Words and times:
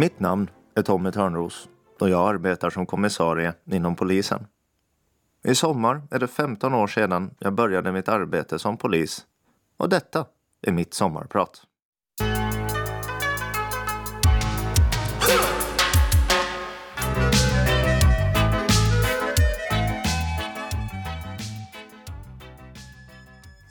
Mitt 0.00 0.20
namn 0.20 0.50
är 0.74 0.82
Tommy 0.82 1.12
Törnros 1.12 1.68
och 1.98 2.08
jag 2.08 2.28
arbetar 2.28 2.70
som 2.70 2.86
kommissarie 2.86 3.54
inom 3.64 3.96
polisen. 3.96 4.46
I 5.44 5.54
sommar 5.54 6.02
är 6.10 6.18
det 6.18 6.28
15 6.28 6.74
år 6.74 6.86
sedan 6.86 7.34
jag 7.38 7.52
började 7.52 7.92
mitt 7.92 8.08
arbete 8.08 8.58
som 8.58 8.76
polis 8.76 9.26
och 9.76 9.88
detta 9.88 10.26
är 10.62 10.72
mitt 10.72 10.94
sommarprat. 10.94 11.62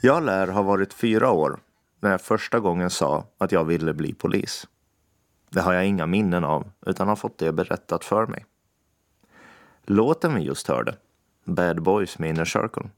Jag 0.02 0.22
lär 0.22 0.46
ha 0.46 0.62
varit 0.62 0.92
fyra 0.92 1.30
år 1.30 1.60
när 2.00 2.10
jag 2.10 2.20
första 2.20 2.60
gången 2.60 2.90
sa 2.90 3.24
att 3.38 3.52
jag 3.52 3.64
ville 3.64 3.94
bli 3.94 4.14
polis. 4.14 4.66
Det 5.50 5.60
har 5.60 5.72
jag 5.72 5.86
inga 5.86 6.06
minnen 6.06 6.44
av, 6.44 6.70
utan 6.86 7.08
har 7.08 7.16
fått 7.16 7.38
det 7.38 7.52
berättat 7.52 8.04
för 8.04 8.26
mig. 8.26 8.46
Låten 9.84 10.34
vi 10.34 10.40
just 10.40 10.68
hörde, 10.68 10.96
Bad 11.44 11.82
Boys 11.82 12.18
med 12.18 12.30
Inner 12.30 12.44
Circle, 12.44 12.90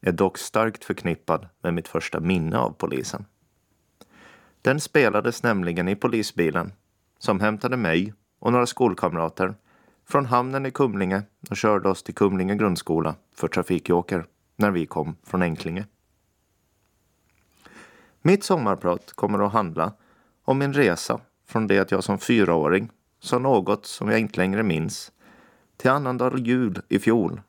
är 0.00 0.12
dock 0.12 0.38
starkt 0.38 0.84
förknippad 0.84 1.48
med 1.62 1.74
mitt 1.74 1.88
första 1.88 2.20
minne 2.20 2.58
av 2.58 2.70
polisen. 2.70 3.24
Den 4.62 4.80
spelades 4.80 5.42
nämligen 5.42 5.88
i 5.88 5.96
polisbilen 5.96 6.72
som 7.18 7.40
hämtade 7.40 7.76
mig 7.76 8.14
och 8.38 8.52
några 8.52 8.66
skolkamrater 8.66 9.54
från 10.08 10.26
hamnen 10.26 10.66
i 10.66 10.70
Kumlinge 10.70 11.22
och 11.50 11.56
körde 11.56 11.88
oss 11.88 12.02
till 12.02 12.14
Kumlinge 12.14 12.54
grundskola 12.54 13.14
för 13.34 13.48
trafikjoker 13.48 14.26
när 14.56 14.70
vi 14.70 14.86
kom 14.86 15.16
från 15.22 15.42
Enklinge. 15.42 15.86
Mitt 18.22 18.44
sommarprat 18.44 19.12
kommer 19.12 19.46
att 19.46 19.52
handla 19.52 19.92
om 20.44 20.58
min 20.58 20.72
resa 20.72 21.20
från 21.46 21.66
det 21.66 21.78
att 21.78 21.90
jag 21.90 22.04
som 22.04 22.18
fyraåring 22.18 22.90
sa 23.20 23.38
något 23.38 23.86
som 23.86 24.08
jag 24.10 24.20
inte 24.20 24.36
längre 24.36 24.62
minns 24.62 25.12
till 25.76 25.90
annandag 25.90 26.38
jul 26.38 26.82
i 26.88 26.98
fjol 26.98 27.40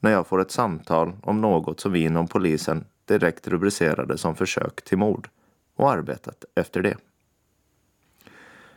när 0.00 0.10
jag 0.10 0.26
får 0.26 0.40
ett 0.40 0.50
samtal 0.50 1.12
om 1.22 1.40
något 1.40 1.80
som 1.80 1.92
vi 1.92 2.04
inom 2.04 2.28
polisen 2.28 2.84
direkt 3.04 3.48
rubricerade 3.48 4.18
som 4.18 4.36
försök 4.36 4.84
till 4.84 4.98
mord 4.98 5.28
och 5.76 5.90
arbetat 5.90 6.44
efter 6.54 6.82
det. 6.82 6.96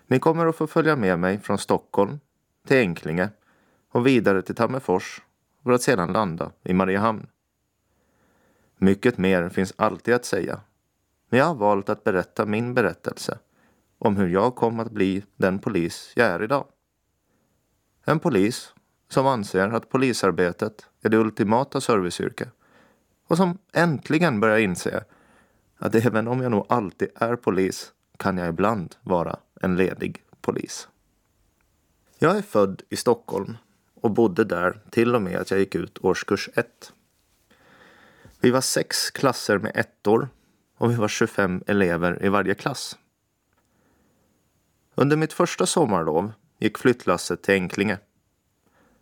Ni 0.08 0.20
kommer 0.20 0.46
att 0.46 0.56
få 0.56 0.68
följa 0.68 0.96
med 0.96 1.20
mig 1.20 1.40
från 1.40 1.58
Stockholm 1.58 2.20
till 2.68 2.78
Enklinge 2.78 3.30
och 3.92 4.08
vidare 4.08 4.42
till 4.42 4.56
Tammerfors 4.56 5.22
för 5.64 5.72
att 5.72 5.82
sedan 5.82 6.14
landa 6.14 6.52
i 6.64 6.74
Mariehamn. 6.74 7.28
Mycket 8.78 9.18
mer 9.18 9.50
finns 9.50 9.74
alltid 9.76 10.14
att 10.14 10.26
säga 10.26 10.60
men 11.30 11.40
jag 11.40 11.46
har 11.46 11.56
valt 11.56 11.90
att 11.90 12.04
berätta 12.04 12.46
min 12.46 12.74
berättelse 12.74 13.38
om 14.00 14.18
hur 14.18 14.28
jag 14.28 14.56
kom 14.56 14.80
att 14.80 14.92
bli 14.92 15.24
den 15.36 15.60
polis 15.60 16.12
jag 16.16 16.28
är 16.28 16.44
idag. 16.44 16.68
En 18.06 18.20
polis 18.20 18.74
som 19.10 19.28
anser 19.28 19.68
att 19.68 19.90
polisarbetet 19.90 20.86
är 21.02 21.10
det 21.10 21.18
ultimata 21.18 21.82
serviceyrke 21.82 22.50
och 23.28 23.38
som 23.38 23.58
äntligen 23.74 24.40
börjar 24.40 24.58
inse 24.58 25.04
att 25.78 25.96
även 25.96 26.28
om 26.28 26.42
jag 26.42 26.52
nog 26.52 26.66
alltid 26.70 27.10
är 27.16 27.36
polis 27.36 27.94
kan 28.18 28.38
jag 28.38 28.50
ibland 28.50 28.96
vara 29.02 29.40
en 29.62 29.76
ledig 29.76 30.24
polis. 30.42 30.88
Jag 32.20 32.38
är 32.38 32.42
född 32.42 32.82
i 32.90 32.96
Stockholm 32.96 33.58
och 34.02 34.12
bodde 34.12 34.44
där 34.44 34.82
till 34.90 35.16
och 35.16 35.22
med 35.22 35.38
att 35.38 35.52
jag 35.52 35.60
gick 35.60 35.76
ut 35.76 35.98
årskurs 36.02 36.50
1. 36.54 36.94
Vi 38.40 38.52
var 38.52 38.62
sex 38.62 39.12
klasser 39.12 39.58
med 39.58 39.72
ettor 39.76 40.30
och 40.78 40.92
vi 40.92 40.96
var 40.96 41.08
25 41.08 41.64
elever 41.68 42.26
i 42.26 42.30
varje 42.30 42.54
klass. 42.54 42.98
Under 44.98 45.18
mitt 45.18 45.34
första 45.34 45.66
sommarlov 45.66 46.32
gick 46.60 46.78
flyttlasset 46.78 47.42
till 47.42 47.54
Enklinge. 47.54 47.98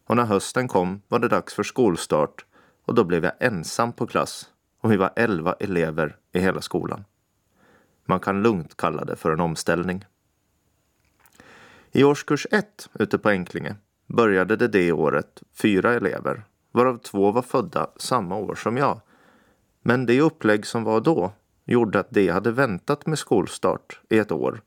Och 0.05 0.15
när 0.15 0.25
hösten 0.25 0.67
kom 0.67 1.01
var 1.07 1.19
det 1.19 1.27
dags 1.27 1.53
för 1.53 1.63
skolstart 1.63 2.45
och 2.85 2.95
då 2.95 3.03
blev 3.03 3.23
jag 3.23 3.33
ensam 3.39 3.93
på 3.93 4.07
klass 4.07 4.49
och 4.81 4.91
vi 4.91 4.97
var 4.97 5.13
11 5.15 5.53
elever 5.59 6.17
i 6.31 6.39
hela 6.39 6.61
skolan. 6.61 7.05
Man 8.05 8.19
kan 8.19 8.43
lugnt 8.43 8.77
kalla 8.77 9.05
det 9.05 9.15
för 9.15 9.31
en 9.31 9.39
omställning. 9.39 10.05
I 11.91 12.03
årskurs 12.03 12.47
1 12.51 12.89
ute 12.93 13.17
på 13.17 13.29
Enklinge 13.29 13.75
började 14.07 14.55
det 14.55 14.67
det 14.67 14.91
året 14.91 15.43
fyra 15.53 15.93
elever, 15.93 16.43
varav 16.71 16.97
två 16.97 17.31
var 17.31 17.41
födda 17.41 17.87
samma 17.95 18.35
år 18.35 18.55
som 18.55 18.77
jag. 18.77 19.01
Men 19.81 20.05
det 20.05 20.21
upplägg 20.21 20.65
som 20.65 20.83
var 20.83 21.01
då 21.01 21.31
gjorde 21.65 21.99
att 21.99 22.09
de 22.09 22.29
hade 22.29 22.51
väntat 22.51 23.05
med 23.05 23.19
skolstart 23.19 23.99
i 24.09 24.17
ett 24.17 24.31
år 24.31 24.61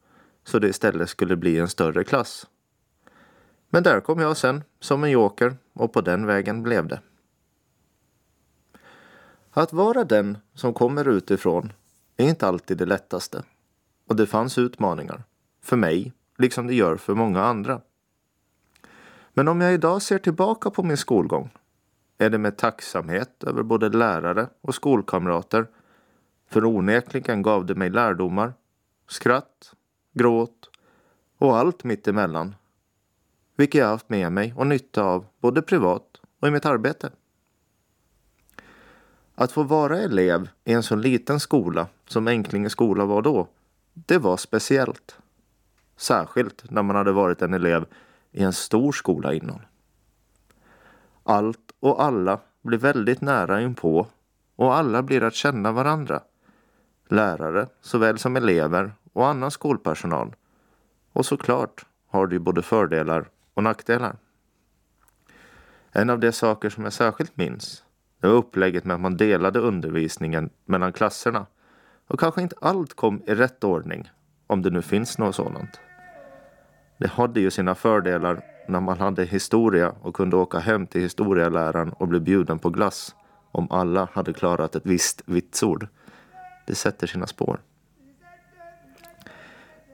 så 0.46 0.58
det 0.58 0.68
istället 0.68 1.08
skulle 1.08 1.36
bli 1.36 1.58
en 1.58 1.68
större 1.68 2.04
klass. 2.04 2.46
Men 3.70 3.82
där 3.82 4.00
kom 4.00 4.18
jag 4.18 4.36
sen 4.36 4.62
som 4.80 5.04
en 5.04 5.10
joker 5.10 5.56
och 5.72 5.92
på 5.92 6.00
den 6.00 6.26
vägen 6.26 6.62
blev 6.62 6.88
det. 6.88 7.00
Att 9.50 9.72
vara 9.72 10.04
den 10.04 10.38
som 10.54 10.74
kommer 10.74 11.08
utifrån 11.08 11.72
är 12.16 12.28
inte 12.28 12.46
alltid 12.46 12.78
det 12.78 12.86
lättaste. 12.86 13.42
Och 14.08 14.16
det 14.16 14.26
fanns 14.26 14.58
utmaningar. 14.58 15.24
För 15.62 15.76
mig, 15.76 16.12
liksom 16.38 16.66
det 16.66 16.74
gör 16.74 16.96
för 16.96 17.14
många 17.14 17.44
andra. 17.44 17.80
Men 19.34 19.48
om 19.48 19.60
jag 19.60 19.74
idag 19.74 20.02
ser 20.02 20.18
tillbaka 20.18 20.70
på 20.70 20.82
min 20.82 20.96
skolgång 20.96 21.50
är 22.18 22.30
det 22.30 22.38
med 22.38 22.56
tacksamhet 22.56 23.44
över 23.44 23.62
både 23.62 23.88
lärare 23.88 24.48
och 24.60 24.74
skolkamrater 24.74 25.66
för 26.50 26.64
onekligen 26.64 27.42
gav 27.42 27.66
det 27.66 27.74
mig 27.74 27.90
lärdomar, 27.90 28.54
skratt, 29.08 29.72
gråt 30.16 30.70
och 31.38 31.56
allt 31.56 31.84
mittemellan. 31.84 32.54
Vilket 33.56 33.78
jag 33.78 33.88
haft 33.88 34.08
med 34.08 34.32
mig 34.32 34.54
och 34.56 34.66
nytta 34.66 35.02
av 35.02 35.26
både 35.40 35.62
privat 35.62 36.20
och 36.40 36.48
i 36.48 36.50
mitt 36.50 36.66
arbete. 36.66 37.10
Att 39.34 39.52
få 39.52 39.62
vara 39.62 39.98
elev 39.98 40.48
i 40.64 40.72
en 40.72 40.82
så 40.82 40.96
liten 40.96 41.40
skola 41.40 41.88
som 42.06 42.28
Enklinge 42.28 42.70
skola 42.70 43.04
var 43.04 43.22
då, 43.22 43.48
det 43.92 44.18
var 44.18 44.36
speciellt. 44.36 45.18
Särskilt 45.96 46.70
när 46.70 46.82
man 46.82 46.96
hade 46.96 47.12
varit 47.12 47.42
en 47.42 47.54
elev 47.54 47.86
i 48.32 48.42
en 48.42 48.52
stor 48.52 48.92
skola 48.92 49.34
innan. 49.34 49.60
Allt 51.22 51.72
och 51.80 52.02
alla 52.02 52.40
blir 52.62 52.78
väldigt 52.78 53.20
nära 53.20 53.60
inpå 53.60 54.06
och 54.56 54.74
alla 54.74 55.02
blir 55.02 55.22
att 55.22 55.34
känna 55.34 55.72
varandra 55.72 56.22
lärare 57.08 57.66
såväl 57.80 58.18
som 58.18 58.36
elever 58.36 58.92
och 59.16 59.26
annan 59.26 59.50
skolpersonal. 59.50 60.34
Och 61.12 61.26
såklart 61.26 61.86
har 62.08 62.26
det 62.26 62.34
ju 62.34 62.38
både 62.38 62.62
fördelar 62.62 63.28
och 63.54 63.62
nackdelar. 63.62 64.16
En 65.92 66.10
av 66.10 66.20
de 66.20 66.32
saker 66.32 66.70
som 66.70 66.84
jag 66.84 66.92
särskilt 66.92 67.36
minns 67.36 67.84
det 68.20 68.26
var 68.26 68.34
upplägget 68.34 68.84
med 68.84 68.94
att 68.94 69.00
man 69.00 69.16
delade 69.16 69.58
undervisningen 69.58 70.50
mellan 70.64 70.92
klasserna 70.92 71.46
och 72.06 72.20
kanske 72.20 72.42
inte 72.42 72.56
allt 72.60 72.94
kom 72.94 73.22
i 73.26 73.34
rätt 73.34 73.64
ordning, 73.64 74.10
om 74.46 74.62
det 74.62 74.70
nu 74.70 74.82
finns 74.82 75.18
något 75.18 75.34
sådant. 75.34 75.80
Det 76.98 77.08
hade 77.08 77.40
ju 77.40 77.50
sina 77.50 77.74
fördelar 77.74 78.40
när 78.68 78.80
man 78.80 78.98
hade 78.98 79.24
historia 79.24 79.94
och 80.02 80.16
kunde 80.16 80.36
åka 80.36 80.58
hem 80.58 80.86
till 80.86 81.00
historieläraren 81.00 81.92
och 81.92 82.08
bli 82.08 82.20
bjuden 82.20 82.58
på 82.58 82.70
glass 82.70 83.14
om 83.52 83.70
alla 83.70 84.08
hade 84.12 84.32
klarat 84.32 84.74
ett 84.74 84.86
visst 84.86 85.22
vitsord. 85.26 85.86
Det 86.66 86.74
sätter 86.74 87.06
sina 87.06 87.26
spår. 87.26 87.60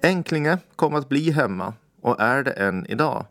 Enklinge 0.04 0.58
kom 0.76 0.94
att 0.94 1.08
bli 1.08 1.31
hemma 1.31 1.75
och 2.00 2.20
är 2.20 2.43
det 2.44 2.50
än 2.50 2.87
idag. 2.87 3.26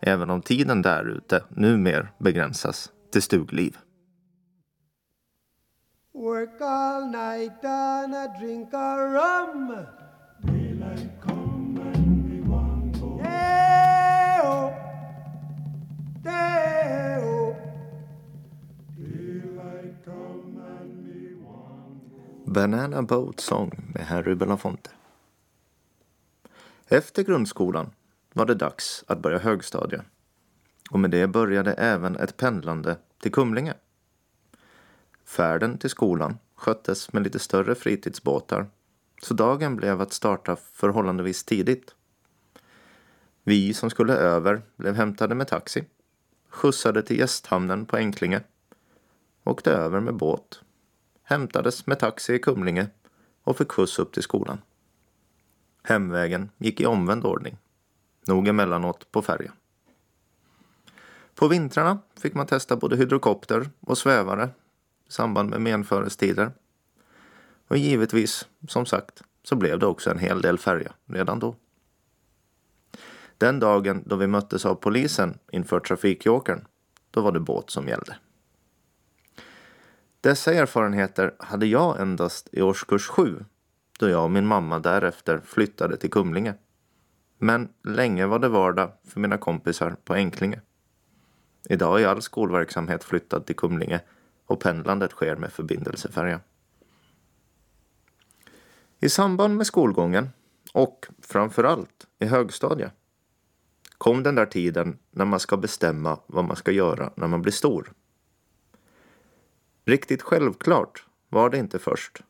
Även 0.00 0.30
om 0.30 0.42
tiden 0.42 0.82
där 0.82 1.04
ute 1.08 1.44
numera 1.48 2.08
begränsas 2.18 2.90
till 3.12 3.22
stugliv. 3.22 3.76
Work 6.14 6.60
all 6.60 7.06
night 7.10 7.64
and 7.64 8.14
a 8.14 8.26
drink 8.40 8.68
a 8.72 8.96
rum. 8.96 9.76
Daylight 10.42 11.10
come 11.22 11.80
and 11.94 12.30
we 12.30 12.40
want 12.48 13.00
go. 13.00 13.18
Day-o, 13.22 14.72
day-o. 16.22 17.56
Daylight 18.96 20.04
come 20.04 20.62
and 20.80 21.06
we 21.06 21.34
want 21.44 22.10
go. 22.46 22.52
Banana 22.52 23.02
Boat 23.02 23.40
Song 23.40 23.70
med 23.94 24.06
Harry 24.06 24.34
Belafonte. 24.34 24.90
Efter 26.88 27.22
grundskolan 27.22 27.90
var 28.32 28.46
det 28.46 28.54
dags 28.54 29.04
att 29.06 29.22
börja 29.22 29.38
högstadiet. 29.38 30.02
Och 30.90 31.00
med 31.00 31.10
det 31.10 31.26
började 31.26 31.72
även 31.72 32.16
ett 32.16 32.36
pendlande 32.36 32.96
till 33.18 33.32
Kumlinge. 33.32 33.74
Färden 35.24 35.78
till 35.78 35.90
skolan 35.90 36.38
sköttes 36.54 37.12
med 37.12 37.22
lite 37.22 37.38
större 37.38 37.74
fritidsbåtar 37.74 38.66
så 39.22 39.34
dagen 39.34 39.76
blev 39.76 40.00
att 40.00 40.12
starta 40.12 40.56
förhållandevis 40.56 41.44
tidigt. 41.44 41.94
Vi 43.42 43.74
som 43.74 43.90
skulle 43.90 44.14
över 44.14 44.62
blev 44.76 44.94
hämtade 44.94 45.34
med 45.34 45.48
taxi, 45.48 45.84
skjutsade 46.48 47.02
till 47.02 47.18
gästhamnen 47.18 47.86
på 47.86 47.96
Enklinge, 47.96 48.40
åkte 49.44 49.72
över 49.72 50.00
med 50.00 50.14
båt, 50.14 50.60
hämtades 51.22 51.86
med 51.86 51.98
taxi 51.98 52.34
i 52.34 52.38
Kumlinge 52.38 52.86
och 53.42 53.56
fick 53.56 53.72
skjuts 53.72 53.98
upp 53.98 54.12
till 54.12 54.22
skolan. 54.22 54.58
Hemvägen 55.88 56.50
gick 56.58 56.80
i 56.80 56.86
omvänd 56.86 57.24
ordning. 57.24 57.56
nog 58.26 58.48
emellanåt 58.48 59.12
på 59.12 59.22
färja. 59.22 59.52
På 61.34 61.48
vintrarna 61.48 61.98
fick 62.16 62.34
man 62.34 62.46
testa 62.46 62.76
både 62.76 62.96
hydrokopter 62.96 63.70
och 63.80 63.98
svävare 63.98 64.50
i 65.08 65.12
samband 65.12 65.50
med 65.50 65.60
menförestider. 65.60 66.52
Och 67.68 67.76
givetvis, 67.76 68.48
som 68.68 68.86
sagt, 68.86 69.22
så 69.42 69.56
blev 69.56 69.78
det 69.78 69.86
också 69.86 70.10
en 70.10 70.18
hel 70.18 70.42
del 70.42 70.58
färja 70.58 70.92
redan 71.06 71.38
då. 71.38 71.56
Den 73.38 73.60
dagen 73.60 74.02
då 74.06 74.16
vi 74.16 74.26
möttes 74.26 74.66
av 74.66 74.74
polisen 74.74 75.38
inför 75.52 75.80
trafikjokern, 75.80 76.66
då 77.10 77.20
var 77.20 77.32
det 77.32 77.40
båt 77.40 77.70
som 77.70 77.88
gällde. 77.88 78.16
Dessa 80.20 80.52
erfarenheter 80.52 81.34
hade 81.38 81.66
jag 81.66 82.00
endast 82.00 82.48
i 82.52 82.62
årskurs 82.62 83.06
7 83.06 83.44
då 83.98 84.08
jag 84.08 84.24
och 84.24 84.30
min 84.30 84.46
mamma 84.46 84.78
därefter 84.78 85.40
flyttade 85.44 85.96
till 85.96 86.10
Kumlinge. 86.10 86.54
Men 87.38 87.68
länge 87.84 88.26
var 88.26 88.38
det 88.38 88.48
vardag 88.48 88.92
för 89.04 89.20
mina 89.20 89.38
kompisar 89.38 89.96
på 90.04 90.14
Enklinge. 90.14 90.60
Idag 91.68 92.02
är 92.02 92.06
all 92.06 92.22
skolverksamhet 92.22 93.04
flyttad 93.04 93.46
till 93.46 93.56
Kumlinge 93.56 94.00
och 94.46 94.60
pendlandet 94.60 95.10
sker 95.10 95.36
med 95.36 95.52
förbindelsefärja. 95.52 96.40
I 99.00 99.08
samband 99.08 99.56
med 99.56 99.66
skolgången 99.66 100.28
och 100.72 101.06
framför 101.22 101.64
allt 101.64 102.06
i 102.18 102.26
högstadiet 102.26 102.92
kom 103.98 104.22
den 104.22 104.34
där 104.34 104.46
tiden 104.46 104.98
när 105.10 105.24
man 105.24 105.40
ska 105.40 105.56
bestämma 105.56 106.20
vad 106.26 106.44
man 106.44 106.56
ska 106.56 106.72
göra 106.72 107.12
när 107.16 107.26
man 107.26 107.42
blir 107.42 107.52
stor. 107.52 107.92
Riktigt 109.84 110.22
självklart 110.22 111.04
var 111.28 111.50
det 111.50 111.58
inte 111.58 111.78
först. 111.78 112.22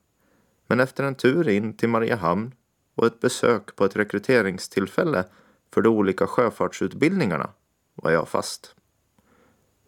Men 0.66 0.80
efter 0.80 1.04
en 1.04 1.14
tur 1.14 1.48
in 1.48 1.76
till 1.76 1.88
Mariehamn 1.88 2.54
och 2.94 3.06
ett 3.06 3.20
besök 3.20 3.76
på 3.76 3.84
ett 3.84 3.96
rekryteringstillfälle 3.96 5.24
för 5.74 5.82
de 5.82 5.88
olika 5.88 6.26
sjöfartsutbildningarna 6.26 7.50
var 7.94 8.10
jag 8.10 8.28
fast. 8.28 8.74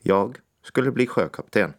Jag 0.00 0.38
skulle 0.62 0.92
bli 0.92 1.06
sjökapten. 1.06 1.72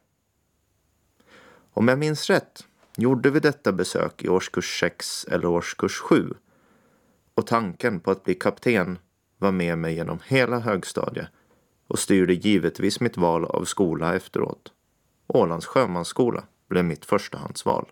Om 1.72 1.88
jag 1.88 2.00
minns 2.00 2.30
rätt 2.30 2.68
gjorde 2.96 3.30
vi 3.30 3.40
detta 3.40 3.72
besök 3.72 4.24
i 4.24 4.30
årskurs 4.30 4.80
6 4.80 5.25
eller 5.25 5.46
årskurs 5.46 5.98
7 6.00 6.34
och 7.34 7.48
tanken 7.48 8.00
på 8.00 8.12
att 8.12 8.24
bli 8.24 8.36
kapten 8.36 9.00
var 9.38 9.51
med 9.51 9.78
mig 9.78 9.96
genom 9.96 10.19
hela 10.25 10.60
högstadiet 10.60 11.28
och 11.88 12.00
styrde 12.00 12.34
givetvis 12.34 13.00
mitt 13.00 13.18
val 13.18 13.46
av 13.46 13.66
skola 13.66 14.16
efteråt. 14.16 14.74
Ålands 15.28 15.66
sjömansskola 15.66 16.44
blev 16.69 16.86
mitt 16.86 17.06
förstahandsval. 17.06 17.92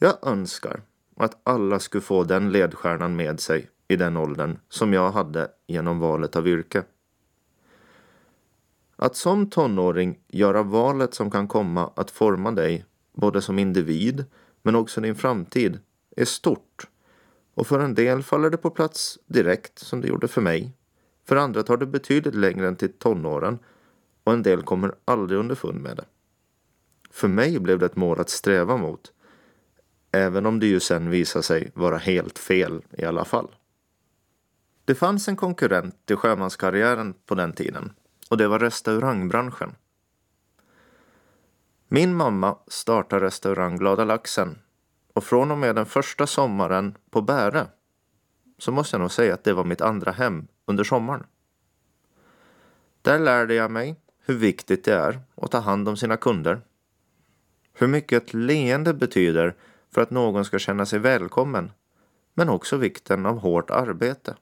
Jag 0.00 0.26
önskar 0.26 0.82
att 1.16 1.40
alla 1.42 1.78
skulle 1.78 2.00
få 2.02 2.24
den 2.24 2.52
ledstjärnan 2.52 3.16
med 3.16 3.40
sig 3.40 3.70
i 3.88 3.96
den 3.96 4.16
åldern 4.16 4.58
som 4.68 4.92
jag 4.92 5.10
hade 5.10 5.50
genom 5.66 5.98
valet 5.98 6.36
av 6.36 6.48
yrke. 6.48 6.82
Att 8.96 9.16
som 9.16 9.50
tonåring 9.50 10.18
göra 10.28 10.62
valet 10.62 11.14
som 11.14 11.30
kan 11.30 11.48
komma 11.48 11.92
att 11.96 12.10
forma 12.10 12.50
dig 12.50 12.84
både 13.12 13.42
som 13.42 13.58
individ 13.58 14.24
men 14.62 14.74
också 14.74 15.00
din 15.00 15.14
framtid 15.14 15.78
är 16.16 16.24
stort. 16.24 16.88
Och 17.54 17.66
för 17.66 17.80
en 17.80 17.94
del 17.94 18.22
faller 18.22 18.50
det 18.50 18.56
på 18.56 18.70
plats 18.70 19.18
direkt 19.26 19.78
som 19.78 20.00
det 20.00 20.08
gjorde 20.08 20.28
för 20.28 20.40
mig. 20.40 20.72
För 21.24 21.36
andra 21.36 21.62
tar 21.62 21.76
det 21.76 21.86
betydligt 21.86 22.34
längre 22.34 22.68
än 22.68 22.76
till 22.76 22.92
tonåren 22.92 23.58
och 24.24 24.32
en 24.32 24.42
del 24.42 24.62
kommer 24.62 24.94
aldrig 25.04 25.40
underfund 25.40 25.80
med 25.80 25.96
det. 25.96 26.04
För 27.10 27.28
mig 27.28 27.58
blev 27.58 27.78
det 27.78 27.86
ett 27.86 27.96
mål 27.96 28.20
att 28.20 28.30
sträva 28.30 28.76
mot. 28.76 29.12
Även 30.12 30.46
om 30.46 30.60
det 30.60 30.66
ju 30.66 30.80
sen 30.80 31.10
visade 31.10 31.42
sig 31.42 31.70
vara 31.74 31.98
helt 31.98 32.38
fel 32.38 32.82
i 32.92 33.04
alla 33.04 33.24
fall. 33.24 33.48
Det 34.84 34.94
fanns 34.94 35.28
en 35.28 35.36
konkurrent 35.36 36.06
till 36.06 36.16
sjömanskarriären 36.16 37.14
på 37.26 37.34
den 37.34 37.52
tiden 37.52 37.92
och 38.30 38.36
det 38.36 38.48
var 38.48 38.58
restaurangbranschen. 38.58 39.74
Min 41.88 42.14
mamma 42.14 42.58
startade 42.66 43.26
restaurang 43.26 43.76
Glada 43.76 44.04
Laxen 44.04 44.58
och 45.12 45.24
från 45.24 45.50
och 45.50 45.58
med 45.58 45.74
den 45.74 45.86
första 45.86 46.26
sommaren 46.26 46.96
på 47.10 47.22
Bäre 47.22 47.66
så 48.58 48.72
måste 48.72 48.94
jag 48.94 49.00
nog 49.00 49.12
säga 49.12 49.34
att 49.34 49.44
det 49.44 49.52
var 49.52 49.64
mitt 49.64 49.80
andra 49.80 50.12
hem 50.12 50.46
under 50.66 50.84
sommaren. 50.84 51.26
Där 53.02 53.18
lärde 53.18 53.54
jag 53.54 53.70
mig 53.70 53.96
hur 54.24 54.34
viktigt 54.34 54.84
det 54.84 54.94
är 54.94 55.20
att 55.36 55.50
ta 55.50 55.58
hand 55.58 55.88
om 55.88 55.96
sina 55.96 56.16
kunder. 56.16 56.60
Hur 57.72 57.86
mycket 57.86 58.22
ett 58.22 58.34
leende 58.34 58.94
betyder 58.94 59.54
för 59.90 60.00
att 60.00 60.10
någon 60.10 60.44
ska 60.44 60.58
känna 60.58 60.86
sig 60.86 60.98
välkommen 60.98 61.72
men 62.34 62.48
också 62.48 62.76
vikten 62.76 63.26
av 63.26 63.38
hårt 63.38 63.70
arbete. 63.70 64.36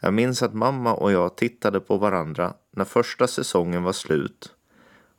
Jag 0.00 0.14
minns 0.14 0.42
att 0.42 0.54
mamma 0.54 0.94
och 0.94 1.12
jag 1.12 1.36
tittade 1.36 1.80
på 1.80 1.96
varandra 1.96 2.54
när 2.70 2.84
första 2.84 3.26
säsongen 3.26 3.82
var 3.82 3.92
slut 3.92 4.54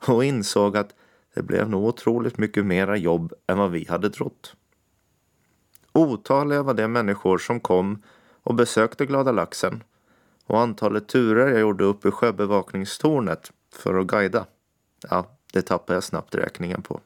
och 0.06 0.24
insåg 0.24 0.76
att 0.76 0.94
det 1.34 1.42
blev 1.42 1.68
nog 1.68 1.84
otroligt 1.84 2.38
mycket 2.38 2.66
mera 2.66 2.96
jobb 2.96 3.32
än 3.46 3.58
vad 3.58 3.70
vi 3.70 3.86
hade 3.88 4.10
trott. 4.10 4.54
Otaliga 5.92 6.62
var 6.62 6.74
de 6.74 6.88
människor 6.88 7.38
som 7.38 7.60
kom 7.60 8.02
och 8.42 8.54
besökte 8.54 9.06
Glada 9.06 9.32
Laxen 9.32 9.84
och 10.46 10.60
antalet 10.60 11.08
turer 11.08 11.48
jag 11.48 11.60
gjorde 11.60 11.84
upp 11.84 12.06
i 12.06 12.10
sjöbevakningstornet 12.10 13.52
för 13.72 13.94
att 13.94 14.06
guida, 14.06 14.46
ja, 15.10 15.26
det 15.52 15.62
tappade 15.62 15.96
jag 15.96 16.04
snabbt 16.04 16.34
räkningen 16.34 16.82
på. 16.82 17.00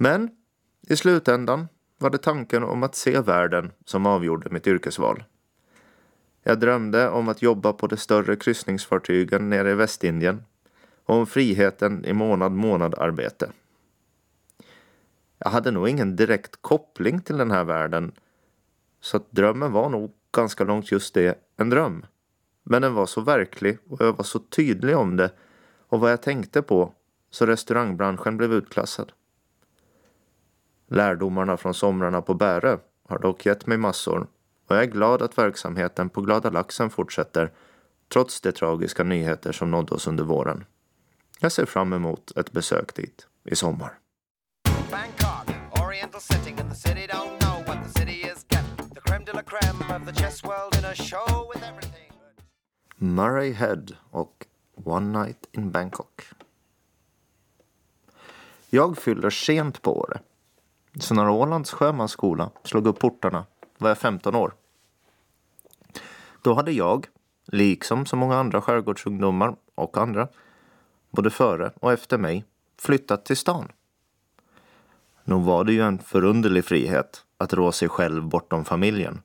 Men 0.00 0.30
i 0.88 0.96
slutändan 0.96 1.68
var 1.98 2.10
det 2.10 2.18
tanken 2.18 2.62
om 2.62 2.82
att 2.82 2.94
se 2.94 3.20
världen 3.20 3.72
som 3.84 4.06
avgjorde 4.06 4.50
mitt 4.50 4.66
yrkesval. 4.66 5.24
Jag 6.42 6.60
drömde 6.60 7.08
om 7.08 7.28
att 7.28 7.42
jobba 7.42 7.72
på 7.72 7.86
de 7.86 7.96
större 7.96 8.36
kryssningsfartygen 8.36 9.50
nere 9.50 9.70
i 9.70 9.74
Västindien 9.74 10.42
och 11.04 11.16
om 11.16 11.26
friheten 11.26 12.04
i 12.04 12.12
månad 12.12 12.52
månad 12.52 12.94
arbete. 12.94 13.52
Jag 15.38 15.50
hade 15.50 15.70
nog 15.70 15.88
ingen 15.88 16.16
direkt 16.16 16.62
koppling 16.62 17.20
till 17.20 17.36
den 17.36 17.50
här 17.50 17.64
världen 17.64 18.12
så 19.00 19.16
att 19.16 19.30
drömmen 19.30 19.72
var 19.72 19.88
nog 19.88 20.12
ganska 20.32 20.64
långt 20.64 20.92
just 20.92 21.14
det, 21.14 21.38
en 21.56 21.70
dröm. 21.70 22.06
Men 22.62 22.82
den 22.82 22.94
var 22.94 23.06
så 23.06 23.20
verklig 23.20 23.78
och 23.88 24.00
jag 24.00 24.12
var 24.12 24.24
så 24.24 24.38
tydlig 24.38 24.96
om 24.96 25.16
det 25.16 25.30
och 25.88 26.00
vad 26.00 26.12
jag 26.12 26.22
tänkte 26.22 26.62
på 26.62 26.92
så 27.30 27.46
restaurangbranschen 27.46 28.36
blev 28.36 28.52
utklassad. 28.52 29.12
Lärdomarna 30.88 31.56
från 31.56 31.74
somrarna 31.74 32.22
på 32.22 32.34
Bärö 32.34 32.78
har 33.08 33.18
dock 33.18 33.46
gett 33.46 33.66
mig 33.66 33.78
massor 33.78 34.26
och 34.68 34.76
jag 34.76 34.82
är 34.82 34.86
glad 34.86 35.22
att 35.22 35.38
verksamheten 35.38 36.08
på 36.08 36.20
Glada 36.20 36.50
Laxen 36.50 36.90
fortsätter 36.90 37.52
trots 38.12 38.40
de 38.40 38.52
tragiska 38.52 39.04
nyheter 39.04 39.52
som 39.52 39.70
nådde 39.70 39.94
oss 39.94 40.06
under 40.06 40.24
våren. 40.24 40.64
Jag 41.40 41.52
ser 41.52 41.66
fram 41.66 41.92
emot 41.92 42.36
ett 42.36 42.52
besök 42.52 42.94
dit 42.94 43.26
i 43.44 43.56
sommar. 43.56 43.98
Bangkok, 44.90 45.56
oriental 45.86 46.20
setting 46.20 46.58
in 46.58 46.70
the 46.70 46.74
city 46.74 47.06
don't 47.06 47.38
know 47.38 47.64
what 47.66 47.84
the 47.84 48.00
city 48.00 48.20
is 48.20 48.46
getting. 48.48 48.94
The 48.94 49.00
creme 49.00 49.24
de 49.24 49.32
la 49.32 49.42
creme 49.42 49.96
of 49.96 50.14
the 50.14 50.22
chess 50.22 50.44
world 50.44 50.78
in 50.78 50.84
a 50.84 50.94
show 50.94 51.52
with 51.54 51.68
everything. 51.68 52.12
Murray 52.96 53.52
Head 53.52 53.86
och 54.10 54.46
One 54.84 55.24
Night 55.24 55.48
in 55.52 55.70
Bangkok. 55.70 56.22
Jag 58.70 58.98
fyller 58.98 59.30
sent 59.30 59.82
på 59.82 59.98
året. 59.98 60.22
Så 60.98 61.14
när 61.14 61.28
Ålands 61.28 61.72
sjömansskola 61.72 62.50
slog 62.64 62.86
upp 62.86 62.98
portarna 62.98 63.46
var 63.78 63.88
jag 63.88 63.98
15 63.98 64.34
år. 64.34 64.52
Då 66.42 66.54
hade 66.54 66.72
jag, 66.72 67.06
liksom 67.46 68.06
så 68.06 68.16
många 68.16 68.36
andra 68.36 68.60
skärgårdsungdomar 68.60 69.56
och 69.74 69.96
andra, 69.96 70.28
både 71.10 71.30
före 71.30 71.72
och 71.80 71.92
efter 71.92 72.18
mig, 72.18 72.44
flyttat 72.78 73.24
till 73.24 73.36
stan. 73.36 73.68
Nog 75.24 75.42
var 75.42 75.64
det 75.64 75.72
ju 75.72 75.82
en 75.82 75.98
förunderlig 75.98 76.64
frihet 76.64 77.24
att 77.38 77.52
rå 77.52 77.72
sig 77.72 77.88
själv 77.88 78.28
bortom 78.28 78.64
familjen. 78.64 79.22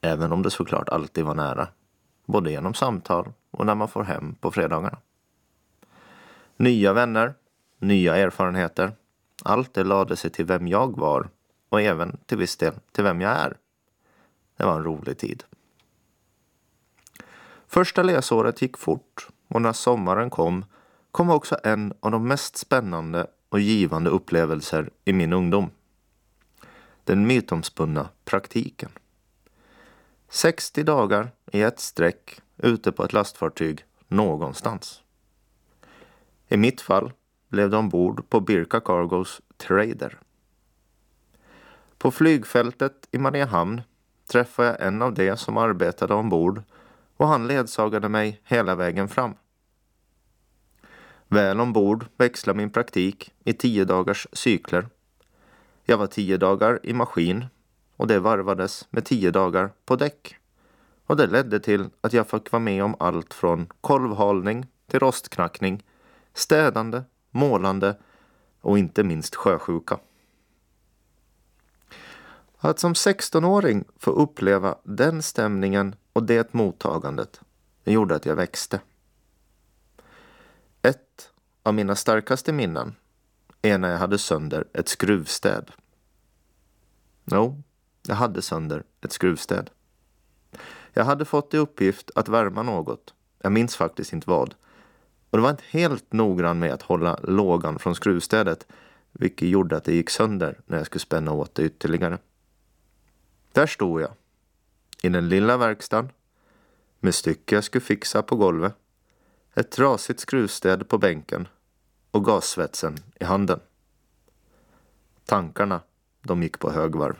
Även 0.00 0.32
om 0.32 0.42
det 0.42 0.50
såklart 0.50 0.88
alltid 0.88 1.24
var 1.24 1.34
nära. 1.34 1.68
Både 2.26 2.50
genom 2.50 2.74
samtal 2.74 3.32
och 3.50 3.66
när 3.66 3.74
man 3.74 3.88
får 3.88 4.04
hem 4.04 4.34
på 4.34 4.50
fredagarna. 4.50 4.98
Nya 6.56 6.92
vänner, 6.92 7.34
nya 7.78 8.16
erfarenheter. 8.16 8.92
Allt 9.44 9.74
det 9.74 9.84
lade 9.84 10.16
sig 10.16 10.30
till 10.30 10.44
vem 10.44 10.68
jag 10.68 10.98
var 10.98 11.28
och 11.68 11.80
även 11.80 12.16
till 12.26 12.38
viss 12.38 12.56
del 12.56 12.74
till 12.92 13.04
vem 13.04 13.20
jag 13.20 13.32
är. 13.32 13.56
Det 14.56 14.64
var 14.64 14.76
en 14.76 14.84
rolig 14.84 15.18
tid. 15.18 15.44
Första 17.66 18.02
läsåret 18.02 18.62
gick 18.62 18.78
fort 18.78 19.28
och 19.48 19.62
när 19.62 19.72
sommaren 19.72 20.30
kom 20.30 20.64
kom 21.10 21.30
också 21.30 21.58
en 21.64 21.94
av 22.00 22.10
de 22.10 22.28
mest 22.28 22.56
spännande 22.56 23.26
och 23.48 23.60
givande 23.60 24.10
upplevelser 24.10 24.90
i 25.04 25.12
min 25.12 25.32
ungdom. 25.32 25.70
Den 27.04 27.26
mytomspunna 27.26 28.08
praktiken. 28.24 28.90
60 30.28 30.82
dagar 30.82 31.30
i 31.52 31.62
ett 31.62 31.80
streck 31.80 32.40
ute 32.56 32.92
på 32.92 33.04
ett 33.04 33.12
lastfartyg 33.12 33.84
någonstans. 34.08 35.02
I 36.48 36.56
mitt 36.56 36.80
fall 36.80 37.12
blev 37.52 37.70
de 37.70 37.76
ombord 37.76 38.28
på 38.28 38.40
Birka 38.40 38.80
Cargos 38.80 39.40
Trader. 39.56 40.18
På 41.98 42.10
flygfältet 42.10 43.08
i 43.10 43.18
Mariehamn 43.18 43.82
träffade 44.32 44.68
jag 44.68 44.86
en 44.86 45.02
av 45.02 45.14
de 45.14 45.36
som 45.36 45.56
arbetade 45.56 46.14
ombord 46.14 46.62
och 47.16 47.28
han 47.28 47.46
ledsagade 47.46 48.08
mig 48.08 48.40
hela 48.44 48.74
vägen 48.74 49.08
fram. 49.08 49.34
Väl 51.28 51.60
ombord 51.60 52.06
växlade 52.16 52.56
min 52.56 52.70
praktik 52.70 53.32
i 53.44 53.52
tio 53.52 53.84
dagars 53.84 54.26
cykler. 54.32 54.88
Jag 55.84 55.98
var 55.98 56.06
tio 56.06 56.36
dagar 56.36 56.80
i 56.82 56.92
maskin 56.92 57.46
och 57.96 58.06
det 58.06 58.18
varvades 58.18 58.86
med 58.90 59.04
tio 59.04 59.30
dagar 59.30 59.70
på 59.84 59.96
däck. 59.96 60.36
Och 61.06 61.16
det 61.16 61.26
ledde 61.26 61.60
till 61.60 61.90
att 62.00 62.12
jag 62.12 62.28
fick 62.28 62.52
vara 62.52 62.62
med 62.62 62.84
om 62.84 62.96
allt 62.98 63.34
från 63.34 63.66
kolvhalning 63.80 64.66
till 64.86 65.00
rostknackning, 65.00 65.84
städande, 66.34 67.02
målande 67.32 67.96
och 68.60 68.78
inte 68.78 69.04
minst 69.04 69.34
sjösjuka. 69.34 69.98
Att 72.58 72.78
som 72.78 72.92
16-åring 72.92 73.84
få 73.96 74.10
uppleva 74.10 74.78
den 74.84 75.22
stämningen 75.22 75.94
och 76.12 76.22
det 76.22 76.54
mottagandet 76.54 77.40
gjorde 77.84 78.14
att 78.14 78.26
jag 78.26 78.36
växte. 78.36 78.80
Ett 80.82 81.32
av 81.62 81.74
mina 81.74 81.96
starkaste 81.96 82.52
minnen 82.52 82.94
är 83.62 83.78
när 83.78 83.90
jag 83.90 83.98
hade 83.98 84.18
sönder 84.18 84.64
ett 84.72 84.88
skruvstäd. 84.88 85.70
Jo, 87.24 87.62
jag 88.08 88.14
hade 88.14 88.42
sönder 88.42 88.84
ett 89.00 89.12
skruvstäd. 89.12 89.70
Jag 90.92 91.04
hade 91.04 91.24
fått 91.24 91.54
i 91.54 91.58
uppgift 91.58 92.10
att 92.14 92.28
värma 92.28 92.62
något. 92.62 93.14
Jag 93.38 93.52
minns 93.52 93.76
faktiskt 93.76 94.12
inte 94.12 94.30
vad. 94.30 94.54
Och 95.32 95.38
det 95.38 95.42
var 95.42 95.50
inte 95.50 95.64
helt 95.70 96.12
noggrann 96.12 96.58
med 96.58 96.72
att 96.72 96.82
hålla 96.82 97.18
lågan 97.22 97.78
från 97.78 97.94
skruvstädet, 97.94 98.66
vilket 99.12 99.48
gjorde 99.48 99.76
att 99.76 99.84
det 99.84 99.94
gick 99.94 100.10
sönder 100.10 100.60
när 100.66 100.76
jag 100.76 100.86
skulle 100.86 101.00
spänna 101.00 101.32
åt 101.32 101.54
det 101.54 101.62
ytterligare. 101.62 102.18
Där 103.52 103.66
stod 103.66 104.00
jag, 104.00 104.10
i 105.02 105.08
den 105.08 105.28
lilla 105.28 105.56
verkstaden, 105.56 106.10
med 107.00 107.14
stycke 107.14 107.54
jag 107.54 107.64
skulle 107.64 107.84
fixa 107.84 108.22
på 108.22 108.36
golvet, 108.36 108.74
ett 109.54 109.70
trasigt 109.70 110.20
skruvstäd 110.20 110.88
på 110.88 110.98
bänken 110.98 111.48
och 112.10 112.24
gassvetsen 112.24 112.96
i 113.20 113.24
handen. 113.24 113.60
Tankarna, 115.24 115.80
de 116.22 116.42
gick 116.42 116.58
på 116.58 116.70
högvarv. 116.70 117.16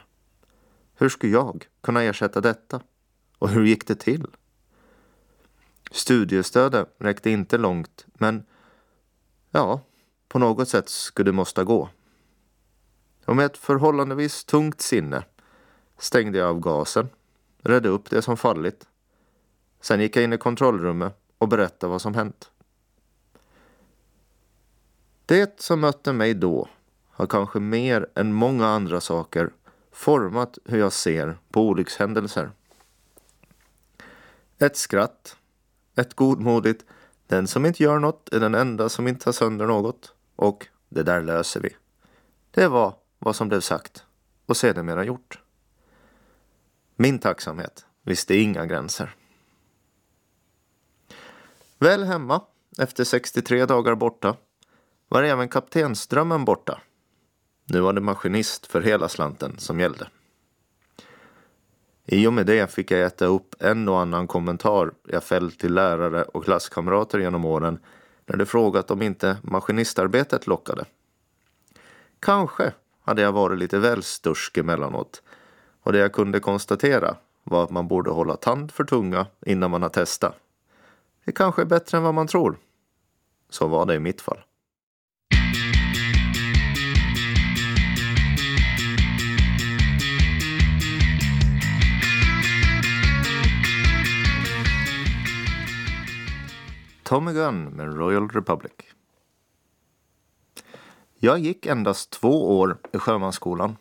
Hur 0.94 1.08
skulle 1.08 1.32
jag 1.32 1.66
kunna 1.80 2.02
ersätta 2.02 2.40
detta? 2.40 2.80
Och 3.38 3.48
hur 3.48 3.64
gick 3.64 3.86
det 3.86 3.94
till? 3.94 4.26
Studiestödet 5.92 6.94
räckte 6.98 7.30
inte 7.30 7.58
långt, 7.58 8.06
men 8.14 8.44
ja, 9.50 9.80
på 10.28 10.38
något 10.38 10.68
sätt 10.68 10.88
skulle 10.88 11.28
det 11.28 11.34
måste 11.34 11.64
gå. 11.64 11.88
Och 13.24 13.36
med 13.36 13.46
ett 13.46 13.56
förhållandevis 13.56 14.44
tungt 14.44 14.80
sinne 14.80 15.24
stängde 15.98 16.38
jag 16.38 16.48
av 16.48 16.60
gasen, 16.60 17.08
redde 17.62 17.88
upp 17.88 18.10
det 18.10 18.22
som 18.22 18.36
fallit. 18.36 18.86
Sen 19.80 20.00
gick 20.00 20.16
jag 20.16 20.24
in 20.24 20.32
i 20.32 20.38
kontrollrummet 20.38 21.18
och 21.38 21.48
berättade 21.48 21.90
vad 21.90 22.02
som 22.02 22.14
hänt. 22.14 22.50
Det 25.26 25.60
som 25.60 25.80
mötte 25.80 26.12
mig 26.12 26.34
då 26.34 26.68
har 27.10 27.26
kanske 27.26 27.60
mer 27.60 28.08
än 28.14 28.32
många 28.32 28.66
andra 28.66 29.00
saker 29.00 29.50
format 29.92 30.58
hur 30.64 30.78
jag 30.78 30.92
ser 30.92 31.38
på 31.50 31.68
olyckshändelser. 31.68 32.50
Ett 34.58 34.76
skratt, 34.76 35.36
ett 35.96 36.14
godmodigt 36.14 36.84
den 37.26 37.46
som 37.46 37.66
inte 37.66 37.82
gör 37.82 37.98
något 37.98 38.28
är 38.32 38.40
den 38.40 38.54
enda 38.54 38.88
som 38.88 39.08
inte 39.08 39.24
tar 39.24 39.32
sönder 39.32 39.66
något 39.66 40.14
och 40.36 40.66
det 40.88 41.02
där 41.02 41.22
löser 41.22 41.60
vi. 41.60 41.76
Det 42.50 42.68
var 42.68 42.94
vad 43.18 43.36
som 43.36 43.48
blev 43.48 43.60
sagt 43.60 44.04
och 44.46 44.56
sedermera 44.56 45.04
gjort. 45.04 45.40
Min 46.96 47.18
tacksamhet 47.18 47.86
visste 48.02 48.36
inga 48.36 48.66
gränser. 48.66 49.14
Väl 51.78 52.04
hemma, 52.04 52.42
efter 52.78 53.04
63 53.04 53.66
dagar 53.66 53.94
borta, 53.94 54.36
var 55.08 55.22
även 55.22 55.48
kaptensdrömmen 55.48 56.44
borta. 56.44 56.80
Nu 57.64 57.80
var 57.80 57.92
det 57.92 58.00
maskinist 58.00 58.66
för 58.66 58.80
hela 58.80 59.08
slanten 59.08 59.58
som 59.58 59.80
gällde. 59.80 60.08
I 62.06 62.26
och 62.26 62.32
med 62.32 62.46
det 62.46 62.70
fick 62.70 62.90
jag 62.90 63.02
äta 63.02 63.26
upp 63.26 63.54
en 63.58 63.88
och 63.88 64.00
annan 64.00 64.26
kommentar 64.26 64.92
jag 65.08 65.24
fällt 65.24 65.58
till 65.58 65.74
lärare 65.74 66.22
och 66.22 66.44
klasskamrater 66.44 67.18
genom 67.18 67.44
åren 67.44 67.78
när 68.26 68.36
de 68.36 68.46
frågat 68.46 68.90
om 68.90 69.02
inte 69.02 69.36
maskinistarbetet 69.42 70.46
lockade. 70.46 70.84
Kanske 72.20 72.72
hade 73.02 73.22
jag 73.22 73.32
varit 73.32 73.58
lite 73.58 73.78
väl 73.78 74.02
stursk 74.02 74.58
emellanåt 74.58 75.22
och 75.82 75.92
det 75.92 75.98
jag 75.98 76.12
kunde 76.12 76.40
konstatera 76.40 77.16
var 77.44 77.64
att 77.64 77.70
man 77.70 77.88
borde 77.88 78.10
hålla 78.10 78.36
tand 78.36 78.72
för 78.72 78.84
tunga 78.84 79.26
innan 79.46 79.70
man 79.70 79.82
har 79.82 79.88
testat. 79.88 80.34
Det 81.24 81.32
kanske 81.32 81.62
är 81.62 81.66
bättre 81.66 81.98
än 81.98 82.04
vad 82.04 82.14
man 82.14 82.26
tror. 82.26 82.58
Så 83.50 83.66
var 83.66 83.86
det 83.86 83.94
i 83.94 83.98
mitt 83.98 84.20
fall. 84.20 84.38
Tommy 97.02 97.32
Gunn 97.32 97.64
med 97.64 97.96
Royal 97.96 98.28
Republic. 98.28 98.72
Jag 101.18 101.38
gick 101.38 101.66
endast 101.66 102.10
två 102.10 102.58
år 102.58 102.78
i 102.92 102.98
sjömansskolan 102.98 103.76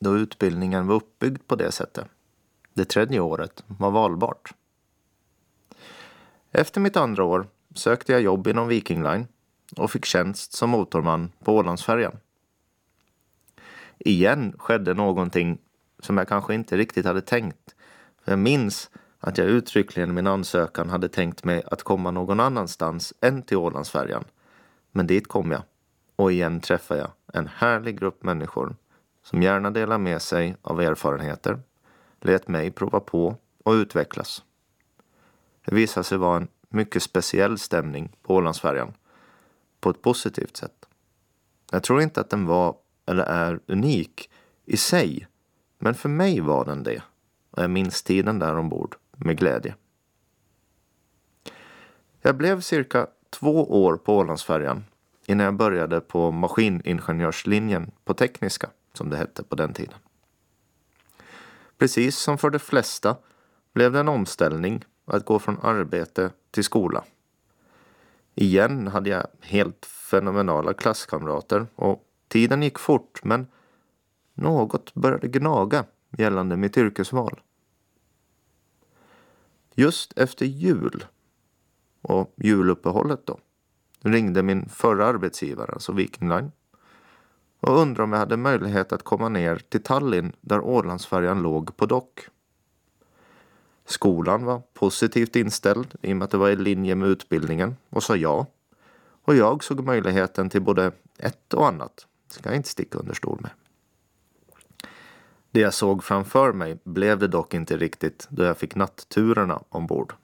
då 0.00 0.16
utbildningen 0.16 0.86
var 0.86 0.94
uppbyggd 0.94 1.46
på 1.46 1.56
det 1.56 1.72
sättet. 1.72 2.06
Det 2.74 2.84
tredje 2.84 3.20
året 3.20 3.64
var 3.66 3.90
valbart. 3.90 4.54
Efter 6.50 6.80
mitt 6.80 6.96
andra 6.96 7.24
år 7.24 7.46
sökte 7.74 8.12
jag 8.12 8.22
jobb 8.22 8.46
inom 8.46 8.68
Viking 8.68 9.02
Line 9.02 9.26
och 9.76 9.90
fick 9.90 10.04
tjänst 10.04 10.52
som 10.52 10.70
motorman 10.70 11.32
på 11.44 11.56
Ålandsfärjan. 11.56 12.16
Igen 13.98 14.54
skedde 14.58 14.94
någonting 14.94 15.58
som 15.98 16.18
jag 16.18 16.28
kanske 16.28 16.54
inte 16.54 16.76
riktigt 16.76 17.06
hade 17.06 17.20
tänkt. 17.20 17.74
Jag 18.24 18.38
minns 18.38 18.90
att 19.24 19.38
jag 19.38 19.46
uttryckligen 19.46 20.10
i 20.10 20.12
min 20.12 20.26
ansökan 20.26 20.90
hade 20.90 21.08
tänkt 21.08 21.44
mig 21.44 21.62
att 21.66 21.82
komma 21.82 22.10
någon 22.10 22.40
annanstans 22.40 23.14
än 23.20 23.42
till 23.42 23.56
Ålandsfärjan. 23.56 24.24
Men 24.92 25.06
dit 25.06 25.28
kom 25.28 25.50
jag 25.50 25.62
och 26.16 26.32
igen 26.32 26.60
träffade 26.60 27.00
jag 27.00 27.10
en 27.32 27.46
härlig 27.46 27.98
grupp 27.98 28.22
människor 28.22 28.76
som 29.24 29.42
gärna 29.42 29.70
delar 29.70 29.98
med 29.98 30.22
sig 30.22 30.56
av 30.62 30.80
erfarenheter, 30.80 31.60
lät 32.20 32.48
mig 32.48 32.70
prova 32.70 33.00
på 33.00 33.36
och 33.64 33.72
utvecklas. 33.72 34.42
Det 35.64 35.74
visade 35.74 36.04
sig 36.04 36.18
vara 36.18 36.36
en 36.36 36.48
mycket 36.68 37.02
speciell 37.02 37.58
stämning 37.58 38.16
på 38.22 38.34
Ålandsfärjan 38.34 38.92
på 39.80 39.90
ett 39.90 40.02
positivt 40.02 40.56
sätt. 40.56 40.86
Jag 41.70 41.82
tror 41.82 42.02
inte 42.02 42.20
att 42.20 42.30
den 42.30 42.46
var 42.46 42.76
eller 43.06 43.24
är 43.24 43.60
unik 43.66 44.30
i 44.64 44.76
sig, 44.76 45.26
men 45.78 45.94
för 45.94 46.08
mig 46.08 46.40
var 46.40 46.64
den 46.64 46.82
det 46.82 47.02
och 47.50 47.62
jag 47.62 47.70
minns 47.70 48.02
tiden 48.02 48.38
där 48.38 48.58
ombord 48.58 48.96
med 49.24 49.38
glädje. 49.38 49.74
Jag 52.20 52.36
blev 52.36 52.60
cirka 52.60 53.06
två 53.30 53.84
år 53.84 53.96
på 53.96 54.16
Ålandsfärjan 54.16 54.84
innan 55.26 55.44
jag 55.44 55.54
började 55.54 56.00
på 56.00 56.30
maskiningenjörslinjen 56.30 57.90
på 58.04 58.14
Tekniska, 58.14 58.70
som 58.92 59.10
det 59.10 59.16
hette 59.16 59.42
på 59.42 59.54
den 59.54 59.72
tiden. 59.72 59.98
Precis 61.78 62.16
som 62.16 62.38
för 62.38 62.50
de 62.50 62.58
flesta 62.58 63.16
blev 63.72 63.92
det 63.92 64.00
en 64.00 64.08
omställning 64.08 64.84
att 65.04 65.24
gå 65.24 65.38
från 65.38 65.58
arbete 65.62 66.30
till 66.50 66.64
skola. 66.64 67.04
Igen 68.34 68.88
hade 68.88 69.10
jag 69.10 69.26
helt 69.40 69.86
fenomenala 69.86 70.74
klasskamrater 70.74 71.66
och 71.74 72.04
tiden 72.28 72.62
gick 72.62 72.78
fort 72.78 73.24
men 73.24 73.46
något 74.34 74.94
började 74.94 75.28
gnaga 75.28 75.84
gällande 76.18 76.56
mitt 76.56 76.76
yrkesval. 76.76 77.40
Just 79.74 80.18
efter 80.18 80.46
jul 80.46 81.04
och 82.02 82.34
juluppehållet 82.36 83.26
då 83.26 83.38
ringde 84.00 84.42
min 84.42 84.68
förra 84.68 85.06
arbetsgivare, 85.06 85.72
alltså 85.72 85.92
Viking 85.92 86.28
Line 86.28 86.52
och 87.60 87.80
undrade 87.80 88.02
om 88.02 88.12
jag 88.12 88.18
hade 88.18 88.36
möjlighet 88.36 88.92
att 88.92 89.02
komma 89.02 89.28
ner 89.28 89.56
till 89.56 89.82
Tallinn 89.82 90.32
där 90.40 90.60
Ålandsfärjan 90.60 91.42
låg 91.42 91.76
på 91.76 91.86
dock. 91.86 92.20
Skolan 93.86 94.44
var 94.44 94.62
positivt 94.74 95.36
inställd 95.36 95.94
i 96.02 96.12
och 96.12 96.16
med 96.16 96.24
att 96.24 96.30
det 96.30 96.36
var 96.36 96.50
i 96.50 96.56
linje 96.56 96.94
med 96.94 97.08
utbildningen 97.08 97.76
och 97.90 98.02
sa 98.02 98.16
ja. 98.16 98.46
Och 99.24 99.34
jag 99.34 99.64
såg 99.64 99.84
möjligheten 99.84 100.50
till 100.50 100.62
både 100.62 100.92
ett 101.18 101.54
och 101.54 101.66
annat. 101.66 102.06
Ska 102.28 102.48
jag 102.48 102.56
inte 102.56 102.68
sticka 102.68 102.98
under 102.98 103.14
stol 103.14 103.38
med. 103.40 103.50
Det 105.52 105.60
jag 105.60 105.74
såg 105.74 106.04
framför 106.04 106.52
mig 106.52 106.78
blev 106.84 107.18
det 107.18 107.28
dock 107.28 107.54
inte 107.54 107.76
riktigt 107.76 108.26
då 108.30 108.42
jag 108.42 108.58
fick 108.58 108.74
natturerna 108.74 109.62
ombord. 109.68 110.14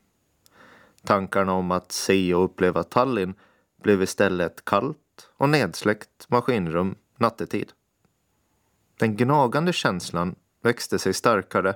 Tankarna 1.04 1.52
om 1.52 1.70
att 1.70 1.92
se 1.92 2.34
och 2.34 2.44
uppleva 2.44 2.82
Tallinn 2.82 3.34
blev 3.82 4.02
istället 4.02 4.52
ett 4.52 4.64
kallt 4.64 5.30
och 5.36 5.48
nedsläckt 5.48 6.28
maskinrum 6.28 6.94
nattetid. 7.16 7.72
Den 8.98 9.16
gnagande 9.16 9.72
känslan 9.72 10.34
växte 10.62 10.98
sig 10.98 11.14
starkare 11.14 11.74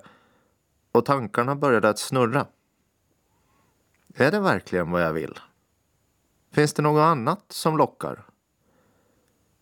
och 0.92 1.04
tankarna 1.04 1.56
började 1.56 1.88
att 1.88 1.98
snurra. 1.98 2.46
Är 4.14 4.30
det 4.30 4.40
verkligen 4.40 4.90
vad 4.90 5.02
jag 5.02 5.12
vill? 5.12 5.38
Finns 6.52 6.72
det 6.72 6.82
något 6.82 7.02
annat 7.02 7.44
som 7.48 7.76
lockar? 7.76 8.24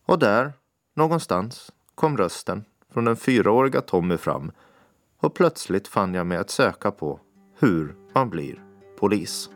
Och 0.05 0.19
där, 0.19 0.53
någonstans, 0.93 1.71
kom 1.95 2.17
rösten 2.17 2.65
från 2.93 3.05
den 3.05 3.15
fyraåriga 3.15 3.81
Tommy 3.81 4.17
fram 4.17 4.51
och 5.19 5.33
plötsligt 5.33 5.87
fann 5.87 6.13
jag 6.13 6.27
mig 6.27 6.37
att 6.37 6.49
söka 6.49 6.91
på 6.91 7.19
hur 7.59 7.95
man 8.13 8.29
blir 8.29 8.63
polis. 8.99 9.49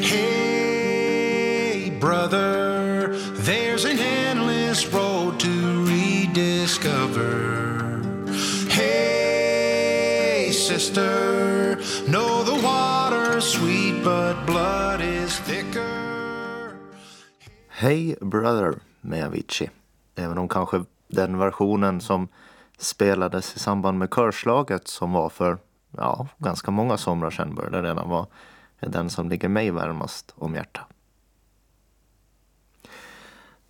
Hey, 0.00 1.90
brother, 2.00 3.08
there's 3.36 3.84
an 3.90 3.98
endless 3.98 4.94
road 4.94 5.40
to 5.40 5.48
rediscover. 5.86 7.44
Hey, 8.68 10.52
sister, 10.52 11.76
know 12.06 12.44
the 12.44 12.62
water's 12.62 13.40
sweet, 13.40 14.04
but 14.04 14.46
blood 14.46 15.00
is 15.00 15.38
thicker. 15.38 16.04
Hey 17.68 18.14
Brother 18.20 18.74
med 19.00 19.26
Avicii. 19.26 19.70
Även 20.16 20.38
om 20.38 20.48
kanske 20.48 20.84
den 21.08 21.38
versionen 21.38 22.00
som 22.00 22.28
spelades 22.78 23.56
i 23.56 23.58
samband 23.58 23.98
med 23.98 24.10
körslaget 24.10 24.88
som 24.88 25.12
var 25.12 25.28
för 25.28 25.58
ja, 25.90 26.28
ganska 26.38 26.70
många 26.70 26.96
somrar 26.96 27.30
sedan 27.30 27.54
började 27.54 27.82
redan 27.82 28.08
vara 28.08 28.26
den 28.80 29.10
som 29.10 29.28
ligger 29.28 29.48
mig 29.48 29.70
varmast 29.70 30.34
om 30.36 30.54
hjärtat. 30.54 30.86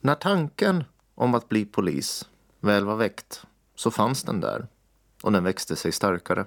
När 0.00 0.14
tanken 0.14 0.85
om 1.14 1.35
att 1.35 1.49
bli 1.49 1.64
polis 1.64 2.29
väl 2.61 2.85
var 2.85 2.97
väckt 2.97 3.47
så 3.75 3.91
fanns 3.91 4.23
den 4.23 4.41
där 4.41 4.67
och 5.23 5.33
den 5.33 5.45
växte 5.45 5.76
sig 5.76 5.93
starkare. 5.93 6.47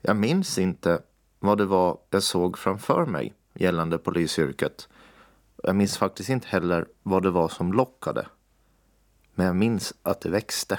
Jag 0.00 0.16
minns 0.16 0.58
inte 0.58 1.02
vad 1.38 1.58
det 1.58 1.66
var 1.66 1.98
jag 2.10 2.22
såg 2.22 2.58
framför 2.58 3.06
mig 3.06 3.34
gällande 3.54 3.98
polisyrket. 3.98 4.88
Jag 5.62 5.76
minns 5.76 5.98
faktiskt 5.98 6.28
inte 6.28 6.48
heller 6.48 6.88
vad 7.02 7.22
det 7.22 7.30
var 7.30 7.48
som 7.48 7.72
lockade. 7.72 8.26
Men 9.34 9.46
jag 9.46 9.56
minns 9.56 9.94
att 10.02 10.20
det 10.20 10.30
växte. 10.30 10.78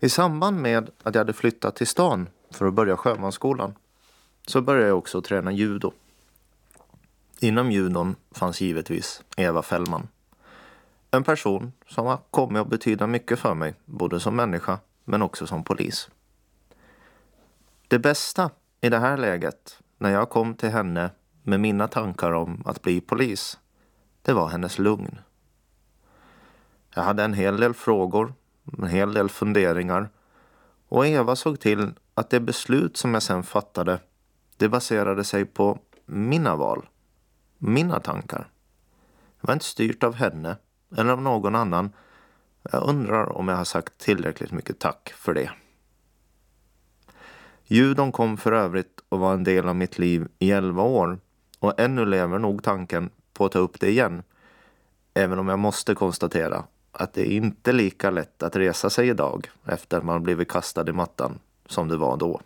I 0.00 0.08
samband 0.08 0.60
med 0.60 0.90
att 1.02 1.14
jag 1.14 1.20
hade 1.20 1.32
flyttat 1.32 1.76
till 1.76 1.86
stan 1.86 2.28
för 2.50 2.66
att 2.66 2.74
börja 2.74 2.96
sjömansskolan 2.96 3.74
så 4.46 4.60
började 4.60 4.88
jag 4.88 4.98
också 4.98 5.22
träna 5.22 5.52
judo. 5.52 5.92
Inom 7.40 7.72
judon 7.72 8.16
fanns 8.30 8.60
givetvis 8.60 9.22
Eva 9.36 9.62
Fällman. 9.62 10.08
En 11.10 11.24
person 11.24 11.72
som 11.88 12.06
har 12.06 12.18
kommit 12.30 12.60
att 12.60 12.68
betyda 12.68 13.06
mycket 13.06 13.38
för 13.38 13.54
mig, 13.54 13.74
både 13.84 14.20
som 14.20 14.36
människa 14.36 14.78
men 15.04 15.22
också 15.22 15.46
som 15.46 15.64
polis. 15.64 16.08
Det 17.88 17.98
bästa 17.98 18.50
i 18.80 18.88
det 18.88 18.98
här 18.98 19.16
läget, 19.16 19.78
när 19.98 20.10
jag 20.10 20.30
kom 20.30 20.54
till 20.54 20.68
henne 20.68 21.10
med 21.42 21.60
mina 21.60 21.88
tankar 21.88 22.32
om 22.32 22.62
att 22.66 22.82
bli 22.82 23.00
polis, 23.00 23.58
det 24.22 24.32
var 24.32 24.48
hennes 24.48 24.78
lugn. 24.78 25.18
Jag 26.96 27.02
hade 27.02 27.24
en 27.24 27.34
hel 27.34 27.56
del 27.60 27.74
frågor, 27.74 28.34
en 28.78 28.86
hel 28.86 29.14
del 29.14 29.28
funderingar 29.28 30.08
och 30.88 31.06
Eva 31.06 31.36
såg 31.36 31.60
till 31.60 31.92
att 32.14 32.30
det 32.30 32.40
beslut 32.40 32.96
som 32.96 33.14
jag 33.14 33.22
sen 33.22 33.42
fattade, 33.42 34.00
det 34.56 34.68
baserade 34.68 35.24
sig 35.24 35.44
på 35.44 35.78
mina 36.06 36.56
val, 36.56 36.86
mina 37.58 38.00
tankar. 38.00 38.50
Det 39.40 39.46
var 39.46 39.52
inte 39.54 39.64
styrt 39.64 40.02
av 40.02 40.14
henne 40.14 40.56
eller 40.96 41.12
av 41.12 41.22
någon 41.22 41.54
annan. 41.54 41.92
Jag 42.72 42.88
undrar 42.88 43.36
om 43.36 43.48
jag 43.48 43.56
har 43.56 43.64
sagt 43.64 43.98
tillräckligt 43.98 44.52
mycket 44.52 44.78
tack 44.78 45.12
för 45.16 45.34
det. 45.34 45.50
Judon 47.64 48.12
kom 48.12 48.36
för 48.36 48.52
övrigt 48.52 49.00
och 49.08 49.18
var 49.18 49.34
en 49.34 49.44
del 49.44 49.68
av 49.68 49.76
mitt 49.76 49.98
liv 49.98 50.28
i 50.38 50.50
elva 50.50 50.82
år 50.82 51.18
och 51.58 51.80
ännu 51.80 52.04
lever 52.04 52.38
nog 52.38 52.62
tanken 52.62 53.10
på 53.32 53.44
att 53.44 53.52
ta 53.52 53.58
upp 53.58 53.80
det 53.80 53.90
igen. 53.90 54.22
Även 55.14 55.38
om 55.38 55.48
jag 55.48 55.58
måste 55.58 55.94
konstatera 55.94 56.64
att 56.98 57.12
det 57.12 57.20
är 57.20 57.30
inte 57.30 57.72
lika 57.72 58.10
lätt 58.10 58.42
att 58.42 58.56
resa 58.56 58.90
sig 58.90 59.08
idag 59.08 59.50
efter 59.64 59.98
att 59.98 60.04
man 60.04 60.22
blivit 60.22 60.48
kastad 60.48 60.88
i 60.88 60.92
mattan 60.92 61.38
som 61.66 61.88
det 61.88 61.96
var 61.96 62.16
då. 62.16 62.40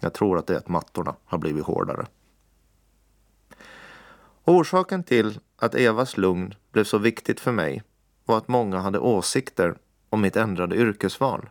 Jag 0.00 0.14
tror 0.14 0.38
att 0.38 0.46
det 0.46 0.54
är 0.54 0.58
att 0.58 0.68
mattorna 0.68 1.14
har 1.24 1.38
blivit 1.38 1.64
hårdare. 1.64 2.06
Orsaken 4.44 5.02
till 5.02 5.40
att 5.56 5.74
Evas 5.74 6.16
lugn 6.16 6.54
blev 6.72 6.84
så 6.84 6.98
viktigt 6.98 7.40
för 7.40 7.52
mig 7.52 7.82
var 8.24 8.38
att 8.38 8.48
många 8.48 8.78
hade 8.78 8.98
åsikter 8.98 9.74
om 10.10 10.20
mitt 10.20 10.36
ändrade 10.36 10.76
yrkesval. 10.76 11.48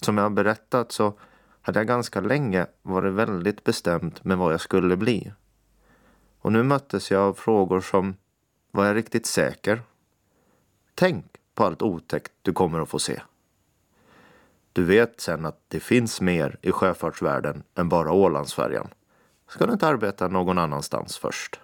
Som 0.00 0.16
jag 0.16 0.24
har 0.24 0.30
berättat 0.30 0.92
så 0.92 1.18
hade 1.62 1.80
jag 1.80 1.86
ganska 1.86 2.20
länge 2.20 2.66
varit 2.82 3.12
väldigt 3.12 3.64
bestämd 3.64 4.20
med 4.22 4.38
vad 4.38 4.52
jag 4.52 4.60
skulle 4.60 4.96
bli. 4.96 5.32
Och 6.40 6.52
nu 6.52 6.62
möttes 6.62 7.10
jag 7.10 7.22
av 7.22 7.34
frågor 7.34 7.80
som 7.80 8.16
Var 8.70 8.86
jag 8.86 8.96
riktigt 8.96 9.26
säker? 9.26 9.82
Tänk 10.94 11.24
på 11.54 11.64
allt 11.64 11.82
otäckt 11.82 12.32
du 12.42 12.52
kommer 12.52 12.80
att 12.80 12.88
få 12.88 12.98
se. 12.98 13.22
Du 14.72 14.84
vet 14.84 15.20
sen 15.20 15.46
att 15.46 15.60
det 15.68 15.80
finns 15.80 16.20
mer 16.20 16.58
i 16.62 16.72
sjöfartsvärlden 16.72 17.62
än 17.74 17.88
bara 17.88 18.12
Ålandsfärjan. 18.12 18.88
Ska 19.48 19.66
du 19.66 19.72
inte 19.72 19.86
arbeta 19.86 20.28
någon 20.28 20.58
annanstans 20.58 21.18
först? 21.18 21.60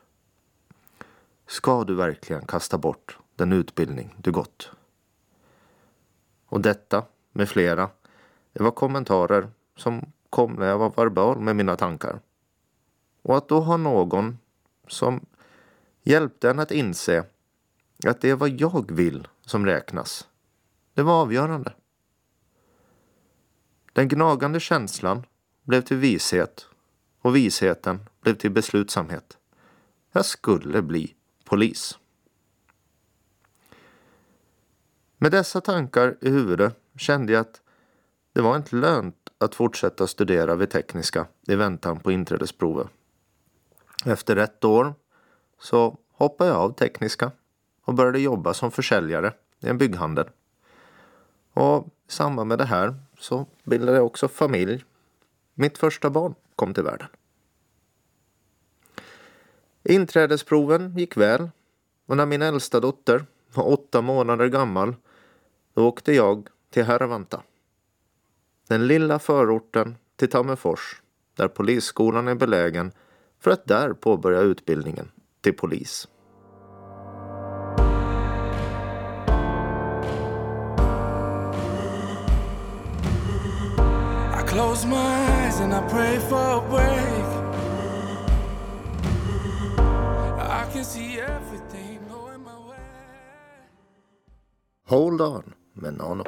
Ska 1.46 1.84
du 1.84 1.94
verkligen 1.94 2.46
kasta 2.46 2.78
bort 2.78 3.18
den 3.34 3.52
utbildning 3.52 4.14
du 4.18 4.32
gått? 4.32 4.70
Och 6.46 6.60
detta, 6.60 7.04
med 7.32 7.48
flera, 7.48 7.90
det 8.52 8.62
var 8.62 8.70
kommentarer 8.70 9.50
som 9.76 10.12
kom 10.30 10.52
när 10.52 10.66
jag 10.66 10.78
var 10.78 10.90
verbal 10.90 11.40
med 11.40 11.56
mina 11.56 11.76
tankar. 11.76 12.20
Och 13.22 13.36
att 13.36 13.48
då 13.48 13.60
ha 13.60 13.76
någon 13.76 14.38
som 14.88 15.26
hjälpte 16.02 16.50
en 16.50 16.58
att 16.58 16.70
inse 16.70 17.24
att 18.06 18.20
det 18.20 18.30
är 18.30 18.36
vad 18.36 18.48
jag 18.48 18.92
vill 18.92 19.28
som 19.46 19.66
räknas. 19.66 20.28
Det 20.94 21.02
var 21.02 21.22
avgörande. 21.22 21.72
Den 23.92 24.08
gnagande 24.08 24.60
känslan 24.60 25.26
blev 25.62 25.82
till 25.82 25.96
vishet 25.96 26.66
och 27.20 27.36
visheten 27.36 28.00
blev 28.20 28.34
till 28.34 28.50
beslutsamhet. 28.50 29.38
Jag 30.12 30.24
skulle 30.24 30.82
bli 30.82 31.14
polis. 31.44 31.98
Med 35.16 35.32
dessa 35.32 35.60
tankar 35.60 36.16
i 36.20 36.30
huvudet 36.30 36.76
kände 36.96 37.32
jag 37.32 37.40
att 37.40 37.60
det 38.32 38.40
var 38.40 38.56
inte 38.56 38.76
lönt 38.76 39.16
att 39.38 39.54
fortsätta 39.54 40.06
studera 40.06 40.54
vid 40.54 40.70
Tekniska 40.70 41.26
i 41.46 41.54
väntan 41.54 42.00
på 42.00 42.12
inträdesprovet. 42.12 42.88
Efter 44.04 44.36
ett 44.36 44.64
år 44.64 44.94
så 45.58 45.98
hoppade 46.12 46.50
jag 46.50 46.58
av 46.58 46.72
Tekniska 46.72 47.32
och 47.90 47.96
började 47.96 48.20
jobba 48.20 48.54
som 48.54 48.70
försäljare 48.70 49.32
i 49.60 49.68
en 49.68 49.78
bygghandel. 49.78 50.28
Och 51.52 51.86
i 51.86 52.12
samband 52.12 52.48
med 52.48 52.58
det 52.58 52.64
här 52.64 52.94
så 53.18 53.46
bildade 53.64 53.98
jag 53.98 54.06
också 54.06 54.28
familj. 54.28 54.84
Mitt 55.54 55.78
första 55.78 56.10
barn 56.10 56.34
kom 56.56 56.74
till 56.74 56.82
världen. 56.82 57.08
Inträdesproven 59.82 60.98
gick 60.98 61.16
väl 61.16 61.50
och 62.06 62.16
när 62.16 62.26
min 62.26 62.42
äldsta 62.42 62.80
dotter 62.80 63.24
var 63.54 63.68
åtta 63.68 64.00
månader 64.00 64.48
gammal 64.48 64.94
då 65.74 65.88
åkte 65.88 66.12
jag 66.12 66.48
till 66.70 66.84
Hervanta. 66.84 67.42
Den 68.68 68.86
lilla 68.86 69.18
förorten 69.18 69.96
till 70.16 70.30
Tammerfors 70.30 71.02
där 71.34 71.48
polisskolan 71.48 72.28
är 72.28 72.34
belägen 72.34 72.92
för 73.40 73.50
att 73.50 73.66
där 73.66 73.92
påbörja 73.92 74.40
utbildningen 74.40 75.10
till 75.40 75.56
polis. 75.56 76.08
Close 84.50 84.88
my 84.88 84.96
eyes 84.96 85.60
and 85.60 85.72
I 85.72 85.80
pray 85.88 86.18
for 86.18 86.36
a 86.36 86.60
break. 86.70 87.24
I 90.38 90.72
can 90.72 90.84
see 90.84 91.20
everything 91.20 92.00
going 92.08 92.42
my 92.42 92.68
way. 92.68 92.78
Hold 94.86 95.20
on 95.20 95.54
med 95.72 95.94
Nano. 95.94 96.24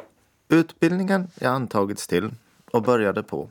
Utbildningen 0.49 1.27
jag 1.39 1.53
antagits 1.55 2.07
till 2.07 2.31
och 2.71 2.83
började 2.83 3.23
på. 3.23 3.49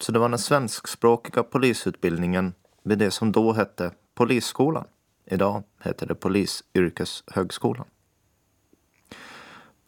Så 0.00 0.12
det 0.12 0.18
var 0.18 0.28
den 0.28 0.38
svenskspråkiga 0.38 1.42
polisutbildningen 1.42 2.54
vid 2.82 2.98
det 2.98 3.10
som 3.10 3.32
då 3.32 3.52
hette 3.52 3.90
Polisskolan. 4.14 4.84
Idag 5.24 5.62
heter 5.82 6.06
det 6.06 6.14
Polisyrkeshögskolan. 6.14 7.86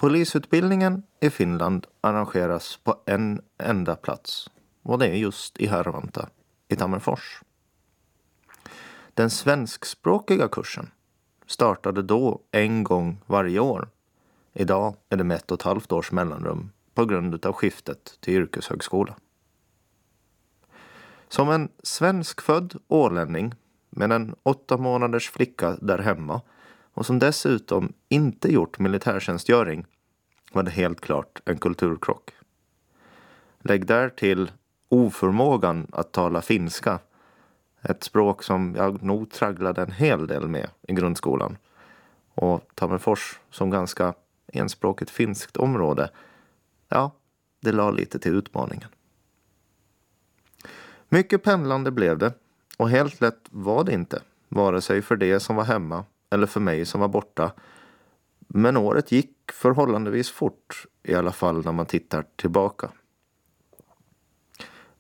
Polisutbildningen 0.05 1.03
i 1.21 1.31
Finland 1.31 1.87
arrangeras 2.01 2.77
på 2.77 2.97
en 3.07 3.41
enda 3.59 3.97
plats 3.97 4.51
och 4.83 4.99
det 4.99 5.07
är 5.07 5.15
just 5.15 5.59
i 5.59 5.67
Härvanta 5.67 6.29
i 6.69 6.77
Tammerfors. 6.77 7.43
Den 9.15 9.31
svenskspråkiga 9.31 10.49
kursen 10.49 10.91
startade 11.47 12.03
då 12.03 12.41
en 12.51 12.85
gång 12.85 13.21
varje 13.27 13.61
år. 13.61 13.89
Idag 14.53 14.97
är 15.09 15.17
det 15.17 15.25
med 15.25 15.37
ett 15.37 15.51
och 15.51 15.59
ett 15.61 15.63
halvt 15.63 15.93
års 15.93 16.13
mellanrum 16.13 16.71
på 16.95 17.05
grund 17.05 17.47
av 17.47 17.53
skiftet 17.53 18.19
till 18.21 18.35
yrkeshögskola. 18.35 19.15
Som 21.29 21.51
en 21.51 21.69
svenskfödd 21.83 22.75
ålänning 22.89 23.55
med 23.91 24.13
en 24.13 24.35
åtta 24.43 24.77
månaders 24.77 25.31
flicka 25.31 25.77
där 25.81 25.99
hemma 25.99 26.41
och 26.95 27.07
som 27.07 27.19
dessutom 27.19 27.93
inte 28.09 28.53
gjort 28.53 28.79
militärtjänstgöring 28.79 29.87
var 30.55 30.63
det 30.63 30.71
helt 30.71 31.01
klart 31.01 31.41
en 31.45 31.59
kulturkrock. 31.59 32.31
Lägg 33.61 33.87
där 33.87 34.09
till 34.09 34.53
oförmågan 34.89 35.87
att 35.93 36.13
tala 36.13 36.43
finska. 36.43 36.99
Ett 37.83 38.05
språk 38.05 38.43
som 38.43 38.75
jag 38.77 39.03
nog 39.03 39.31
tragglade 39.31 39.83
en 39.83 39.93
hel 39.93 40.27
del 40.27 40.49
med 40.49 40.71
i 40.89 40.93
grundskolan. 40.93 41.57
Och 42.35 42.71
Tammerfors 42.75 43.39
som 43.51 43.71
ganska 43.71 44.15
enspråkigt 44.53 45.11
finskt 45.11 45.57
område, 45.57 46.11
ja, 46.89 47.11
det 47.61 47.73
la 47.73 47.91
lite 47.91 48.19
till 48.19 48.35
utmaningen. 48.35 48.89
Mycket 51.09 51.43
pendlande 51.43 51.91
blev 51.91 52.19
det 52.19 52.33
och 52.77 52.91
helt 52.91 53.21
lätt 53.21 53.41
var 53.51 53.85
det 53.85 53.93
inte, 53.93 54.23
vare 54.49 54.81
sig 54.81 55.03
för 55.03 55.17
det 55.17 55.41
som 55.41 55.57
var 55.57 55.65
hemma 55.65 56.05
eller 56.31 56.47
för 56.47 56.61
mig 56.61 56.85
som 56.87 57.01
var 57.01 57.09
borta. 57.09 57.53
Men 58.57 58.77
året 58.77 59.13
gick 59.13 59.53
förhållandevis 59.53 60.31
fort, 60.31 60.87
i 61.03 61.15
alla 61.15 61.33
fall 61.33 61.65
när 61.65 61.73
man 61.73 61.87
tittar 61.87 62.25
tillbaka. 62.37 62.91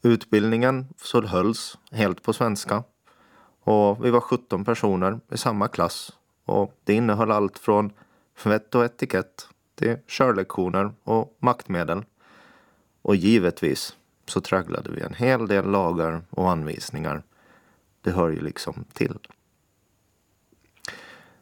Utbildningen 0.02 0.86
så 0.96 1.22
hölls 1.22 1.78
helt 1.90 2.22
på 2.22 2.32
svenska 2.32 2.84
och 3.60 4.04
vi 4.04 4.10
var 4.10 4.20
17 4.20 4.64
personer 4.64 5.20
i 5.32 5.36
samma 5.36 5.68
klass 5.68 6.12
och 6.44 6.78
det 6.84 6.94
innehöll 6.94 7.30
allt 7.30 7.58
från 7.58 7.92
vett 8.44 8.74
och 8.74 8.84
etikett 8.84 9.48
till 9.74 9.96
körlektioner 10.06 10.92
och 11.04 11.36
maktmedel. 11.38 12.04
Och 13.02 13.16
givetvis 13.16 13.96
så 14.26 14.40
tragglade 14.40 14.90
vi 14.90 15.00
en 15.00 15.14
hel 15.14 15.46
del 15.46 15.70
lagar 15.70 16.22
och 16.30 16.50
anvisningar. 16.50 17.22
Det 18.00 18.10
hör 18.10 18.30
ju 18.30 18.40
liksom 18.40 18.84
till. 18.92 19.18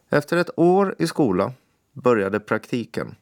Efter 0.09 0.37
ett 0.37 0.59
år 0.59 0.95
i 0.99 1.07
skola 1.07 1.53
började 1.93 2.41
praktiken 2.41 3.15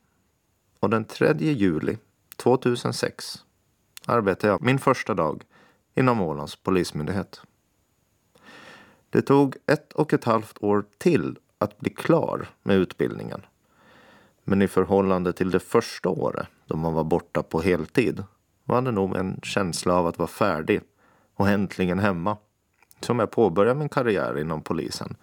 och 0.81 0.91
den 0.91 1.05
3 1.05 1.35
juli 1.39 1.99
2006 2.37 3.45
arbetade 4.07 4.53
jag 4.53 4.63
min 4.63 4.79
första 4.79 5.15
dag 5.15 5.43
inom 5.95 6.21
Ålands 6.21 6.57
polismyndighet. 6.57 7.41
Det 9.11 9.23
tog 9.23 9.57
ett 9.67 9.93
och 9.93 10.13
ett 10.13 10.25
halvt 10.25 10.63
år 10.63 10.85
till 10.99 11.39
att 11.59 11.79
bli 11.79 11.91
klar 11.91 12.49
med 12.63 12.77
utbildningen. 12.77 13.43
Men 14.45 14.63
i 14.63 14.69
förhållande 14.69 15.33
till 15.33 15.51
det 15.51 15.61
första 15.61 16.09
året 16.09 16.47
då 16.67 16.77
man 16.77 16.95
var 16.95 17.05
borta 17.05 17.43
på 17.43 17.61
heltid 17.61 18.25
var 18.65 18.83
det 18.83 18.91
nog 18.91 19.17
en 19.17 19.41
känsla 19.43 19.95
av 19.95 20.07
att 20.07 20.19
vara 20.19 20.29
färdig 20.29 20.81
och 21.35 21.49
äntligen 21.49 21.99
hemma 21.99 22.37
som 23.01 23.19
jag 23.19 23.31
påbörjade 23.31 23.79
min 23.79 23.89
karriär 23.89 24.39
inom 24.39 24.63
polisen 24.63 25.17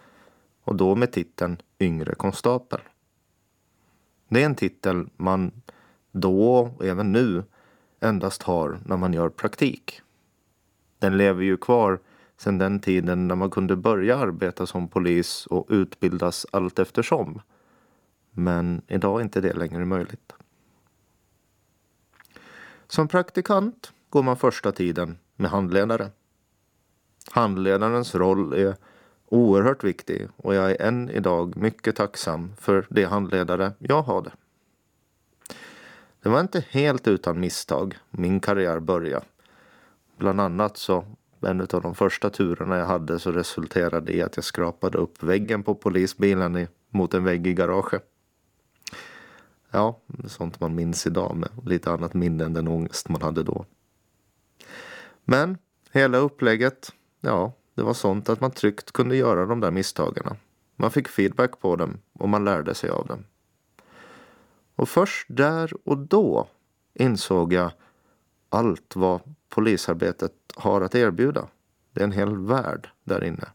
och 0.63 0.75
då 0.75 0.95
med 0.95 1.11
titeln 1.11 1.61
yngre 1.79 2.15
konstapel. 2.15 2.79
Det 4.27 4.41
är 4.41 4.45
en 4.45 4.55
titel 4.55 5.09
man 5.17 5.51
då 6.11 6.57
och 6.77 6.85
även 6.85 7.11
nu 7.11 7.43
endast 7.99 8.43
har 8.43 8.79
när 8.85 8.97
man 8.97 9.13
gör 9.13 9.29
praktik. 9.29 10.01
Den 10.99 11.17
lever 11.17 11.43
ju 11.43 11.57
kvar 11.57 11.99
sedan 12.37 12.57
den 12.57 12.79
tiden 12.79 13.27
när 13.27 13.35
man 13.35 13.49
kunde 13.49 13.75
börja 13.75 14.17
arbeta 14.17 14.65
som 14.65 14.87
polis 14.87 15.45
och 15.45 15.65
utbildas 15.69 16.45
allt 16.51 16.79
eftersom. 16.79 17.41
Men 18.31 18.81
idag 18.87 19.19
är 19.19 19.23
inte 19.23 19.41
det 19.41 19.53
längre 19.53 19.85
möjligt. 19.85 20.33
Som 22.87 23.07
praktikant 23.07 23.91
går 24.09 24.23
man 24.23 24.37
första 24.37 24.71
tiden 24.71 25.17
med 25.35 25.51
handledare. 25.51 26.11
Handledarens 27.31 28.15
roll 28.15 28.53
är 28.53 28.75
oerhört 29.29 29.83
viktig 29.83 30.27
och 30.37 30.55
jag 30.55 30.71
är 30.71 30.81
än 30.81 31.09
idag 31.09 31.57
mycket 31.57 31.95
tacksam 31.95 32.53
för 32.59 32.87
de 32.89 33.03
handledare 33.03 33.71
jag 33.79 34.03
hade. 34.03 34.31
Det 36.21 36.29
var 36.29 36.39
inte 36.39 36.65
helt 36.69 37.07
utan 37.07 37.39
misstag 37.39 37.97
min 38.09 38.39
karriär 38.39 38.79
började. 38.79 39.25
Bland 40.17 40.41
annat 40.41 40.77
så 40.77 41.05
en 41.41 41.61
av 41.61 41.81
de 41.81 41.95
första 41.95 42.29
turerna 42.29 42.77
jag 42.77 42.85
hade 42.85 43.19
så 43.19 43.31
resulterade 43.31 44.13
i 44.13 44.21
att 44.21 44.35
jag 44.35 44.45
skrapade 44.45 44.97
upp 44.97 45.23
väggen 45.23 45.63
på 45.63 45.75
polisbilen 45.75 46.57
i, 46.57 46.67
mot 46.89 47.13
en 47.13 47.23
vägg 47.23 47.47
i 47.47 47.53
garaget. 47.53 48.03
Ja, 49.71 49.99
sånt 50.27 50.59
man 50.59 50.75
minns 50.75 51.07
idag 51.07 51.35
med 51.35 51.49
lite 51.65 51.91
annat 51.91 52.13
minne 52.13 52.45
än 52.45 52.53
den 52.53 52.67
ångest 52.67 53.09
man 53.09 53.21
hade 53.21 53.43
då. 53.43 53.65
Men 55.23 55.57
hela 55.91 56.17
upplägget, 56.17 56.91
ja, 57.21 57.53
det 57.77 57.83
var 57.83 57.93
sånt 57.93 58.29
att 58.29 58.41
man 58.41 58.51
tryggt 58.51 58.91
kunde 58.91 59.15
göra 59.15 59.45
de 59.45 59.59
där 59.59 59.71
misstagen. 59.71 60.37
Man 60.75 60.91
fick 60.91 61.07
feedback 61.07 61.59
på 61.59 61.75
dem 61.75 61.97
och 62.13 62.29
man 62.29 62.45
lärde 62.45 62.75
sig 62.75 62.89
av 62.89 63.07
dem. 63.07 63.23
Och 64.75 64.89
först 64.89 65.27
där 65.29 65.73
och 65.83 65.97
då 65.97 66.47
insåg 66.93 67.53
jag 67.53 67.71
allt 68.49 68.95
vad 68.95 69.21
polisarbetet 69.49 70.33
har 70.55 70.81
att 70.81 70.95
erbjuda. 70.95 71.47
Det 71.91 71.99
är 71.99 72.03
en 72.03 72.11
hel 72.11 72.37
värld 72.37 72.89
där 73.03 73.23
inne. 73.23 73.47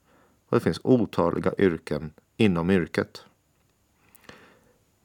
Och 0.48 0.56
det 0.56 0.60
finns 0.60 0.80
otaliga 0.84 1.52
yrken 1.58 2.12
inom 2.36 2.70
yrket. 2.70 3.24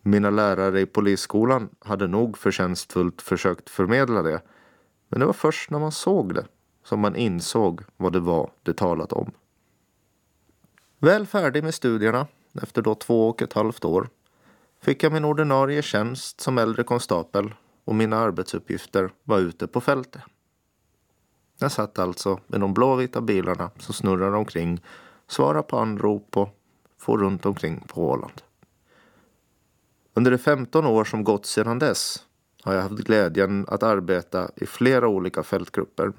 Mina 0.02 0.30
lärare 0.30 0.82
i 0.82 0.86
polisskolan 0.86 1.70
hade 1.80 2.08
nog 2.08 2.38
förtjänstfullt 2.38 3.22
försökt 3.22 3.70
förmedla 3.70 4.22
det. 4.22 4.42
Men 5.10 5.20
det 5.20 5.26
var 5.26 5.34
först 5.34 5.70
när 5.70 5.80
man 5.80 5.92
såg 5.92 6.34
det 6.34 6.46
som 6.88 7.00
man 7.00 7.16
insåg 7.16 7.82
vad 7.98 8.14
det 8.14 8.20
var 8.20 8.50
det 8.64 8.74
talat 8.74 9.14
om. 9.14 9.32
Väl 11.00 11.28
färdig 11.28 11.64
med 11.64 11.74
studierna, 11.74 12.28
efter 12.62 12.82
då 12.82 12.96
två 12.96 13.30
och 13.30 13.42
ett 13.42 13.54
halvt 13.54 13.86
år, 13.86 14.10
fick 14.82 15.04
jag 15.04 15.14
min 15.14 15.26
ordinarie 15.26 15.82
tjänst 15.82 16.42
som 16.42 16.58
äldre 16.58 16.84
konstapel 16.84 17.54
och 17.86 17.96
mina 17.96 18.18
arbetsuppgifter 18.18 19.10
var 19.24 19.40
ute 19.40 19.68
på 19.68 19.82
fältet. 19.82 20.22
Jag 21.60 21.72
satt 21.72 22.00
alltså 22.00 22.40
med 22.48 22.60
de 22.60 22.74
blåvita 22.74 23.22
bilarna 23.22 23.72
som 23.80 23.94
snurrar 23.94 24.34
omkring, 24.34 24.82
svarar 25.28 25.62
på 25.62 25.80
anrop 25.80 26.38
och 26.38 26.50
får 26.98 27.18
runt 27.18 27.46
omkring 27.46 27.84
på 27.88 28.10
Åland. 28.10 28.42
Under 30.14 30.32
de 30.32 30.38
15 30.38 30.86
år 30.86 31.04
som 31.04 31.24
gått 31.24 31.46
sedan 31.46 31.80
dess 31.80 32.26
har 32.64 32.74
jag 32.74 32.82
haft 32.82 32.96
glädjen 32.96 33.66
att 33.68 33.84
arbeta 33.84 34.50
i 34.56 34.66
flera 34.66 35.08
olika 35.08 35.44
fältgrupper 35.44 36.14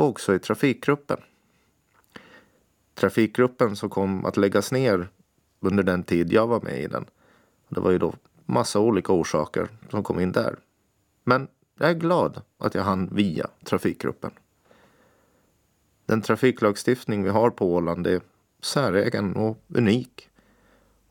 och 0.00 0.08
också 0.08 0.34
i 0.34 0.38
trafikgruppen. 0.38 1.20
Trafikgruppen 2.94 3.76
som 3.76 3.90
kom 3.90 4.24
att 4.24 4.36
läggas 4.36 4.72
ner 4.72 5.08
under 5.60 5.82
den 5.82 6.02
tid 6.02 6.32
jag 6.32 6.46
var 6.46 6.60
med 6.60 6.80
i 6.82 6.86
den. 6.86 7.04
Det 7.68 7.80
var 7.80 7.90
ju 7.90 7.98
då 7.98 8.14
massa 8.46 8.80
olika 8.80 9.12
orsaker 9.12 9.68
som 9.90 10.02
kom 10.02 10.20
in 10.20 10.32
där. 10.32 10.58
Men 11.24 11.48
jag 11.78 11.90
är 11.90 11.94
glad 11.94 12.42
att 12.58 12.74
jag 12.74 12.82
hann 12.82 13.08
via 13.12 13.50
trafikgruppen. 13.64 14.30
Den 16.06 16.22
trafiklagstiftning 16.22 17.22
vi 17.22 17.30
har 17.30 17.50
på 17.50 17.74
Åland 17.74 18.06
är 18.06 18.20
säregen 18.60 19.36
och 19.36 19.64
unik. 19.68 20.28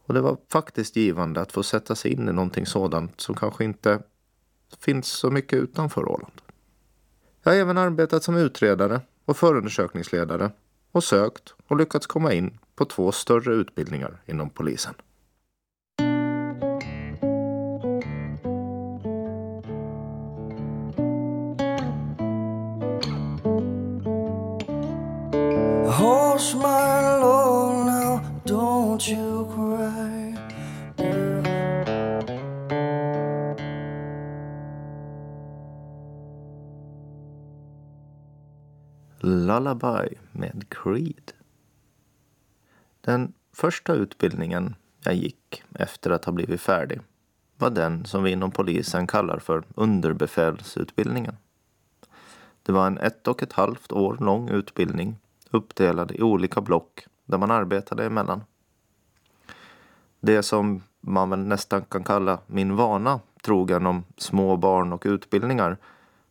Och 0.06 0.14
det 0.14 0.22
var 0.22 0.38
faktiskt 0.48 0.96
givande 0.96 1.42
att 1.42 1.52
få 1.52 1.64
sätta 1.64 1.96
sig 1.96 2.12
in 2.12 2.30
i 2.30 2.34
någonting 2.34 2.66
sådant 2.66 3.22
som 3.22 3.36
kanske 3.36 3.64
inte 3.64 4.04
finns 4.80 5.08
så 5.08 5.32
mycket 5.32 5.60
utanför 5.60 6.10
Åland. 6.10 6.42
Jag 7.44 7.52
har 7.52 7.60
även 7.60 7.78
arbetat 7.78 8.24
som 8.24 8.38
utredare 8.38 9.02
och 9.26 9.38
förundersökningsledare 9.38 10.52
och 10.92 11.04
sökt 11.04 11.54
och 11.68 11.78
lyckats 11.78 12.08
komma 12.08 12.34
in 12.34 12.60
på 12.76 12.86
två 12.86 13.12
större 13.12 13.54
utbildningar 13.54 14.22
inom 14.26 14.50
polisen. 14.50 14.94
Horse, 26.00 26.58
my 26.58 27.20
love 27.22 27.86
now, 27.86 28.22
don't 28.46 29.10
you 29.10 29.59
Lullaby 39.50 40.10
med 40.32 40.66
Creed. 40.70 41.32
Den 43.02 43.34
första 43.54 43.94
utbildningen 43.94 44.76
jag 45.04 45.16
gick 45.16 45.64
efter 45.76 46.12
att 46.12 46.26
ha 46.26 46.34
blivit 46.34 46.62
färdig 46.62 47.00
var 47.58 47.70
den 47.70 48.06
som 48.06 48.24
vi 48.24 48.32
inom 48.32 48.52
polisen 48.52 49.08
kallar 49.08 49.40
för 49.40 49.64
underbefälsutbildningen. 49.76 51.38
Det 52.64 52.72
var 52.72 52.88
en 52.88 52.98
ett 52.98 53.28
och 53.28 53.44
ett 53.44 53.54
halvt 53.54 53.92
år 53.92 54.18
lång 54.20 54.50
utbildning 54.50 55.16
uppdelad 55.50 56.12
i 56.12 56.22
olika 56.22 56.62
block 56.62 57.06
där 57.26 57.38
man 57.38 57.52
arbetade 57.52 58.06
emellan. 58.06 58.44
Det 60.20 60.44
som 60.44 60.84
man 61.02 61.30
väl 61.30 61.40
nästan 61.40 61.82
kan 61.82 62.04
kalla 62.04 62.40
min 62.48 62.76
vana 62.76 63.20
trogen 63.44 63.86
om 63.86 64.04
små 64.18 64.58
barn 64.58 64.94
och 64.94 65.04
utbildningar 65.06 65.78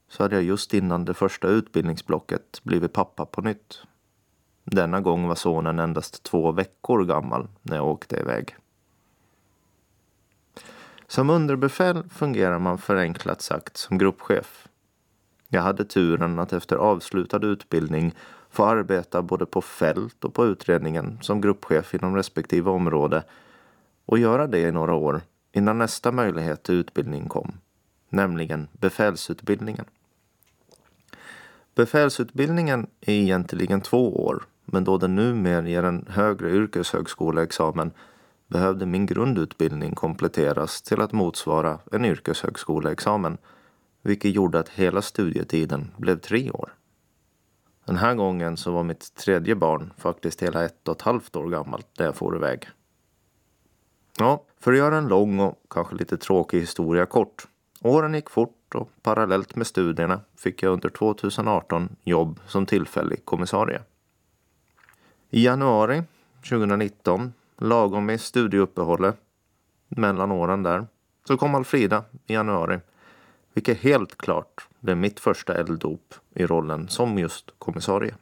så 0.08 0.22
hade 0.22 0.34
jag 0.34 0.44
just 0.44 0.74
innan 0.74 1.04
det 1.04 1.14
första 1.14 1.48
utbildningsblocket 1.48 2.60
blivit 2.62 2.92
pappa 2.92 3.26
på 3.26 3.40
nytt. 3.40 3.82
Denna 4.64 5.00
gång 5.00 5.28
var 5.28 5.34
sonen 5.34 5.78
endast 5.78 6.22
två 6.22 6.52
veckor 6.52 7.04
gammal 7.04 7.48
när 7.62 7.76
jag 7.76 7.86
åkte 7.86 8.16
iväg. 8.16 8.56
Som 11.06 11.30
underbefäl 11.30 12.02
fungerar 12.10 12.58
man 12.58 12.78
förenklat 12.78 13.42
sagt 13.42 13.76
som 13.76 13.98
gruppchef. 13.98 14.68
Jag 15.48 15.62
hade 15.62 15.84
turen 15.84 16.38
att 16.38 16.52
efter 16.52 16.76
avslutad 16.76 17.46
utbildning 17.46 18.14
få 18.50 18.64
arbeta 18.64 19.22
både 19.22 19.46
på 19.46 19.60
fält 19.60 20.24
och 20.24 20.34
på 20.34 20.46
utredningen 20.46 21.18
som 21.22 21.40
gruppchef 21.40 21.94
inom 21.94 22.16
respektive 22.16 22.70
område 22.70 23.24
och 24.06 24.18
göra 24.18 24.46
det 24.46 24.60
i 24.60 24.72
några 24.72 24.94
år 24.94 25.20
innan 25.52 25.78
nästa 25.78 26.12
möjlighet 26.12 26.62
till 26.62 26.74
utbildning 26.74 27.28
kom, 27.28 27.52
nämligen 28.08 28.68
befälsutbildningen. 28.72 29.84
Befälsutbildningen 31.78 32.86
är 33.00 33.12
egentligen 33.12 33.80
två 33.80 34.24
år, 34.26 34.42
men 34.64 34.84
då 34.84 34.98
den 34.98 35.14
numera 35.14 35.68
ger 35.68 35.82
en 35.82 36.06
högre 36.08 36.50
yrkeshögskoleexamen 36.50 37.90
behövde 38.46 38.86
min 38.86 39.06
grundutbildning 39.06 39.94
kompletteras 39.94 40.82
till 40.82 41.00
att 41.00 41.12
motsvara 41.12 41.78
en 41.92 42.04
yrkeshögskoleexamen, 42.04 43.38
vilket 44.02 44.34
gjorde 44.34 44.58
att 44.58 44.68
hela 44.68 45.02
studietiden 45.02 45.90
blev 45.96 46.18
tre 46.18 46.50
år. 46.50 46.74
Den 47.84 47.96
här 47.96 48.14
gången 48.14 48.56
så 48.56 48.72
var 48.72 48.82
mitt 48.82 49.14
tredje 49.14 49.54
barn 49.54 49.92
faktiskt 49.96 50.42
hela 50.42 50.64
ett 50.64 50.88
och 50.88 50.96
ett 50.96 51.02
halvt 51.02 51.36
år 51.36 51.48
gammalt 51.48 51.86
när 51.98 52.06
jag 52.06 52.16
for 52.16 52.36
iväg. 52.36 52.68
Ja, 54.18 54.44
för 54.60 54.72
att 54.72 54.78
göra 54.78 54.96
en 54.96 55.08
lång 55.08 55.40
och 55.40 55.62
kanske 55.70 55.94
lite 55.94 56.16
tråkig 56.16 56.60
historia 56.60 57.06
kort. 57.06 57.48
Åren 57.82 58.14
gick 58.14 58.30
fort 58.30 58.57
och 58.74 58.90
parallellt 59.02 59.56
med 59.56 59.66
studierna 59.66 60.20
fick 60.36 60.62
jag 60.62 60.72
under 60.72 60.88
2018 60.88 61.96
jobb 62.04 62.40
som 62.46 62.66
tillfällig 62.66 63.24
kommissarie. 63.24 63.82
I 65.30 65.44
januari 65.44 66.02
2019, 66.48 67.32
lagom 67.58 68.10
i 68.10 68.18
studieuppehållet 68.18 69.16
mellan 69.88 70.32
åren 70.32 70.62
där, 70.62 70.86
så 71.24 71.36
kom 71.36 71.54
Alfrida 71.54 72.04
i 72.26 72.34
januari. 72.34 72.80
Vilket 73.54 73.78
helt 73.78 74.18
klart 74.18 74.68
blev 74.80 74.96
mitt 74.96 75.20
första 75.20 75.54
elddop 75.54 76.14
i 76.34 76.46
rollen 76.46 76.88
som 76.88 77.18
just 77.18 77.50
kommissarie. 77.58 78.14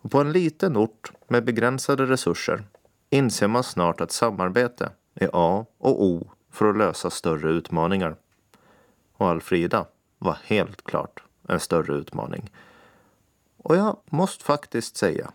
Och 0.00 0.10
på 0.10 0.20
en 0.20 0.32
liten 0.32 0.76
ort 0.76 1.12
med 1.28 1.44
begränsade 1.44 2.06
resurser 2.06 2.64
inser 3.10 3.48
man 3.48 3.64
snart 3.64 4.00
att 4.00 4.12
samarbete 4.12 4.90
är 5.14 5.30
A 5.32 5.66
och 5.78 6.04
O 6.04 6.30
för 6.50 6.70
att 6.70 6.76
lösa 6.76 7.10
större 7.10 7.50
utmaningar. 7.50 8.16
Och 9.18 9.28
Alfrida 9.28 9.86
var 10.18 10.38
helt 10.44 10.84
klart 10.84 11.22
en 11.48 11.60
större 11.60 11.94
utmaning. 11.94 12.50
Och 13.56 13.76
jag 13.76 13.96
måste 14.06 14.44
faktiskt 14.44 14.96
säga, 14.96 15.32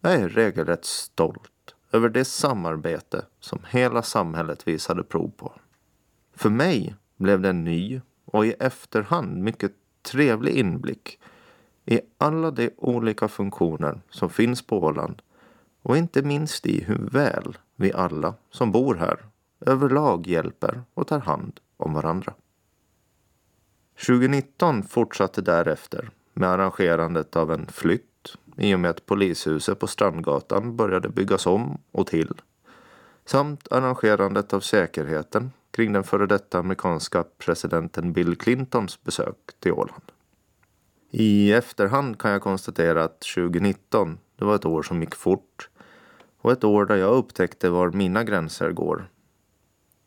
jag 0.00 0.14
är 0.14 0.28
regelrätt 0.28 0.84
stolt 0.84 1.74
över 1.92 2.08
det 2.08 2.24
samarbete 2.24 3.26
som 3.40 3.60
hela 3.68 4.02
samhället 4.02 4.68
visade 4.68 5.02
prov 5.02 5.30
på. 5.36 5.52
För 6.34 6.50
mig 6.50 6.94
blev 7.16 7.40
det 7.40 7.48
en 7.48 7.64
ny 7.64 8.00
och 8.24 8.46
i 8.46 8.52
efterhand 8.52 9.42
mycket 9.42 9.72
trevlig 10.02 10.54
inblick 10.54 11.18
i 11.84 12.00
alla 12.18 12.50
de 12.50 12.70
olika 12.76 13.28
funktioner 13.28 14.00
som 14.10 14.30
finns 14.30 14.62
på 14.62 14.78
Åland 14.78 15.22
och 15.82 15.96
inte 15.96 16.22
minst 16.22 16.66
i 16.66 16.84
hur 16.84 17.08
väl 17.10 17.58
vi 17.76 17.92
alla 17.92 18.34
som 18.50 18.72
bor 18.72 18.94
här 18.94 19.18
överlag 19.60 20.26
hjälper 20.26 20.82
och 20.94 21.06
tar 21.06 21.20
hand 21.20 21.60
om 21.76 21.94
varandra. 21.94 22.34
2019 24.06 24.82
fortsatte 24.82 25.42
därefter 25.42 26.10
med 26.34 26.48
arrangerandet 26.48 27.36
av 27.36 27.52
en 27.52 27.66
flytt 27.66 28.36
i 28.56 28.74
och 28.74 28.80
med 28.80 28.90
att 28.90 29.06
polishuset 29.06 29.78
på 29.78 29.86
Strandgatan 29.86 30.76
började 30.76 31.08
byggas 31.08 31.46
om 31.46 31.78
och 31.92 32.06
till 32.06 32.32
samt 33.24 33.72
arrangerandet 33.72 34.52
av 34.52 34.60
säkerheten 34.60 35.50
kring 35.70 35.92
den 35.92 36.04
före 36.04 36.26
detta 36.26 36.58
amerikanska 36.58 37.24
presidenten 37.38 38.12
Bill 38.12 38.36
Clintons 38.36 39.02
besök 39.02 39.36
till 39.60 39.72
Åland. 39.72 40.12
I 41.10 41.52
efterhand 41.52 42.18
kan 42.18 42.30
jag 42.30 42.42
konstatera 42.42 43.04
att 43.04 43.20
2019 43.20 44.18
det 44.36 44.44
var 44.44 44.54
ett 44.54 44.64
år 44.64 44.82
som 44.82 45.00
gick 45.00 45.14
fort 45.14 45.68
och 46.40 46.52
ett 46.52 46.64
år 46.64 46.84
där 46.84 46.96
jag 46.96 47.14
upptäckte 47.14 47.70
var 47.70 47.90
mina 47.90 48.24
gränser 48.24 48.70
går. 48.70 49.10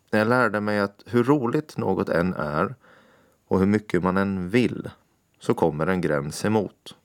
Jag 0.10 0.28
lärde 0.28 0.62
mig 0.62 0.80
att 0.80 1.04
hur 1.06 1.24
roligt 1.24 1.78
något 1.78 2.10
än 2.10 2.34
är 2.34 2.76
och 3.54 3.60
hur 3.60 3.68
mycket 3.68 4.04
man 4.04 4.18
än 4.18 4.50
vill 4.50 4.90
så 5.40 5.54
kommer 5.54 5.88
en 5.88 6.02
gräns 6.02 6.46
emot. 6.46 6.96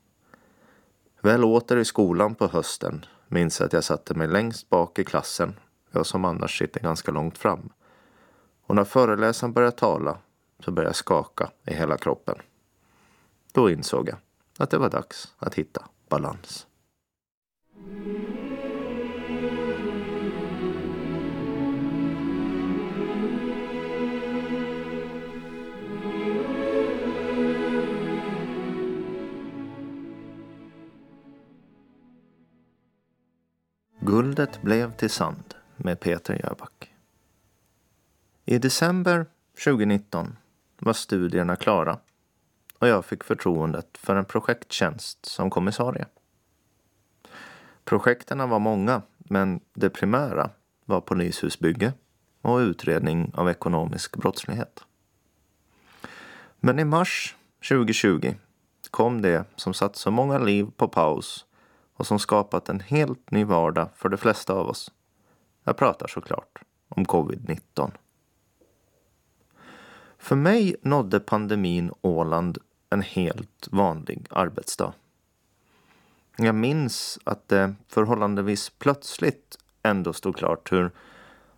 Väl 1.21 1.43
åter 1.43 1.77
i 1.77 1.85
skolan 1.85 2.35
på 2.35 2.47
hösten 2.47 3.05
minns 3.27 3.59
jag 3.59 3.67
att 3.67 3.73
jag 3.73 3.83
satte 3.83 4.13
mig 4.13 4.27
längst 4.27 4.69
bak 4.69 4.99
i 4.99 5.03
klassen, 5.03 5.59
jag 5.91 6.05
som 6.05 6.25
annars 6.25 6.59
sitter 6.59 6.79
ganska 6.79 7.11
långt 7.11 7.37
fram. 7.37 7.69
Och 8.65 8.75
när 8.75 8.83
föreläsaren 8.83 9.53
började 9.53 9.77
tala 9.77 10.17
så 10.59 10.71
började 10.71 10.89
jag 10.89 10.95
skaka 10.95 11.51
i 11.65 11.73
hela 11.73 11.97
kroppen. 11.97 12.35
Då 13.53 13.69
insåg 13.69 14.09
jag 14.09 14.17
att 14.57 14.69
det 14.69 14.77
var 14.77 14.89
dags 14.89 15.33
att 15.37 15.55
hitta 15.55 15.85
balans. 16.07 16.67
Guldet 34.09 34.61
blev 34.61 34.91
till 34.91 35.09
sand 35.09 35.55
med 35.75 35.99
Peter 35.99 36.33
Jöback. 36.43 36.93
I 38.45 38.57
december 38.57 39.25
2019 39.63 40.37
var 40.79 40.93
studierna 40.93 41.55
klara 41.55 41.99
och 42.79 42.87
jag 42.87 43.05
fick 43.05 43.23
förtroendet 43.23 43.97
för 43.97 44.15
en 44.15 44.25
projekttjänst 44.25 45.25
som 45.25 45.49
kommissarie. 45.49 46.05
Projekten 47.85 48.49
var 48.49 48.59
många, 48.59 49.01
men 49.17 49.59
det 49.73 49.89
primära 49.89 50.49
var 50.85 51.01
polishusbygge 51.01 51.93
och 52.41 52.57
utredning 52.57 53.31
av 53.33 53.49
ekonomisk 53.49 54.17
brottslighet. 54.17 54.83
Men 56.59 56.79
i 56.79 56.85
mars 56.85 57.35
2020 57.69 58.33
kom 58.91 59.21
det 59.21 59.45
som 59.55 59.73
satt 59.73 59.95
så 59.95 60.11
många 60.11 60.37
liv 60.37 60.67
på 60.77 60.87
paus 60.87 61.45
och 61.99 62.07
som 62.07 62.19
skapat 62.19 62.69
en 62.69 62.79
helt 62.79 63.31
ny 63.31 63.43
vardag 63.43 63.89
för 63.95 64.09
de 64.09 64.17
flesta 64.17 64.53
av 64.53 64.67
oss. 64.67 64.91
Jag 65.63 65.77
pratar 65.77 66.07
såklart 66.07 66.61
om 66.89 67.05
covid-19. 67.05 67.91
För 70.17 70.35
mig 70.35 70.75
nådde 70.81 71.19
pandemin 71.19 71.91
Åland 72.01 72.57
en 72.89 73.01
helt 73.01 73.67
vanlig 73.71 74.27
arbetsdag. 74.29 74.93
Jag 76.37 76.55
minns 76.55 77.19
att 77.23 77.47
det 77.47 77.75
förhållandevis 77.87 78.69
plötsligt 78.69 79.57
ändå 79.83 80.13
stod 80.13 80.35
klart 80.35 80.71
hur 80.71 80.91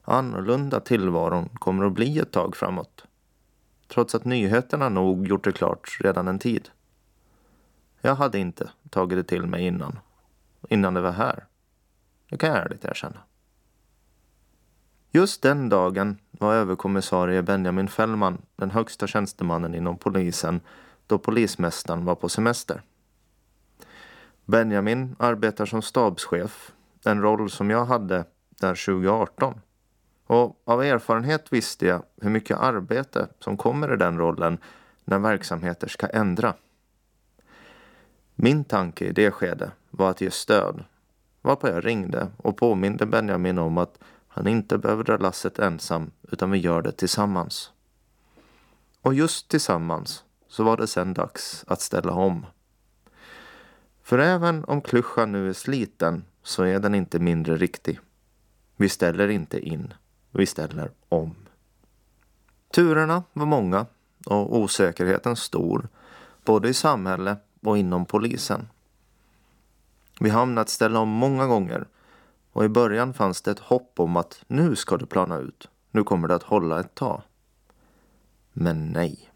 annorlunda 0.03 0.79
tillvaron 0.79 1.49
kommer 1.49 1.85
att 1.85 1.93
bli 1.93 2.19
ett 2.19 2.31
tag 2.31 2.55
framåt. 2.55 3.05
Trots 3.87 4.15
att 4.15 4.25
nyheterna 4.25 4.89
nog 4.89 5.27
gjort 5.27 5.43
det 5.43 5.51
klart 5.51 5.97
redan 5.99 6.27
en 6.27 6.39
tid. 6.39 6.69
Jag 8.01 8.15
hade 8.15 8.39
inte 8.39 8.71
tagit 8.89 9.17
det 9.17 9.23
till 9.23 9.45
mig 9.45 9.65
innan 9.65 9.99
innan 10.69 10.93
det 10.93 11.01
var 11.01 11.11
här. 11.11 11.45
Det 12.29 12.37
kan 12.37 12.49
jag 12.49 12.57
ärligt 12.57 12.85
erkänna. 12.85 13.19
Just 15.11 15.41
den 15.41 15.69
dagen 15.69 16.17
var 16.31 16.53
överkommissarie 16.53 17.41
Benjamin 17.41 17.87
Fällman 17.87 18.41
den 18.55 18.71
högsta 18.71 19.07
tjänstemannen 19.07 19.75
inom 19.75 19.97
polisen 19.97 20.61
då 21.07 21.17
polismästaren 21.17 22.05
var 22.05 22.15
på 22.15 22.29
semester. 22.29 22.81
Benjamin 24.45 25.15
arbetar 25.19 25.65
som 25.65 25.81
stabschef, 25.81 26.71
en 27.05 27.21
roll 27.21 27.49
som 27.49 27.69
jag 27.69 27.85
hade 27.85 28.25
där 28.49 28.85
2018. 28.85 29.61
Och 30.27 30.61
av 30.65 30.83
erfarenhet 30.83 31.53
visste 31.53 31.85
jag 31.85 32.03
hur 32.21 32.29
mycket 32.29 32.57
arbete 32.57 33.27
som 33.39 33.57
kommer 33.57 33.93
i 33.93 33.97
den 33.97 34.17
rollen 34.17 34.57
när 35.05 35.19
verksamheter 35.19 35.87
ska 35.87 36.07
ändra. 36.07 36.53
Min 38.43 38.63
tanke 38.63 39.05
i 39.05 39.11
det 39.11 39.31
skedet 39.31 39.71
var 39.89 40.09
att 40.09 40.21
ge 40.21 40.31
stöd. 40.31 40.83
Varpå 41.41 41.67
jag 41.67 41.85
ringde 41.85 42.27
och 42.37 42.57
påminde 42.57 43.05
Benjamin 43.05 43.57
om 43.57 43.77
att 43.77 43.99
han 44.27 44.47
inte 44.47 44.77
behöver 44.77 45.03
dra 45.03 45.17
lasset 45.17 45.59
ensam 45.59 46.11
utan 46.31 46.51
vi 46.51 46.57
gör 46.57 46.81
det 46.81 46.91
tillsammans. 46.91 47.71
Och 49.01 49.13
just 49.13 49.49
tillsammans 49.49 50.23
så 50.47 50.63
var 50.63 50.77
det 50.77 50.87
sen 50.87 51.13
dags 51.13 51.65
att 51.67 51.81
ställa 51.81 52.13
om. 52.13 52.45
För 54.03 54.19
även 54.19 54.63
om 54.63 54.81
klyschan 54.81 55.31
nu 55.31 55.49
är 55.49 55.53
sliten 55.53 56.23
så 56.43 56.63
är 56.63 56.79
den 56.79 56.95
inte 56.95 57.19
mindre 57.19 57.57
riktig. 57.57 57.99
Vi 58.75 58.89
ställer 58.89 59.27
inte 59.27 59.59
in, 59.59 59.93
vi 60.31 60.45
ställer 60.45 60.91
om. 61.09 61.35
Turerna 62.73 63.23
var 63.33 63.45
många 63.45 63.85
och 64.25 64.57
osäkerheten 64.57 65.35
stor, 65.35 65.87
både 66.45 66.69
i 66.69 66.73
samhälle 66.73 67.37
och 67.61 67.77
inom 67.77 68.05
polisen. 68.05 68.69
Vi 70.19 70.29
hamnat 70.29 70.69
ställa 70.69 70.99
om 70.99 71.09
många 71.09 71.47
gånger 71.47 71.87
och 72.51 72.65
i 72.65 72.69
början 72.69 73.13
fanns 73.13 73.41
det 73.41 73.51
ett 73.51 73.59
hopp 73.59 73.99
om 73.99 74.17
att 74.17 74.43
nu 74.47 74.75
ska 74.75 74.97
det 74.97 75.05
plana 75.05 75.37
ut. 75.37 75.69
Nu 75.91 76.03
kommer 76.03 76.27
det 76.27 76.35
att 76.35 76.43
hålla 76.43 76.79
ett 76.79 76.95
tag. 76.95 77.21
Men 78.53 78.89
nej. 78.89 79.31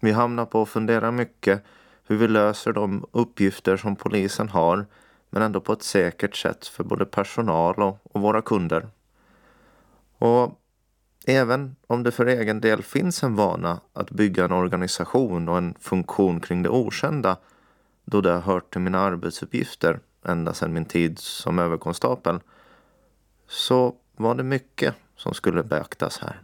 Vi 0.00 0.12
hamnar 0.12 0.46
på 0.46 0.62
att 0.62 0.68
fundera 0.68 1.10
mycket 1.10 1.64
hur 2.06 2.16
vi 2.16 2.28
löser 2.28 2.72
de 2.72 3.06
uppgifter 3.12 3.76
som 3.76 3.96
polisen 3.96 4.48
har 4.48 4.86
men 5.30 5.42
ändå 5.42 5.60
på 5.60 5.72
ett 5.72 5.82
säkert 5.82 6.36
sätt 6.36 6.66
för 6.66 6.84
både 6.84 7.06
personal 7.06 7.74
och, 7.74 7.98
och 8.02 8.20
våra 8.20 8.42
kunder. 8.42 8.88
Och 10.18 10.60
även 11.26 11.76
om 11.86 12.02
det 12.02 12.10
för 12.10 12.26
egen 12.26 12.60
del 12.60 12.82
finns 12.82 13.22
en 13.22 13.34
vana 13.34 13.80
att 13.92 14.10
bygga 14.10 14.44
en 14.44 14.52
organisation 14.52 15.48
och 15.48 15.58
en 15.58 15.74
funktion 15.80 16.40
kring 16.40 16.62
det 16.62 16.68
okända 16.68 17.36
då 18.04 18.20
det 18.20 18.32
har 18.32 18.40
hört 18.40 18.72
till 18.72 18.80
mina 18.80 19.00
arbetsuppgifter 19.00 20.00
ända 20.24 20.54
sedan 20.54 20.72
min 20.72 20.84
tid 20.84 21.18
som 21.18 21.58
överkonstapel 21.58 22.40
så 23.48 23.94
var 24.16 24.34
det 24.34 24.42
mycket 24.42 24.94
som 25.16 25.34
skulle 25.34 25.62
beaktas 25.62 26.18
här. 26.18 26.42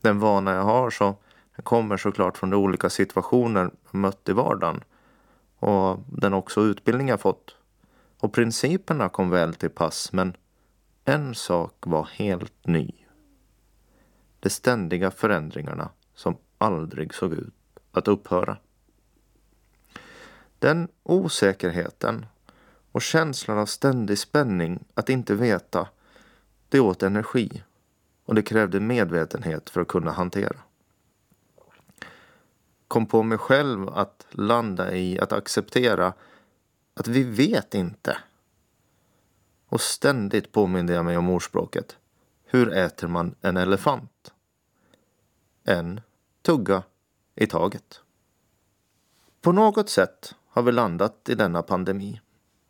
Den 0.00 0.18
vana 0.18 0.54
jag 0.54 0.62
har 0.62 0.90
så 0.90 1.16
kommer 1.62 1.96
såklart 1.96 2.38
från 2.38 2.50
de 2.50 2.56
olika 2.56 2.90
situationer 2.90 3.70
jag 3.84 3.94
mött 3.94 4.28
i 4.28 4.32
vardagen 4.32 4.84
och 5.58 5.98
den 6.06 6.34
också 6.34 6.60
utbildning 6.60 7.08
jag 7.08 7.20
fått. 7.20 7.56
Och 8.20 8.32
principerna 8.32 9.08
kom 9.08 9.30
väl 9.30 9.54
till 9.54 9.70
pass 9.70 10.12
men 10.12 10.36
en 11.04 11.34
sak 11.34 11.74
var 11.80 12.08
helt 12.12 12.66
ny. 12.66 13.03
De 14.44 14.50
ständiga 14.50 15.10
förändringarna 15.10 15.90
som 16.14 16.36
aldrig 16.58 17.14
såg 17.14 17.32
ut 17.32 17.54
att 17.92 18.08
upphöra. 18.08 18.56
Den 20.58 20.88
osäkerheten 21.02 22.26
och 22.92 23.02
känslan 23.02 23.58
av 23.58 23.66
ständig 23.66 24.18
spänning 24.18 24.84
att 24.94 25.08
inte 25.08 25.34
veta, 25.34 25.88
det 26.68 26.80
åt 26.80 27.02
energi 27.02 27.62
och 28.24 28.34
det 28.34 28.42
krävde 28.42 28.80
medvetenhet 28.80 29.70
för 29.70 29.80
att 29.80 29.88
kunna 29.88 30.12
hantera. 30.12 30.56
Kom 32.88 33.06
på 33.06 33.22
mig 33.22 33.38
själv 33.38 33.88
att 33.88 34.26
landa 34.30 34.94
i 34.94 35.20
att 35.20 35.32
acceptera 35.32 36.12
att 36.94 37.08
vi 37.08 37.22
vet 37.22 37.74
inte. 37.74 38.18
Och 39.68 39.80
ständigt 39.80 40.52
påminde 40.52 40.92
jag 40.92 41.04
mig 41.04 41.16
om 41.16 41.30
ordspråket. 41.30 41.96
Hur 42.44 42.72
äter 42.72 43.08
man 43.08 43.34
en 43.40 43.56
elefant? 43.56 44.33
En 45.64 46.00
tugga 46.42 46.82
i 47.34 47.46
taget. 47.46 48.00
På 49.40 49.52
något 49.52 49.90
sätt 49.90 50.34
har 50.48 50.62
vi 50.62 50.72
landat 50.72 51.28
i 51.28 51.34
denna 51.34 51.62
pandemi. 51.62 52.20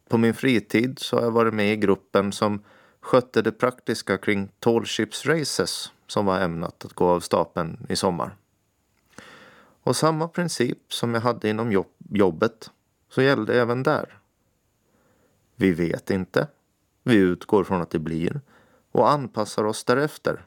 På 0.08 0.18
min 0.18 0.34
fritid 0.34 0.98
så 0.98 1.16
har 1.16 1.22
jag 1.22 1.30
varit 1.30 1.54
med 1.54 1.72
i 1.72 1.76
gruppen 1.76 2.32
som 2.32 2.62
skötte 3.00 3.42
det 3.42 3.52
praktiska 3.52 4.18
kring 4.18 4.48
Tallships 4.58 5.26
Races 5.26 5.92
som 6.06 6.26
var 6.26 6.40
ämnat 6.40 6.84
att 6.84 6.92
gå 6.92 7.08
av 7.08 7.20
stapeln 7.20 7.86
i 7.88 7.96
sommar. 7.96 8.36
Och 9.82 9.96
samma 9.96 10.28
princip 10.28 10.92
som 10.92 11.14
jag 11.14 11.20
hade 11.20 11.48
inom 11.48 11.72
jobb 11.72 11.90
jobbet 12.10 12.70
så 13.08 13.22
gällde 13.22 13.60
även 13.60 13.82
där. 13.82 14.18
Vi 15.56 15.72
vet 15.72 16.10
inte. 16.10 16.48
Vi 17.02 17.14
utgår 17.14 17.64
från 17.64 17.82
att 17.82 17.90
det 17.90 17.98
blir 17.98 18.40
och 18.92 19.10
anpassar 19.10 19.64
oss 19.64 19.84
därefter. 19.84 20.44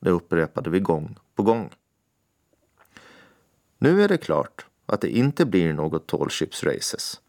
Det 0.00 0.10
upprepade 0.10 0.70
vi 0.70 0.80
gång 0.80 1.18
på 1.34 1.42
gång. 1.42 1.70
Nu 3.78 4.02
är 4.02 4.08
det 4.08 4.18
klart 4.18 4.66
att 4.86 5.00
det 5.00 5.08
inte 5.08 5.46
blir 5.46 5.72
något 5.72 6.06
tallships 6.06 6.64
races 6.64 7.20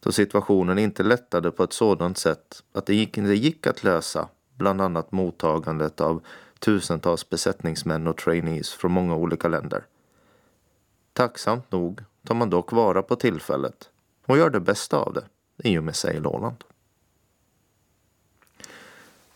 då 0.00 0.12
situationen 0.12 0.78
inte 0.78 1.02
lättade 1.02 1.50
på 1.50 1.64
ett 1.64 1.72
sådant 1.72 2.18
sätt 2.18 2.62
att 2.72 2.86
det 2.86 2.94
gick, 2.94 3.16
gick 3.16 3.66
att 3.66 3.84
lösa 3.84 4.28
bland 4.54 4.80
annat 4.80 5.12
mottagandet 5.12 6.00
av 6.00 6.22
tusentals 6.58 7.28
besättningsmän 7.28 8.06
och 8.06 8.16
trainees 8.16 8.70
från 8.70 8.92
många 8.92 9.16
olika 9.16 9.48
länder. 9.48 9.86
Tacksamt 11.12 11.72
nog 11.72 12.04
tar 12.26 12.34
man 12.34 12.50
dock 12.50 12.72
vara 12.72 13.02
på 13.02 13.16
tillfället 13.16 13.90
och 14.26 14.38
gör 14.38 14.50
det 14.50 14.60
bästa 14.60 14.96
av 14.96 15.12
det 15.12 15.24
i 15.68 15.78
och 15.78 15.84
med 15.84 15.96
Sail 15.96 16.26
Åland. 16.26 16.64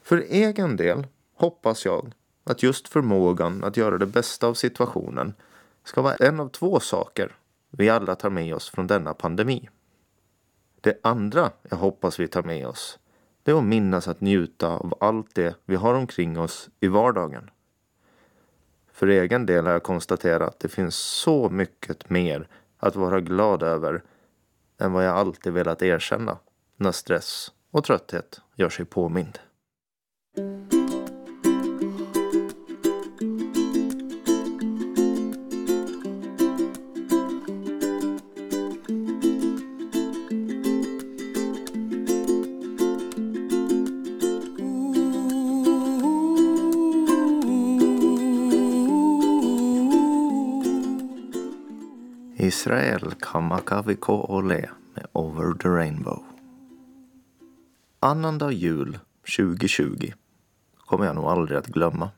För 0.03 0.19
egen 0.29 0.77
del 0.77 1.07
hoppas 1.35 1.85
jag 1.85 2.13
att 2.45 2.63
just 2.63 2.89
förmågan 2.89 3.65
att 3.65 3.77
göra 3.77 3.99
det 3.99 4.07
bästa 4.07 4.47
av 4.47 4.55
situationen 4.55 5.35
ska 5.85 6.03
vara 6.03 6.15
en 6.15 6.41
av 6.41 6.49
två 6.49 6.81
saker 6.81 7.37
vi 7.71 7.91
alla 7.91 8.15
tar 8.15 8.31
med 8.31 8.55
oss 8.55 8.71
från 8.71 8.87
denna 8.87 9.15
pandemi. 9.15 9.69
Det 10.81 11.01
andra 11.03 11.51
jag 11.63 11.77
hoppas 11.77 12.21
vi 12.21 12.29
tar 12.29 12.43
med 12.43 12.67
oss 12.67 12.99
det 13.45 13.51
är 13.51 13.59
att 13.59 13.65
minnas 13.65 14.09
att 14.09 14.21
njuta 14.21 14.69
av 14.69 14.95
allt 15.01 15.35
det 15.35 15.55
vi 15.65 15.77
har 15.77 15.95
omkring 15.95 16.39
oss 16.39 16.69
i 16.81 16.89
vardagen. 16.89 17.51
För 18.93 19.07
egen 19.07 19.47
del 19.47 19.67
har 19.67 19.73
jag 19.73 19.83
konstaterat 19.83 20.49
att 20.49 20.61
det 20.61 20.69
finns 20.69 20.97
så 20.97 21.51
mycket 21.51 22.11
mer 22.11 22.49
att 22.79 22.97
vara 22.97 23.21
glad 23.21 23.63
över 23.63 24.03
än 24.79 24.93
vad 24.93 25.07
jag 25.07 25.17
alltid 25.17 25.53
velat 25.53 25.83
erkänna 25.83 26.39
när 26.77 26.93
stress 26.93 27.53
och 27.71 27.85
trötthet 27.85 28.41
gör 28.55 28.69
sig 28.69 28.85
påmind. 28.85 29.39
Israel 52.65 53.15
Kamakaviko 53.21 54.27
Ole 54.29 54.71
med 54.95 55.07
Over 55.13 55.55
the 55.55 55.69
Rainbow. 55.69 56.25
Annandag 58.01 58.53
jul 58.53 58.99
2020 59.37 60.13
kommer 60.77 61.07
jag 61.07 61.15
nog 61.15 61.25
aldrig 61.25 61.59
att 61.59 61.67
glömma. 61.67 62.11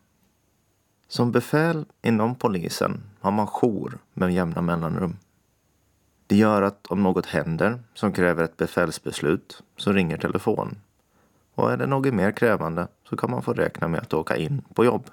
Som 1.09 1.33
befäl 1.33 1.85
inom 2.03 2.35
polisen 2.35 3.03
har 3.21 3.31
man 3.31 3.47
jour 3.47 3.99
med 4.15 4.35
jämna 4.35 4.63
mellanrum. 4.63 5.17
Det 6.27 6.37
gör 6.37 6.63
att 6.63 6.87
om 6.87 7.03
något 7.03 7.27
händer 7.27 7.79
som 7.95 8.13
kräver 8.13 8.45
ett 8.45 8.57
befälsbeslut 8.57 9.63
så 9.77 9.93
ringer 9.93 10.19
telefon. 10.19 10.77
Och 11.55 11.73
är 11.73 11.77
det 11.77 11.87
något 11.87 12.15
mer 12.15 12.33
krävande 12.33 12.89
så 13.09 13.17
kan 13.17 13.31
man 13.31 13.43
få 13.43 13.53
räkna 13.53 13.89
med 13.89 14.01
att 14.01 14.15
åka 14.15 14.37
in 14.37 14.63
på 14.75 14.85
jobb. 14.85 15.11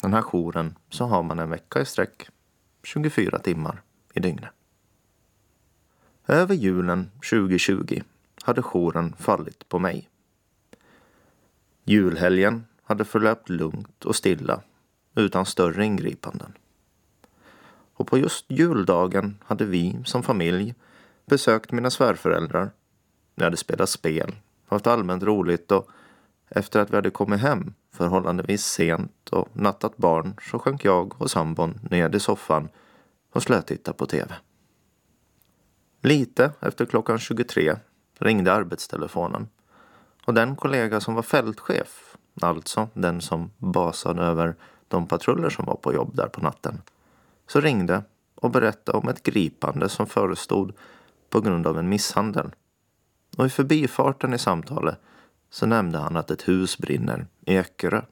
Den 0.00 0.12
här 0.12 0.22
jouren 0.22 0.74
så 0.88 1.04
har 1.04 1.22
man 1.22 1.38
en 1.38 1.50
vecka 1.50 1.80
i 1.80 1.84
sträck 1.84 2.28
24 2.82 3.38
timmar 3.38 3.83
i 4.14 4.20
dygnet. 4.20 4.50
Över 6.26 6.54
julen 6.54 7.10
2020 7.30 8.02
hade 8.42 8.62
jouren 8.62 9.14
fallit 9.18 9.68
på 9.68 9.78
mig. 9.78 10.08
Julhelgen 11.84 12.66
hade 12.82 13.04
förlöpt 13.04 13.48
lugnt 13.48 14.04
och 14.04 14.16
stilla 14.16 14.60
utan 15.14 15.46
större 15.46 15.84
ingripanden. 15.84 16.52
Och 17.94 18.06
på 18.06 18.18
just 18.18 18.50
juldagen 18.50 19.38
hade 19.44 19.64
vi 19.64 19.98
som 20.04 20.22
familj 20.22 20.74
besökt 21.26 21.72
mina 21.72 21.90
svärföräldrar. 21.90 22.70
Vi 23.34 23.44
hade 23.44 23.56
spelat 23.56 23.88
spel, 23.88 24.36
haft 24.66 24.86
allmänt 24.86 25.22
roligt 25.22 25.72
och 25.72 25.90
efter 26.48 26.80
att 26.80 26.90
vi 26.90 26.96
hade 26.96 27.10
kommit 27.10 27.40
hem 27.40 27.74
förhållandevis 27.92 28.64
sent 28.64 29.28
och 29.28 29.48
nattat 29.52 29.96
barn 29.96 30.34
så 30.42 30.58
sjönk 30.58 30.84
jag 30.84 31.20
och 31.20 31.30
sambon 31.30 31.80
ned 31.90 32.14
i 32.14 32.20
soffan 32.20 32.68
och 33.34 33.42
slötitta 33.42 33.92
på 33.92 34.06
tv. 34.06 34.34
Lite 36.02 36.52
efter 36.60 36.86
klockan 36.86 37.18
23 37.18 37.76
ringde 38.18 38.52
arbetstelefonen 38.52 39.48
och 40.24 40.34
den 40.34 40.56
kollega 40.56 41.00
som 41.00 41.14
var 41.14 41.22
fältchef, 41.22 42.16
alltså 42.40 42.88
den 42.94 43.20
som 43.20 43.50
basade 43.58 44.22
över 44.22 44.54
de 44.88 45.06
patruller 45.06 45.50
som 45.50 45.64
var 45.64 45.76
på 45.76 45.94
jobb 45.94 46.16
där 46.16 46.26
på 46.26 46.40
natten, 46.40 46.82
så 47.46 47.60
ringde 47.60 48.02
och 48.34 48.50
berättade 48.50 48.98
om 48.98 49.08
ett 49.08 49.22
gripande 49.22 49.88
som 49.88 50.06
förestod 50.06 50.72
på 51.30 51.40
grund 51.40 51.66
av 51.66 51.78
en 51.78 51.88
misshandel. 51.88 52.50
Och 53.36 53.46
i 53.46 53.50
förbifarten 53.50 54.34
i 54.34 54.38
samtalet 54.38 54.98
så 55.50 55.66
nämnde 55.66 55.98
han 55.98 56.16
att 56.16 56.30
ett 56.30 56.48
hus 56.48 56.78
brinner 56.78 57.26
i 57.46 57.58
Öckerö. 57.58 58.02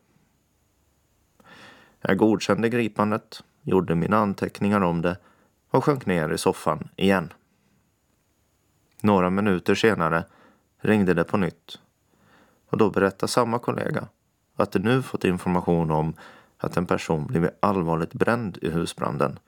Jag 2.01 2.19
godkände 2.19 2.69
gripandet, 2.69 3.43
gjorde 3.63 3.95
mina 3.95 4.17
anteckningar 4.17 4.81
om 4.81 5.03
det 5.03 5.17
och 5.71 5.85
sjönk 5.85 6.07
ner 6.07 6.31
i 6.31 6.39
soffan 6.39 6.89
igen. 6.97 7.33
Några 9.01 9.31
minuter 9.31 9.75
senare 9.75 10.25
ringde 10.81 11.15
det 11.15 11.25
på 11.25 11.37
nytt 11.37 11.79
Och 12.71 12.79
då 12.79 12.91
berättar 12.91 13.27
samma 13.27 13.59
kollega 13.59 14.09
att 14.57 14.73
de 14.73 14.79
nu 14.79 15.03
fått 15.03 15.25
information 15.25 15.91
om 15.91 16.15
att 16.59 16.77
en 16.77 16.87
person 16.87 17.27
blivit 17.27 17.51
allvarligt 17.61 18.15
bränd 18.15 18.59
i 18.63 18.71
husbranden 18.71 19.39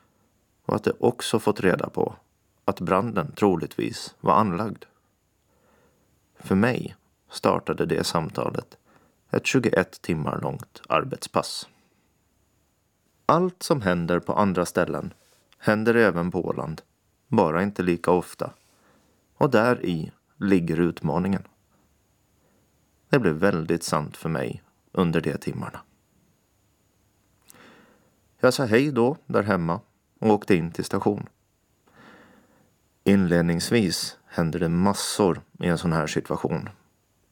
och 0.64 0.74
att 0.74 0.84
de 0.84 0.92
också 0.98 1.38
fått 1.38 1.60
reda 1.60 1.88
på 1.88 2.14
att 2.64 2.80
branden 2.80 3.32
troligtvis 3.32 4.14
var 4.20 4.34
anlagd. 4.34 4.84
För 6.38 6.54
mig 6.54 6.96
startade 7.30 7.86
det 7.86 8.04
samtalet 8.04 8.78
ett 9.30 9.46
21 9.46 10.02
timmar 10.02 10.40
långt 10.42 10.82
arbetspass. 10.88 11.68
Allt 13.26 13.62
som 13.62 13.80
händer 13.80 14.20
på 14.20 14.32
andra 14.32 14.66
ställen 14.66 15.14
händer 15.58 15.94
även 15.94 16.30
på 16.30 16.46
Åland, 16.46 16.82
bara 17.28 17.62
inte 17.62 17.82
lika 17.82 18.10
ofta. 18.10 18.50
Och 19.36 19.50
där 19.50 19.86
i 19.86 20.12
ligger 20.36 20.80
utmaningen. 20.80 21.42
Det 23.08 23.18
blev 23.18 23.34
väldigt 23.34 23.82
sant 23.82 24.16
för 24.16 24.28
mig 24.28 24.62
under 24.92 25.20
de 25.20 25.36
timmarna. 25.36 25.80
Jag 28.40 28.54
sa 28.54 28.64
hej 28.64 28.92
då 28.92 29.16
där 29.26 29.42
hemma 29.42 29.80
och 30.18 30.30
åkte 30.30 30.54
in 30.54 30.72
till 30.72 30.84
station. 30.84 31.26
Inledningsvis 33.04 34.18
händer 34.26 34.58
det 34.58 34.68
massor 34.68 35.40
i 35.60 35.66
en 35.66 35.78
sån 35.78 35.92
här 35.92 36.06
situation. 36.06 36.68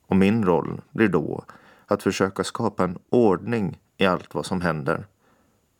Och 0.07 0.17
min 0.17 0.45
roll 0.45 0.81
blir 0.91 1.09
då 1.09 1.45
att 1.87 2.03
försöka 2.03 2.45
skapa 2.45 2.85
en 2.85 2.99
ordning 3.11 3.81
i 3.97 4.07
allt 4.07 4.35
vad 4.35 4.47
som 4.47 4.61
händer 4.61 5.07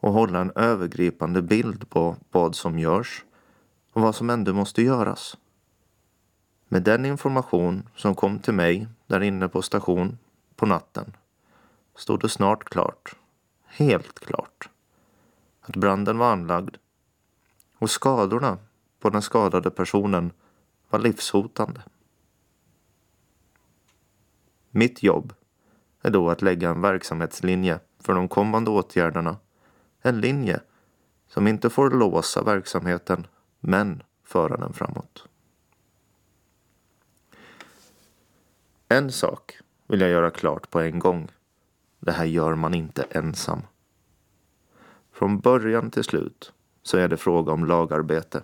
och 0.03 0.13
hålla 0.13 0.41
en 0.41 0.53
övergripande 0.55 1.43
bild 1.43 1.91
på 1.91 2.17
vad 2.31 2.57
som 2.57 2.79
görs 2.79 3.25
och 3.93 4.03
vad 4.03 4.15
som 4.15 4.31
ändå 4.31 4.53
måste 4.53 4.83
göras. 4.83 5.37
Med 6.69 6.83
den 6.83 7.05
information 7.05 7.89
som 7.97 8.15
kom 8.15 8.39
till 8.39 8.55
mig 8.55 8.89
där 9.07 9.21
inne 9.21 9.49
på 9.49 9.63
station 9.63 10.19
på 10.57 10.67
natten 10.67 11.17
stod 11.97 12.21
det 12.21 12.29
snart 12.29 12.65
klart, 12.65 13.15
helt 13.67 14.21
klart, 14.21 14.69
att 15.61 15.77
branden 15.77 16.19
var 16.19 16.33
anlagd 16.33 16.77
och 17.79 17.91
skadorna 17.91 18.59
på 19.01 19.11
den 19.11 19.23
skadade 19.23 19.71
personen 19.71 20.33
var 20.91 20.99
livshotande. 20.99 21.83
Mitt 24.71 25.03
jobb 25.03 25.35
är 26.03 26.11
då 26.11 26.31
att 26.31 26.43
lägga 26.43 26.71
en 26.71 26.81
verksamhetslinje 26.81 27.81
för 28.01 28.15
de 28.15 28.29
kommande 28.29 28.71
åtgärderna. 28.71 29.37
En 30.03 30.21
linje 30.21 30.61
som 31.29 31.47
inte 31.47 31.71
får 31.71 31.91
låsa 31.91 32.43
verksamheten, 32.43 33.27
men 33.61 34.03
föra 34.25 34.57
den 34.57 34.73
framåt. 34.73 35.29
En 38.89 39.13
sak 39.13 39.59
vill 39.87 40.01
jag 40.01 40.11
göra 40.11 40.31
klart 40.31 40.71
på 40.71 40.81
en 40.81 40.99
gång. 40.99 41.29
Det 42.01 42.13
här 42.13 42.25
gör 42.25 42.55
man 42.55 42.75
inte 42.75 43.03
ensam. 43.11 43.63
Från 45.13 45.41
början 45.41 45.91
till 45.91 46.05
slut 46.05 46.53
så 46.83 46.99
är 46.99 47.09
det 47.09 47.17
fråga 47.17 47.53
om 47.53 47.65
lagarbete. 47.65 48.43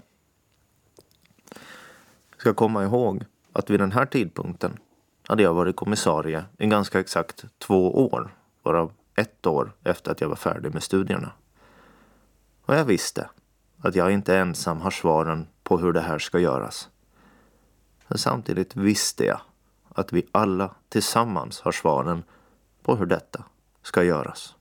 Ska 2.37 2.55
komma 2.55 2.85
ihåg 2.85 3.25
att 3.53 3.71
vid 3.71 3.81
den 3.81 3.93
här 3.93 4.07
tidpunkten 4.07 4.79
hade 5.27 5.43
jag 5.43 5.55
varit 5.55 5.77
kommissarie 5.77 6.45
i 6.59 6.67
ganska 6.67 7.01
exakt 7.01 7.45
två 7.59 8.09
år, 8.11 8.35
varav 8.63 8.93
ett 9.15 9.47
år 9.47 9.73
efter 9.85 10.11
att 10.11 10.21
jag 10.21 10.29
var 10.29 10.37
färdig 10.37 10.75
med 10.75 10.83
studierna. 10.83 11.33
Och 12.69 12.75
jag 12.75 12.85
visste 12.85 13.31
att 13.79 13.95
jag 13.95 14.13
inte 14.13 14.39
ensam 14.39 14.81
har 14.81 14.91
svaren 14.91 15.47
på 15.63 15.79
hur 15.79 15.93
det 15.93 16.01
här 16.01 16.19
ska 16.19 16.39
göras. 16.39 16.89
Men 18.09 18.19
samtidigt 18.19 18.77
visste 18.77 19.25
jag 19.25 19.41
att 19.89 20.13
vi 20.13 20.27
alla 20.33 20.75
tillsammans 20.89 21.61
har 21.61 21.73
svaren 21.73 22.23
på 22.83 22.97
hur 22.97 23.07
detta 23.07 23.45
ska 23.83 24.03
göras. 24.03 24.55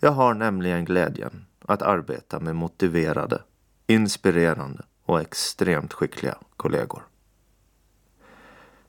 Jag 0.00 0.10
har 0.10 0.34
nämligen 0.34 0.84
glädjen 0.84 1.46
att 1.60 1.82
arbeta 1.82 2.40
med 2.40 2.56
motiverade, 2.56 3.42
inspirerande 3.86 4.84
och 5.04 5.20
extremt 5.20 5.92
skickliga 5.92 6.38
kollegor. 6.56 7.06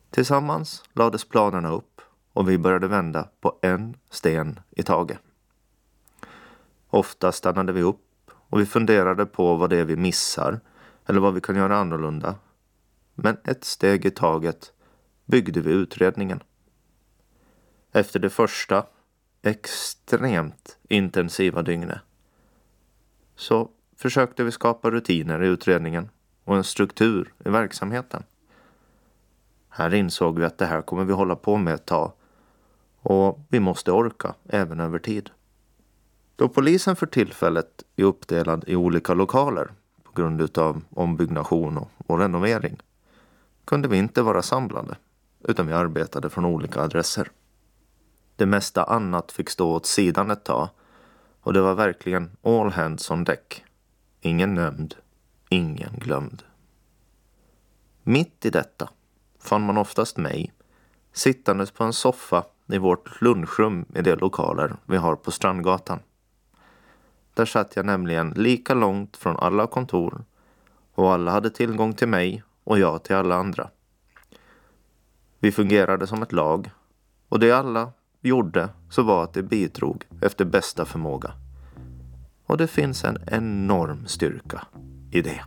Tillsammans 0.09 0.83
lades 0.93 1.29
planerna 1.29 1.71
upp 1.71 2.01
och 2.33 2.49
vi 2.49 2.57
började 2.57 2.87
vända 2.87 3.29
på 3.41 3.59
en 3.61 3.97
sten 4.09 4.59
i 4.71 4.83
taget. 4.83 5.24
Ofta 6.89 7.31
stannade 7.31 7.73
vi 7.73 7.81
upp 7.81 8.31
och 8.49 8.59
vi 8.59 8.65
funderade 8.65 9.25
på 9.25 9.55
vad 9.55 9.69
det 9.69 9.77
är 9.77 9.85
vi 9.85 9.95
missar 9.95 10.59
eller 11.05 11.19
vad 11.19 11.33
vi 11.33 11.41
kan 11.41 11.55
göra 11.55 11.77
annorlunda. 11.77 12.35
Men 13.15 13.37
ett 13.43 13.63
steg 13.63 14.05
i 14.05 14.11
taget 14.11 14.73
byggde 15.25 15.61
vi 15.61 15.71
utredningen. 15.71 16.43
Efter 17.91 18.19
det 18.19 18.29
första 18.29 18.85
extremt 19.41 20.77
intensiva 20.89 21.61
dygnet 21.61 21.99
så 23.35 23.69
försökte 23.97 24.43
vi 24.43 24.51
skapa 24.51 24.91
rutiner 24.91 25.43
i 25.43 25.47
utredningen 25.47 26.09
och 26.43 26.55
en 26.55 26.63
struktur 26.63 27.33
i 27.45 27.49
verksamheten. 27.49 28.23
Här 29.69 29.93
insåg 29.93 30.39
vi 30.39 30.45
att 30.45 30.57
det 30.57 30.65
här 30.65 30.81
kommer 30.81 31.03
vi 31.05 31.13
hålla 31.13 31.35
på 31.35 31.57
med 31.57 31.73
ett 31.73 31.85
tag 31.85 32.11
och 33.01 33.39
vi 33.49 33.59
måste 33.59 33.91
orka 33.91 34.35
även 34.49 34.79
över 34.79 34.99
tid. 34.99 35.29
Då 36.35 36.49
polisen 36.49 36.95
för 36.95 37.05
tillfället 37.05 37.83
är 37.95 38.03
uppdelad 38.03 38.63
i 38.67 38.75
olika 38.75 39.13
lokaler 39.13 39.71
på 40.03 40.11
grund 40.11 40.57
av 40.57 40.81
ombyggnation 40.89 41.77
och, 41.77 41.91
och 42.07 42.19
renovering 42.19 42.77
kunde 43.65 43.87
vi 43.87 43.97
inte 43.97 44.21
vara 44.21 44.41
samlade 44.41 44.95
utan 45.43 45.67
vi 45.67 45.73
arbetade 45.73 46.29
från 46.29 46.45
olika 46.45 46.81
adresser. 46.81 47.31
Det 48.35 48.45
mesta 48.45 48.83
annat 48.83 49.31
fick 49.31 49.49
stå 49.49 49.71
åt 49.71 49.85
sidan 49.85 50.31
ett 50.31 50.43
tag 50.43 50.69
och 51.41 51.53
det 51.53 51.61
var 51.61 51.75
verkligen 51.75 52.31
all 52.43 52.71
hands 52.71 53.11
on 53.11 53.23
deck. 53.23 53.63
Ingen 54.21 54.53
nämnd, 54.53 54.95
ingen 55.49 55.93
glömd. 55.99 56.43
Mitt 58.03 58.45
i 58.45 58.49
detta 58.49 58.89
fann 59.39 59.65
man 59.65 59.77
oftast 59.77 60.17
mig 60.17 60.53
sittandes 61.13 61.71
på 61.71 61.83
en 61.83 61.93
soffa 61.93 62.43
i 62.67 62.77
vårt 62.77 63.21
lunchrum 63.21 63.85
i 63.95 64.01
de 64.01 64.15
lokaler 64.15 64.75
vi 64.85 64.97
har 64.97 65.15
på 65.15 65.31
Strandgatan. 65.31 65.99
Där 67.35 67.45
satt 67.45 67.75
jag 67.75 67.85
nämligen 67.85 68.29
lika 68.29 68.73
långt 68.73 69.17
från 69.17 69.37
alla 69.37 69.67
kontor 69.67 70.25
och 70.93 71.13
alla 71.13 71.31
hade 71.31 71.49
tillgång 71.49 71.93
till 71.93 72.07
mig 72.07 72.43
och 72.63 72.79
jag 72.79 73.03
till 73.03 73.15
alla 73.15 73.35
andra. 73.35 73.69
Vi 75.39 75.51
fungerade 75.51 76.07
som 76.07 76.21
ett 76.21 76.31
lag 76.31 76.69
och 77.29 77.39
det 77.39 77.51
alla 77.51 77.91
gjorde 78.21 78.69
så 78.89 79.03
var 79.03 79.23
att 79.23 79.33
de 79.33 79.41
bidrog 79.41 80.03
efter 80.21 80.45
bästa 80.45 80.85
förmåga. 80.85 81.31
Och 82.45 82.57
det 82.57 82.67
finns 82.67 83.03
en 83.03 83.17
enorm 83.27 84.07
styrka 84.07 84.67
i 85.11 85.21
det. 85.21 85.43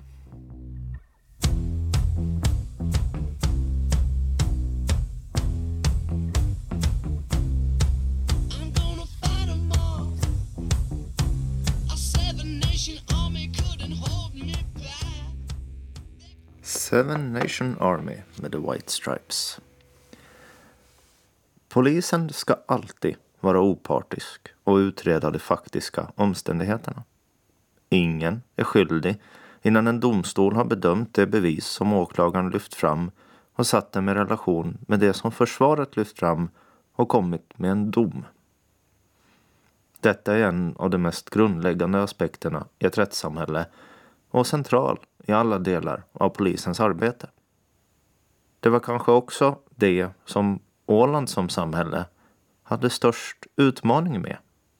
Seven 16.88 17.32
Nation 17.32 17.76
Army 17.80 18.16
med 18.36 18.52
The 18.52 18.58
White 18.58 18.92
Stripes. 18.92 19.60
Polisen 21.68 22.30
ska 22.30 22.56
alltid 22.66 23.16
vara 23.40 23.60
opartisk 23.60 24.48
och 24.64 24.76
utreda 24.76 25.30
de 25.30 25.38
faktiska 25.38 26.06
omständigheterna. 26.14 27.02
Ingen 27.88 28.42
är 28.56 28.64
skyldig 28.64 29.20
innan 29.62 29.86
en 29.86 30.00
domstol 30.00 30.54
har 30.54 30.64
bedömt 30.64 31.14
det 31.14 31.26
bevis 31.26 31.66
som 31.66 31.92
åklagaren 31.92 32.50
lyft 32.50 32.74
fram 32.74 33.10
och 33.52 33.66
satt 33.66 33.92
dem 33.92 34.08
i 34.08 34.14
relation 34.14 34.78
med 34.80 35.00
det 35.00 35.12
som 35.12 35.32
försvaret 35.32 35.96
lyft 35.96 36.18
fram 36.18 36.50
och 36.92 37.08
kommit 37.08 37.58
med 37.58 37.70
en 37.70 37.90
dom. 37.90 38.24
Detta 40.00 40.36
är 40.36 40.42
en 40.42 40.74
av 40.76 40.90
de 40.90 40.98
mest 40.98 41.30
grundläggande 41.30 42.02
aspekterna 42.02 42.66
i 42.78 42.86
ett 42.86 42.98
rättssamhälle 42.98 43.66
och 44.30 44.46
central 44.46 44.98
i 45.26 45.32
alla 45.32 45.58
delar 45.58 46.04
av 46.12 46.28
polisens 46.28 46.80
arbete. 46.80 47.30
Det 48.60 48.68
var 48.68 48.80
kanske 48.80 49.12
också 49.12 49.58
det 49.76 50.08
som 50.24 50.60
Åland 50.86 51.28
som 51.28 51.48
samhälle 51.48 52.04
hade 52.62 52.90
störst 52.90 53.46
utmaning 53.56 54.20
med 54.20 54.36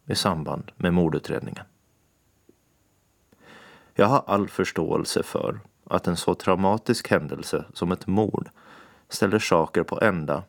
i 0.07 0.15
samband 0.15 0.73
med 0.77 0.95
mordutredningen. 0.95 1.65
Jag 3.95 4.07
har 4.07 4.23
all 4.27 4.49
förståelse 4.49 5.23
för 5.23 5.61
att 5.85 6.07
en 6.07 6.17
så 6.17 6.35
traumatisk 6.35 7.11
händelse 7.11 7.65
som 7.75 7.93
ett 7.93 8.07
mord 8.07 8.51
ställer 9.09 9.39
saker 9.39 9.83
på 9.83 10.01
ända 10.01 10.43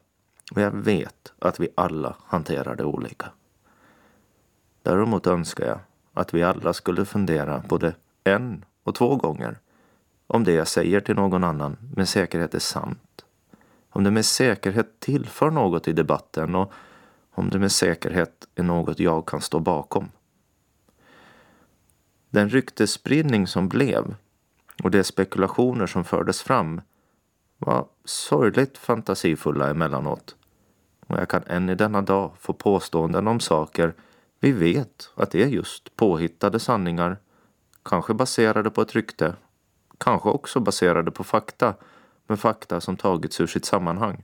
och 0.51 0.61
jag 0.61 0.71
vet 0.71 1.33
att 1.39 1.59
vi 1.59 1.69
alla 1.75 2.15
hanterar 2.25 2.75
det 2.75 2.83
olika. 2.83 3.31
Däremot 4.83 5.27
önskar 5.27 5.65
jag 5.65 5.79
att 6.13 6.33
vi 6.33 6.43
alla 6.43 6.73
skulle 6.73 7.05
fundera 7.05 7.63
både 7.69 7.95
en 8.23 8.65
och 8.89 8.95
två 8.95 9.15
gånger 9.15 9.59
om 10.27 10.43
det 10.43 10.53
jag 10.53 10.67
säger 10.67 10.99
till 10.99 11.15
någon 11.15 11.43
annan 11.43 11.77
med 11.95 12.09
säkerhet 12.09 12.53
är 12.53 12.59
sant 12.59 13.09
om 13.89 14.03
det 14.03 14.11
med 14.11 14.25
säkerhet 14.25 14.99
tillför 14.99 15.51
något 15.51 15.87
i 15.87 15.93
debatten 15.93 16.55
och 16.55 16.73
om 17.31 17.49
det 17.49 17.59
med 17.59 17.71
säkerhet 17.71 18.47
är 18.55 18.63
något 18.63 18.99
jag 18.99 19.25
kan 19.25 19.41
stå 19.41 19.59
bakom. 19.59 20.09
Den 22.29 22.49
ryktesspridning 22.49 23.47
som 23.47 23.69
blev 23.69 24.15
och 24.83 24.91
de 24.91 25.03
spekulationer 25.03 25.87
som 25.87 26.03
fördes 26.03 26.41
fram 26.41 26.81
var 27.57 27.87
sorgligt 28.05 28.77
fantasifulla 28.77 29.69
emellanåt. 29.69 30.35
Och 31.07 31.17
jag 31.17 31.29
kan 31.29 31.43
än 31.47 31.69
i 31.69 31.75
denna 31.75 32.01
dag 32.01 32.31
få 32.39 32.53
påståenden 32.53 33.27
om 33.27 33.39
saker 33.39 33.93
vi 34.39 34.51
vet 34.51 35.11
att 35.15 35.31
det 35.31 35.43
är 35.43 35.47
just 35.47 35.95
påhittade 35.95 36.59
sanningar, 36.59 37.17
kanske 37.83 38.13
baserade 38.13 38.69
på 38.69 38.81
ett 38.81 38.95
rykte, 38.95 39.35
kanske 39.97 40.29
också 40.29 40.59
baserade 40.59 41.11
på 41.11 41.23
fakta, 41.23 41.73
men 42.27 42.37
fakta 42.37 42.81
som 42.81 42.97
tagits 42.97 43.41
ur 43.41 43.47
sitt 43.47 43.65
sammanhang. 43.65 44.23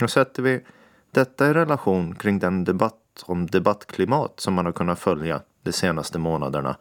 Nu 0.00 0.08
sätter 0.08 0.42
vi 0.42 0.64
detta 1.10 1.50
i 1.50 1.54
relation 1.54 2.14
kring 2.14 2.38
den 2.38 2.64
debatt 2.64 3.24
om 3.26 3.46
debattklimat 3.46 4.40
som 4.40 4.54
man 4.54 4.66
har 4.66 4.72
kunnat 4.72 4.98
följa 4.98 5.42
de 5.62 5.72
senaste 5.72 6.18
månaderna 6.18 6.76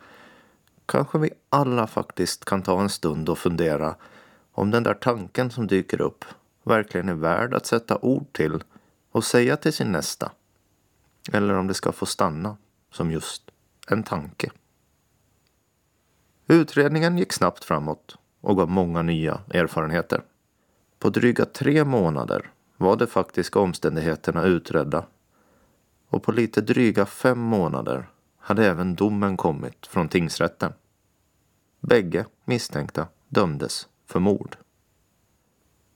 kanske 0.89 1.17
vi 1.17 1.29
alla 1.49 1.87
faktiskt 1.87 2.45
kan 2.45 2.61
ta 2.61 2.81
en 2.81 2.89
stund 2.89 3.29
och 3.29 3.37
fundera 3.37 3.95
om 4.51 4.71
den 4.71 4.83
där 4.83 4.93
tanken 4.93 5.51
som 5.51 5.67
dyker 5.67 6.01
upp 6.01 6.25
verkligen 6.63 7.09
är 7.09 7.13
värd 7.13 7.53
att 7.53 7.65
sätta 7.65 7.97
ord 7.97 8.33
till 8.33 8.63
och 9.11 9.23
säga 9.23 9.57
till 9.57 9.73
sin 9.73 9.91
nästa. 9.91 10.31
Eller 11.33 11.53
om 11.53 11.67
det 11.67 11.73
ska 11.73 11.91
få 11.91 12.05
stanna 12.05 12.57
som 12.91 13.11
just 13.11 13.51
en 13.87 14.03
tanke. 14.03 14.51
Utredningen 16.51 17.17
gick 17.17 17.33
snabbt 17.33 17.63
framåt 17.63 18.17
och 18.41 18.57
gav 18.57 18.69
många 18.69 19.01
nya 19.01 19.41
erfarenheter. 19.49 20.23
På 20.99 21.09
dryga 21.09 21.45
tre 21.45 21.85
månader 21.85 22.51
var 22.77 22.95
de 22.95 23.07
faktiska 23.07 23.59
omständigheterna 23.59 24.43
utredda 24.43 25.05
och 26.09 26.23
på 26.23 26.31
lite 26.31 26.61
dryga 26.61 27.05
fem 27.05 27.39
månader 27.39 28.09
hade 28.37 28.67
även 28.67 28.95
domen 28.95 29.37
kommit 29.37 29.87
från 29.87 30.09
tingsrätten. 30.09 30.73
Bägge 31.79 32.25
misstänkta 32.45 33.07
dömdes 33.27 33.87
för 34.05 34.19
mord. 34.19 34.57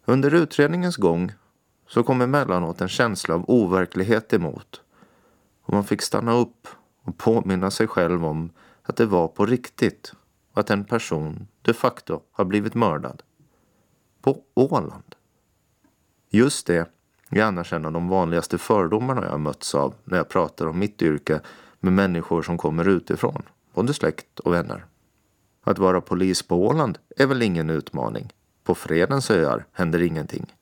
Under 0.05 0.33
utredningens 0.33 0.97
gång 0.97 1.31
så 1.87 2.03
kom 2.03 2.21
emellanåt 2.21 2.81
en 2.81 2.89
känsla 2.89 3.35
av 3.35 3.45
overklighet 3.47 4.33
emot 4.33 4.81
och 5.63 5.73
man 5.73 5.83
fick 5.83 6.01
stanna 6.01 6.33
upp 6.33 6.67
och 7.03 7.17
påminna 7.17 7.71
sig 7.71 7.87
själv 7.87 8.25
om 8.25 8.49
att 8.83 8.95
det 8.95 9.05
var 9.05 9.27
på 9.27 9.45
riktigt 9.45 10.13
och 10.53 10.59
att 10.59 10.69
en 10.69 10.85
person 10.85 11.47
de 11.61 11.73
facto 11.73 12.21
har 12.31 12.45
blivit 12.45 12.73
mördad. 12.73 13.23
På 14.21 14.37
Åland. 14.53 15.15
Just 16.29 16.67
det 16.67 16.91
är 17.29 17.43
annars 17.43 17.73
en 17.73 17.85
av 17.85 17.91
de 17.91 18.07
vanligaste 18.07 18.57
fördomarna 18.57 19.25
jag 19.25 19.39
mötts 19.39 19.75
av 19.75 19.93
när 20.03 20.17
jag 20.17 20.29
pratar 20.29 20.67
om 20.67 20.79
mitt 20.79 21.01
yrke 21.01 21.41
med 21.79 21.93
människor 21.93 22.41
som 22.41 22.57
kommer 22.57 22.87
utifrån, 22.87 23.43
både 23.73 23.93
släkt 23.93 24.39
och 24.39 24.53
vänner. 24.53 24.85
Att 25.63 25.79
vara 25.79 26.01
polis 26.01 26.43
på 26.43 26.67
Åland 26.67 26.97
är 27.17 27.27
väl 27.27 27.41
ingen 27.41 27.69
utmaning. 27.69 28.33
På 28.63 28.75
Fredens 28.75 29.31
öar 29.31 29.65
händer 29.71 30.01
ingenting. 30.01 30.53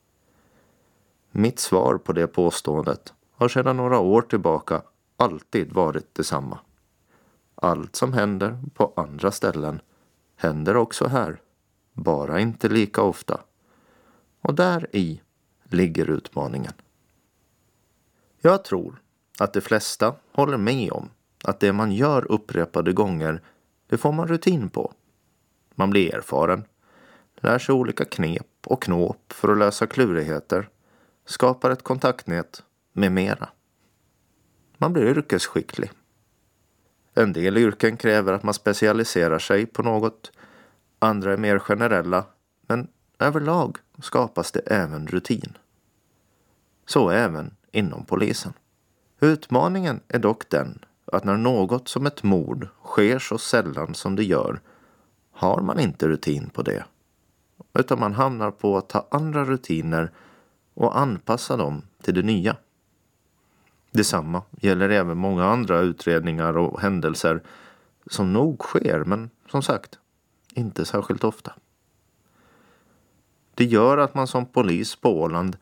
Mitt 1.31 1.59
svar 1.59 1.97
på 1.97 2.13
det 2.13 2.27
påståendet 2.27 3.13
har 3.35 3.47
sedan 3.47 3.77
några 3.77 3.99
år 3.99 4.21
tillbaka 4.21 4.81
alltid 5.17 5.73
varit 5.73 6.15
detsamma. 6.15 6.59
Allt 7.63 7.95
som 7.95 8.13
händer 8.13 8.59
på 8.73 8.93
andra 8.95 9.31
ställen 9.31 9.81
händer 10.35 10.77
också 10.77 11.07
här. 11.07 11.41
Bara 11.93 12.39
inte 12.39 12.69
lika 12.69 13.01
ofta. 13.01 13.41
Och 14.41 14.55
där 14.55 14.95
i 14.95 15.21
ligger 15.63 16.09
utmaningen. 16.09 16.73
Jag 18.41 18.63
tror 18.63 19.01
att 19.39 19.53
de 19.53 19.61
flesta 19.61 20.15
håller 20.31 20.57
med 20.57 20.91
om 20.91 21.09
att 21.43 21.59
det 21.59 21.73
man 21.73 21.91
gör 21.91 22.31
upprepade 22.31 22.93
gånger, 22.93 23.43
det 23.87 23.97
får 23.97 24.11
man 24.11 24.27
rutin 24.27 24.69
på. 24.69 24.93
Man 25.75 25.89
blir 25.89 26.15
erfaren, 26.15 26.63
lär 27.35 27.59
sig 27.59 27.75
olika 27.75 28.05
knep 28.05 28.47
och 28.65 28.83
knåp 28.83 29.33
för 29.33 29.51
att 29.51 29.57
lösa 29.57 29.87
klurigheter, 29.87 30.69
skapar 31.25 31.71
ett 31.71 31.83
kontaktnät 31.83 32.63
med 32.93 33.11
mera. 33.11 33.49
Man 34.77 34.93
blir 34.93 35.03
yrkesskicklig. 35.03 35.91
En 37.13 37.33
del 37.33 37.57
yrken 37.57 37.97
kräver 37.97 38.33
att 38.33 38.43
man 38.43 38.53
specialiserar 38.53 39.39
sig 39.39 39.65
på 39.65 39.83
något, 39.83 40.31
andra 40.99 41.33
är 41.33 41.37
mer 41.37 41.59
generella, 41.59 42.25
men 42.67 42.87
överlag 43.19 43.77
skapas 44.01 44.51
det 44.51 44.59
även 44.59 45.07
rutin. 45.07 45.57
Så 46.85 47.09
även 47.09 47.55
inom 47.71 48.05
polisen. 48.05 48.53
Utmaningen 49.19 49.99
är 50.07 50.19
dock 50.19 50.49
den 50.49 50.79
att 51.05 51.23
när 51.23 51.37
något 51.37 51.87
som 51.87 52.05
ett 52.05 52.23
mord 52.23 52.67
sker 52.83 53.19
så 53.19 53.37
sällan 53.37 53.95
som 53.95 54.15
det 54.15 54.23
gör 54.23 54.61
har 55.31 55.61
man 55.61 55.79
inte 55.79 56.07
rutin 56.07 56.49
på 56.49 56.61
det. 56.61 56.85
Utan 57.73 57.99
man 57.99 58.13
hamnar 58.13 58.51
på 58.51 58.77
att 58.77 58.89
ta 58.89 59.07
andra 59.11 59.45
rutiner 59.45 60.11
och 60.73 60.99
anpassa 60.99 61.57
dem 61.57 61.81
till 62.03 62.13
det 62.13 62.21
nya. 62.21 62.55
Detsamma 63.91 64.41
gäller 64.51 64.89
även 64.89 65.17
många 65.17 65.45
andra 65.45 65.79
utredningar 65.79 66.57
och 66.57 66.81
händelser 66.81 67.43
som 68.07 68.33
nog 68.33 68.63
sker, 68.63 69.03
men 69.03 69.29
som 69.51 69.61
sagt, 69.61 69.99
inte 70.53 70.85
särskilt 70.85 71.23
ofta. 71.23 71.53
Det 73.53 73.65
gör 73.65 73.97
att 73.97 74.15
man 74.15 74.27
som 74.27 74.45
polis 74.45 74.95
på 74.95 75.21
Åland 75.21 75.57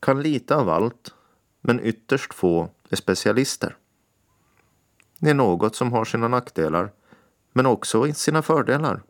kan 0.00 0.22
lite 0.22 0.56
av 0.56 0.68
allt, 0.68 1.14
men 1.60 1.80
ytterst 1.80 2.34
få 2.34 2.68
är 2.88 2.96
specialister. 2.96 3.76
Det 5.18 5.30
är 5.30 5.34
något 5.34 5.76
som 5.76 5.92
har 5.92 6.04
sina 6.04 6.28
nackdelar, 6.28 6.92
men 7.52 7.66
också 7.66 8.12
sina 8.12 8.42
fördelar. 8.42 9.02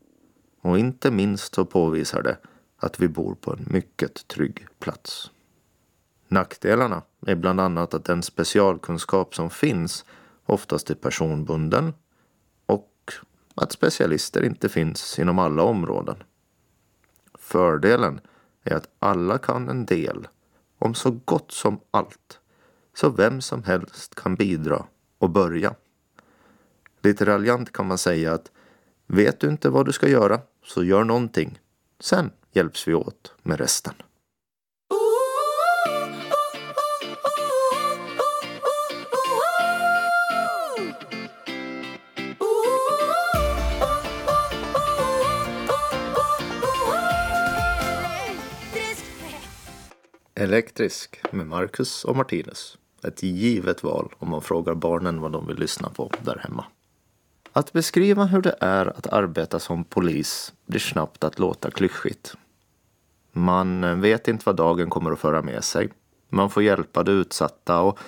Och 0.60 0.78
inte 0.78 1.10
minst 1.10 1.54
så 1.54 1.64
påvisar 1.64 2.22
det 2.22 2.38
att 2.76 3.00
vi 3.00 3.08
bor 3.08 3.34
på 3.34 3.52
en 3.52 3.66
mycket 3.70 4.28
trygg 4.28 4.66
plats. 4.78 5.30
Nackdelarna 6.32 7.02
är 7.26 7.34
bland 7.34 7.60
annat 7.60 7.94
att 7.94 8.04
den 8.04 8.22
specialkunskap 8.22 9.34
som 9.34 9.50
finns 9.50 10.04
oftast 10.46 10.90
är 10.90 10.94
personbunden 10.94 11.94
och 12.66 13.12
att 13.54 13.72
specialister 13.72 14.44
inte 14.44 14.68
finns 14.68 15.18
inom 15.18 15.38
alla 15.38 15.62
områden. 15.62 16.16
Fördelen 17.34 18.20
är 18.64 18.74
att 18.74 18.88
alla 18.98 19.38
kan 19.38 19.68
en 19.68 19.86
del 19.86 20.28
om 20.78 20.94
så 20.94 21.10
gott 21.24 21.52
som 21.52 21.80
allt. 21.90 22.40
Så 22.94 23.10
vem 23.10 23.40
som 23.40 23.62
helst 23.64 24.14
kan 24.14 24.34
bidra 24.34 24.84
och 25.18 25.30
börja. 25.30 25.74
Lite 27.02 27.24
raljant 27.24 27.72
kan 27.72 27.86
man 27.86 27.98
säga 27.98 28.32
att 28.32 28.50
vet 29.06 29.40
du 29.40 29.48
inte 29.48 29.70
vad 29.70 29.86
du 29.86 29.92
ska 29.92 30.08
göra 30.08 30.40
så 30.64 30.84
gör 30.84 31.04
någonting. 31.04 31.60
Sen 32.00 32.30
hjälps 32.52 32.88
vi 32.88 32.94
åt 32.94 33.34
med 33.42 33.58
resten. 33.58 33.94
Elektrisk 50.42 51.20
med 51.30 51.46
Marcus 51.46 52.04
och 52.04 52.16
Martinus. 52.16 52.78
Ett 53.02 53.22
givet 53.22 53.82
val 53.82 54.14
om 54.18 54.30
man 54.30 54.42
frågar 54.42 54.74
barnen 54.74 55.20
vad 55.20 55.32
de 55.32 55.46
vill 55.46 55.58
lyssna 55.58 55.88
på 55.88 56.10
där 56.22 56.38
hemma. 56.38 56.64
Att 57.52 57.72
beskriva 57.72 58.24
hur 58.24 58.42
det 58.42 58.56
är 58.60 58.86
att 58.86 59.06
arbeta 59.06 59.58
som 59.60 59.84
polis 59.84 60.52
blir 60.66 60.80
snabbt 60.80 61.24
att 61.24 61.38
låta 61.38 61.70
klyschigt. 61.70 62.34
Man 63.32 64.00
vet 64.00 64.28
inte 64.28 64.42
vad 64.46 64.56
dagen 64.56 64.90
kommer 64.90 65.12
att 65.12 65.18
föra 65.18 65.42
med 65.42 65.64
sig. 65.64 65.88
Man 66.28 66.50
får 66.50 66.62
hjälpa 66.62 67.02
de 67.02 67.12
utsatta 67.12 67.80
och 67.80 67.98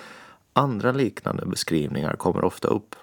andra 0.53 0.91
liknande 0.91 1.45
beskrivningar 1.45 2.15
kommer 2.15 2.43
ofta 2.43 2.67
upp. 2.67 2.95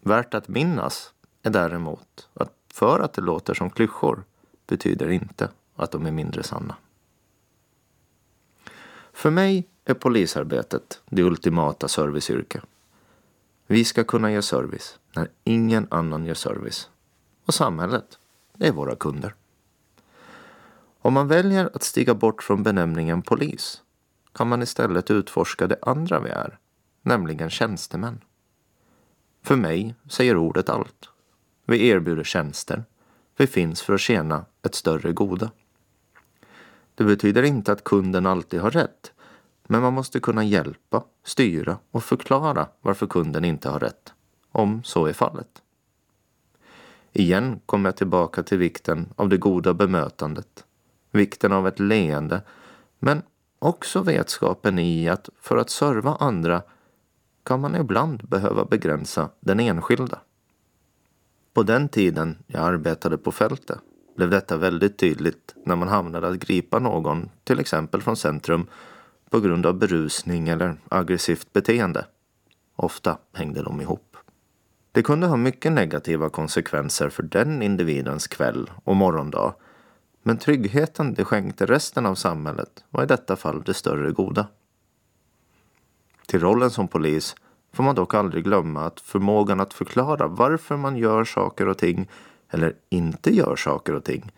Värt 0.00 0.34
att 0.34 0.48
minnas 0.48 1.12
är 1.42 1.50
däremot 1.50 2.28
att 2.34 2.52
för 2.72 3.00
att 3.00 3.12
det 3.12 3.22
låter 3.22 3.54
som 3.54 3.70
klyschor 3.70 4.24
betyder 4.66 5.10
inte 5.10 5.48
att 5.76 5.90
de 5.90 6.06
är 6.06 6.12
mindre 6.12 6.42
sanna. 6.42 6.76
För 9.18 9.30
mig 9.30 9.68
är 9.84 9.94
polisarbetet 9.94 11.02
det 11.10 11.22
ultimata 11.22 11.88
serviceyrke. 11.88 12.60
Vi 13.66 13.84
ska 13.84 14.04
kunna 14.04 14.32
ge 14.32 14.42
service 14.42 14.98
när 15.16 15.30
ingen 15.44 15.86
annan 15.90 16.24
ger 16.24 16.34
service. 16.34 16.90
Och 17.46 17.54
samhället, 17.54 18.18
det 18.54 18.66
är 18.66 18.72
våra 18.72 18.96
kunder. 18.96 19.34
Om 21.00 21.14
man 21.14 21.28
väljer 21.28 21.70
att 21.74 21.82
stiga 21.82 22.14
bort 22.14 22.42
från 22.42 22.62
benämningen 22.62 23.22
polis 23.22 23.82
kan 24.32 24.48
man 24.48 24.62
istället 24.62 25.10
utforska 25.10 25.66
det 25.66 25.78
andra 25.82 26.20
vi 26.20 26.30
är, 26.30 26.58
nämligen 27.02 27.50
tjänstemän. 27.50 28.20
För 29.42 29.56
mig 29.56 29.94
säger 30.08 30.36
ordet 30.36 30.68
allt. 30.68 31.08
Vi 31.66 31.88
erbjuder 31.88 32.24
tjänster. 32.24 32.84
Vi 33.36 33.46
finns 33.46 33.82
för 33.82 33.94
att 33.94 34.00
tjäna 34.00 34.44
ett 34.62 34.74
större 34.74 35.12
goda. 35.12 35.50
Det 36.98 37.04
betyder 37.04 37.42
inte 37.42 37.72
att 37.72 37.84
kunden 37.84 38.26
alltid 38.26 38.60
har 38.60 38.70
rätt. 38.70 39.12
Men 39.66 39.82
man 39.82 39.92
måste 39.92 40.20
kunna 40.20 40.44
hjälpa, 40.44 41.02
styra 41.24 41.78
och 41.90 42.04
förklara 42.04 42.68
varför 42.80 43.06
kunden 43.06 43.44
inte 43.44 43.68
har 43.68 43.80
rätt. 43.80 44.12
Om 44.52 44.82
så 44.84 45.06
är 45.06 45.12
fallet. 45.12 45.62
Igen 47.12 47.60
kommer 47.66 47.88
jag 47.88 47.96
tillbaka 47.96 48.42
till 48.42 48.58
vikten 48.58 49.08
av 49.16 49.28
det 49.28 49.36
goda 49.36 49.74
bemötandet. 49.74 50.64
Vikten 51.10 51.52
av 51.52 51.68
ett 51.68 51.80
leende. 51.80 52.42
Men 52.98 53.22
också 53.58 54.00
vetskapen 54.02 54.78
i 54.78 55.08
att 55.08 55.28
för 55.40 55.56
att 55.56 55.70
serva 55.70 56.16
andra 56.20 56.62
kan 57.42 57.60
man 57.60 57.74
ibland 57.74 58.28
behöva 58.28 58.64
begränsa 58.64 59.30
den 59.40 59.60
enskilda. 59.60 60.18
På 61.54 61.62
den 61.62 61.88
tiden 61.88 62.38
jag 62.46 62.62
arbetade 62.62 63.18
på 63.18 63.32
fältet 63.32 63.78
blev 64.18 64.30
detta 64.30 64.56
väldigt 64.56 64.98
tydligt 64.98 65.54
när 65.64 65.76
man 65.76 65.88
hamnade 65.88 66.28
att 66.28 66.38
gripa 66.38 66.78
någon, 66.78 67.30
till 67.44 67.60
exempel 67.60 68.02
från 68.02 68.16
centrum, 68.16 68.66
på 69.30 69.40
grund 69.40 69.66
av 69.66 69.74
berusning 69.74 70.48
eller 70.48 70.76
aggressivt 70.88 71.52
beteende. 71.52 72.06
Ofta 72.76 73.18
hängde 73.32 73.62
de 73.62 73.80
ihop. 73.80 74.16
Det 74.92 75.02
kunde 75.02 75.26
ha 75.26 75.36
mycket 75.36 75.72
negativa 75.72 76.28
konsekvenser 76.28 77.08
för 77.08 77.22
den 77.22 77.62
individens 77.62 78.26
kväll 78.26 78.70
och 78.84 78.96
morgondag. 78.96 79.54
Men 80.22 80.38
tryggheten 80.38 81.14
det 81.14 81.24
skänkte 81.24 81.66
resten 81.66 82.06
av 82.06 82.14
samhället 82.14 82.84
var 82.90 83.02
i 83.02 83.06
detta 83.06 83.36
fall 83.36 83.62
det 83.62 83.74
större 83.74 84.10
goda. 84.10 84.46
Till 86.26 86.40
rollen 86.40 86.70
som 86.70 86.88
polis 86.88 87.36
får 87.72 87.84
man 87.84 87.94
dock 87.94 88.14
aldrig 88.14 88.44
glömma 88.44 88.84
att 88.84 89.00
förmågan 89.00 89.60
att 89.60 89.74
förklara 89.74 90.26
varför 90.26 90.76
man 90.76 90.96
gör 90.96 91.24
saker 91.24 91.68
och 91.68 91.78
ting 91.78 92.08
eller 92.50 92.74
inte 92.88 93.34
gör 93.34 93.56
saker 93.56 93.94
och 93.94 94.04
ting 94.04 94.32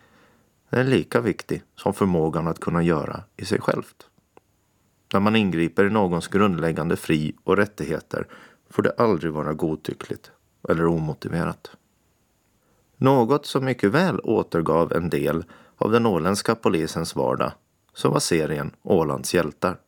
är 0.69 0.83
lika 0.83 1.21
viktig 1.21 1.63
som 1.75 1.93
förmågan 1.93 2.47
att 2.47 2.59
kunna 2.59 2.83
göra 2.83 3.23
i 3.37 3.45
sig 3.45 3.61
självt. 3.61 4.07
När 5.13 5.19
man 5.19 5.35
ingriper 5.35 5.85
i 5.85 5.89
någons 5.89 6.27
grundläggande 6.27 6.95
fri 6.95 7.35
och 7.43 7.57
rättigheter 7.57 8.27
får 8.69 8.83
det 8.83 8.93
aldrig 8.97 9.33
vara 9.33 9.53
godtyckligt 9.53 10.31
eller 10.69 10.85
omotiverat. 10.85 11.71
Något 12.97 13.45
som 13.45 13.65
mycket 13.65 13.91
väl 13.91 14.19
återgav 14.19 14.93
en 14.93 15.09
del 15.09 15.43
av 15.77 15.91
den 15.91 16.05
åländska 16.05 16.55
polisens 16.55 17.15
vardag 17.15 17.51
så 17.93 18.09
var 18.09 18.19
serien 18.19 18.71
Ålands 18.81 19.33
hjältar. 19.33 19.79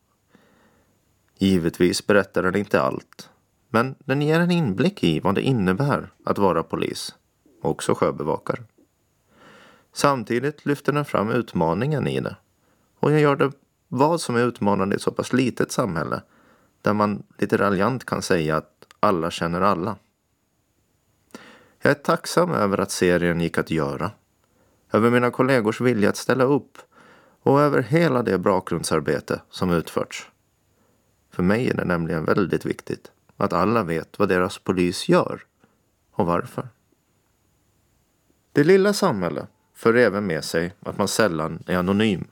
Givetvis 1.38 2.06
berättar 2.06 2.42
den 2.42 2.56
inte 2.56 2.82
allt, 2.82 3.30
men 3.68 3.94
den 3.98 4.22
ger 4.22 4.40
en 4.40 4.50
inblick 4.50 5.04
i 5.04 5.20
vad 5.20 5.34
det 5.34 5.42
innebär 5.42 6.12
att 6.24 6.38
vara 6.38 6.62
polis, 6.62 7.14
också 7.64 7.94
sjöbevakare. 7.94 8.62
Samtidigt 9.92 10.66
lyfter 10.66 10.92
den 10.92 11.04
fram 11.04 11.30
utmaningen 11.30 12.08
i 12.08 12.20
det 12.20 12.36
och 13.00 13.12
jag 13.12 13.20
gör 13.20 13.36
det 13.36 13.52
vad 13.88 14.20
som 14.20 14.36
är 14.36 14.40
utmanande 14.40 14.94
i 14.94 14.96
ett 14.96 15.02
så 15.02 15.10
pass 15.10 15.32
litet 15.32 15.72
samhälle 15.72 16.22
där 16.82 16.92
man 16.92 17.22
lite 17.38 17.56
raljant 17.56 18.04
kan 18.04 18.22
säga 18.22 18.56
att 18.56 18.86
alla 19.00 19.30
känner 19.30 19.60
alla. 19.60 19.96
Jag 21.82 21.90
är 21.90 21.94
tacksam 21.94 22.50
över 22.50 22.78
att 22.78 22.90
serien 22.90 23.40
gick 23.40 23.58
att 23.58 23.70
göra. 23.70 24.10
Över 24.92 25.10
mina 25.10 25.30
kollegors 25.30 25.80
vilja 25.80 26.08
att 26.08 26.16
ställa 26.16 26.44
upp 26.44 26.78
och 27.42 27.60
över 27.60 27.82
hela 27.82 28.22
det 28.22 28.38
bakgrundsarbete 28.38 29.40
som 29.50 29.70
utförts. 29.70 30.30
För 31.30 31.42
mig 31.42 31.68
är 31.68 31.74
det 31.74 31.84
nämligen 31.84 32.24
väldigt 32.24 32.66
viktigt 32.66 33.12
att 33.36 33.52
alla 33.52 33.82
vet 33.82 34.18
vad 34.18 34.28
deras 34.28 34.58
polis 34.58 35.08
gör 35.08 35.42
och 36.10 36.26
varför. 36.26 36.68
Det 38.54 38.64
lilla 38.64 38.92
samhället 38.92 39.48
för 39.74 39.94
även 39.94 40.26
med 40.26 40.44
sig 40.44 40.74
att 40.80 40.98
man 40.98 41.08
sällan 41.08 41.62
är 41.66 41.76
anonym. 41.76 42.24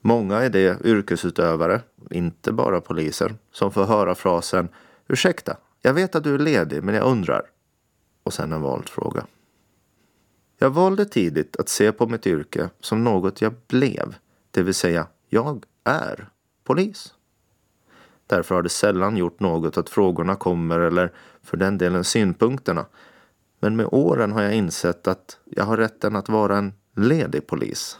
Många 0.00 0.36
är 0.36 0.50
det 0.50 0.84
yrkesutövare, 0.84 1.80
inte 2.10 2.52
bara 2.52 2.80
poliser, 2.80 3.34
som 3.52 3.72
får 3.72 3.84
höra 3.84 4.14
frasen 4.14 4.68
Ursäkta, 5.08 5.56
jag 5.82 5.94
vet 5.94 6.14
att 6.14 6.24
du 6.24 6.34
är 6.34 6.38
ledig 6.38 6.82
men 6.82 6.94
jag 6.94 7.04
undrar. 7.04 7.42
Och 8.22 8.32
sen 8.32 8.52
en 8.52 8.60
vald 8.60 8.88
fråga. 8.88 9.26
Jag 10.58 10.70
valde 10.70 11.04
tidigt 11.04 11.56
att 11.56 11.68
se 11.68 11.92
på 11.92 12.06
mitt 12.06 12.26
yrke 12.26 12.70
som 12.80 13.04
något 13.04 13.40
jag 13.40 13.54
blev, 13.66 14.14
det 14.50 14.62
vill 14.62 14.74
säga 14.74 15.06
jag 15.28 15.64
är 15.84 16.28
polis. 16.64 17.14
Därför 18.26 18.54
har 18.54 18.62
det 18.62 18.68
sällan 18.68 19.16
gjort 19.16 19.40
något 19.40 19.76
att 19.76 19.88
frågorna 19.88 20.36
kommer 20.36 20.80
eller 20.80 21.12
för 21.42 21.56
den 21.56 21.78
delen 21.78 22.04
synpunkterna. 22.04 22.86
Men 23.60 23.76
med 23.76 23.88
åren 23.92 24.32
har 24.32 24.42
jag 24.42 24.54
insett 24.54 25.08
att 25.08 25.38
jag 25.44 25.64
har 25.64 25.76
rätten 25.76 26.16
att 26.16 26.28
vara 26.28 26.58
en 26.58 26.72
ledig 26.96 27.46
polis. 27.46 27.98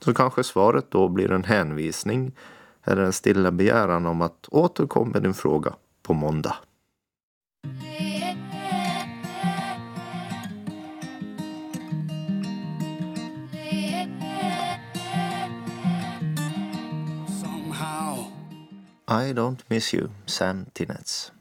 Så 0.00 0.14
kanske 0.14 0.44
svaret 0.44 0.90
då 0.90 1.08
blir 1.08 1.32
en 1.32 1.44
hänvisning 1.44 2.32
eller 2.84 3.02
en 3.02 3.12
stilla 3.12 3.50
begäran 3.50 4.06
om 4.06 4.22
att 4.22 4.48
återkom 4.48 5.10
med 5.10 5.22
din 5.22 5.34
fråga 5.34 5.74
på 6.02 6.14
måndag. 6.14 6.56
I 19.08 19.32
don't 19.32 19.58
miss 19.68 19.94
you, 19.94 20.08
Sam 20.26 20.66
Tinnets. 20.72 21.32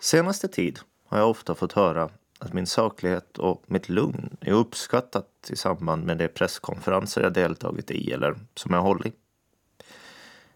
Senaste 0.00 0.48
tid 0.48 0.80
har 1.12 1.18
jag 1.18 1.30
ofta 1.30 1.54
fått 1.54 1.72
höra 1.72 2.10
att 2.38 2.52
min 2.52 2.66
saklighet 2.66 3.38
och 3.38 3.62
mitt 3.66 3.88
lugn 3.88 4.36
är 4.40 4.52
uppskattat 4.52 5.50
i 5.50 5.56
samband 5.56 6.04
med 6.04 6.18
de 6.18 6.28
presskonferenser 6.28 7.22
jag 7.22 7.32
deltagit 7.32 7.90
i 7.90 8.12
eller 8.12 8.36
som 8.54 8.74
jag 8.74 8.82
hållit. 8.82 9.16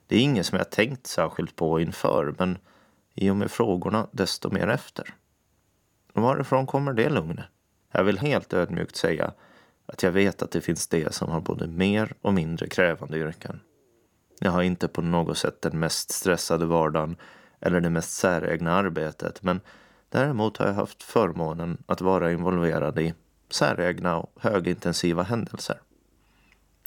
Det 0.07 0.17
är 0.17 0.21
inget 0.21 0.47
som 0.47 0.59
jag 0.59 0.71
tänkt 0.71 1.07
särskilt 1.07 1.57
på 1.57 1.81
inför, 1.81 2.35
men 2.39 2.59
i 3.15 3.31
och 3.31 3.37
med 3.37 3.51
frågorna 3.51 4.07
desto 4.13 4.51
mer 4.51 4.69
efter. 4.69 5.15
Och 6.13 6.23
varifrån 6.23 6.67
kommer 6.67 6.93
det 6.93 7.09
lugnet? 7.09 7.47
Jag 7.93 8.05
vill 8.05 8.19
helt 8.19 8.55
ödmjukt 8.55 8.97
säga 8.97 9.33
att 9.87 10.03
jag 10.03 10.13
vet 10.13 10.43
att 10.43 10.51
det 10.51 10.61
finns 10.61 10.89
de 10.89 11.13
som 11.13 11.31
har 11.31 11.41
både 11.41 11.67
mer 11.67 12.15
och 12.23 12.35
mindre 12.35 12.69
krävande 12.69 13.19
yrken. 13.19 13.61
Jag 14.39 14.51
har 14.51 14.63
inte 14.63 14.89
på 14.89 15.03
något 15.03 15.39
sätt 15.39 15.63
den 15.63 15.79
mest 15.79 16.11
stressade 16.11 16.67
vardagen 16.67 17.17
eller 17.61 17.81
det 17.81 17.91
mest 17.91 18.13
säregna 18.13 18.73
arbetet, 18.73 19.43
men 19.43 19.61
däremot 20.17 20.57
har 20.57 20.67
jag 20.67 20.75
haft 20.75 21.03
förmånen 21.03 21.83
att 21.87 22.01
vara 22.01 22.33
involverad 22.33 22.99
i 22.99 23.15
säregna 23.51 24.17
och 24.17 24.33
högintensiva 24.41 25.23
händelser. 25.23 25.81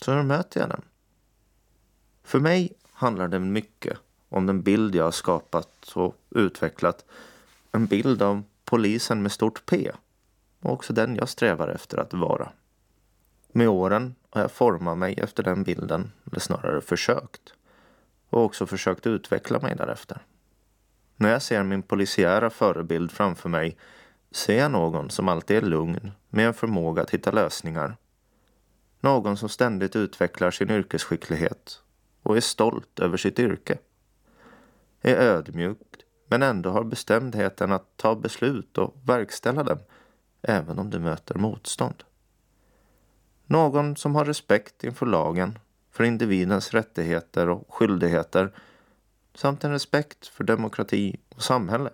Så 0.02 0.12
hur 0.12 0.24
möter 0.24 0.60
jag 0.60 0.70
den? 0.70 0.82
För 2.24 2.40
mig 2.40 2.74
handlar 2.92 3.28
det 3.28 3.40
mycket 3.40 3.98
om 4.30 4.46
den 4.46 4.62
bild 4.62 4.96
jag 4.96 5.04
har 5.04 5.12
skapat 5.12 5.92
och 5.96 6.16
utvecklat. 6.30 7.06
En 7.72 7.86
bild 7.86 8.22
av 8.22 8.44
polisen 8.66 9.22
med 9.22 9.32
stort 9.32 9.66
P 9.66 9.92
och 10.60 10.74
också 10.74 10.94
den 10.94 11.16
jag 11.16 11.30
strävar 11.30 11.68
efter 11.68 11.98
att 11.98 12.14
vara. 12.14 12.50
Med 13.52 13.70
åren 13.70 14.16
har 14.30 14.42
jag 14.42 14.52
format 14.52 14.98
mig 14.98 15.14
efter 15.14 15.44
den 15.44 15.64
bilden, 15.64 16.12
eller 16.26 16.40
snarare 16.40 16.82
försökt. 16.82 17.54
Och 18.30 18.44
också 18.44 18.66
försökt 18.66 19.08
utveckla 19.08 19.60
mig 19.60 19.76
därefter. 19.76 20.22
När 21.22 21.32
jag 21.32 21.42
ser 21.42 21.64
min 21.64 21.82
polisiära 21.82 22.50
förebild 22.50 23.12
framför 23.12 23.50
mig 23.50 23.78
ser 24.32 24.58
jag 24.58 24.72
någon 24.72 25.10
som 25.10 25.28
alltid 25.28 25.58
är 25.58 25.62
lugn 25.62 26.12
med 26.30 26.48
en 26.48 26.54
förmåga 26.54 27.02
att 27.02 27.10
hitta 27.10 27.32
lösningar. 27.32 27.98
Någon 29.00 29.38
som 29.38 29.50
ständigt 29.50 29.96
utvecklar 29.96 30.52
sin 30.52 30.70
yrkesskicklighet 30.70 31.82
och 32.24 32.38
är 32.38 32.42
stolt 32.42 33.00
över 33.00 33.18
sitt 33.18 33.40
yrke. 33.40 33.78
Är 35.02 35.16
ödmjuk 35.16 35.78
men 36.28 36.44
ändå 36.44 36.70
har 36.70 36.84
bestämdheten 36.84 37.72
att 37.72 37.98
ta 37.98 38.16
beslut 38.16 38.78
och 38.78 38.96
verkställa 39.04 39.64
dem 39.64 39.80
även 40.42 40.80
om 40.80 40.90
du 40.90 41.00
möter 41.00 41.36
motstånd. 41.36 42.04
Någon 43.46 43.96
som 43.96 44.16
har 44.16 44.26
respekt 44.26 44.84
inför 44.84 45.06
lagen, 45.06 45.60
för 45.92 46.04
individens 46.04 46.74
rättigheter 46.74 47.50
och 47.50 47.74
skyldigheter 47.74 48.52
samt 49.40 49.64
en 49.64 49.72
respekt 49.72 50.28
för 50.28 50.44
demokrati 50.44 51.20
och 51.36 51.44
samhälle. 51.44 51.90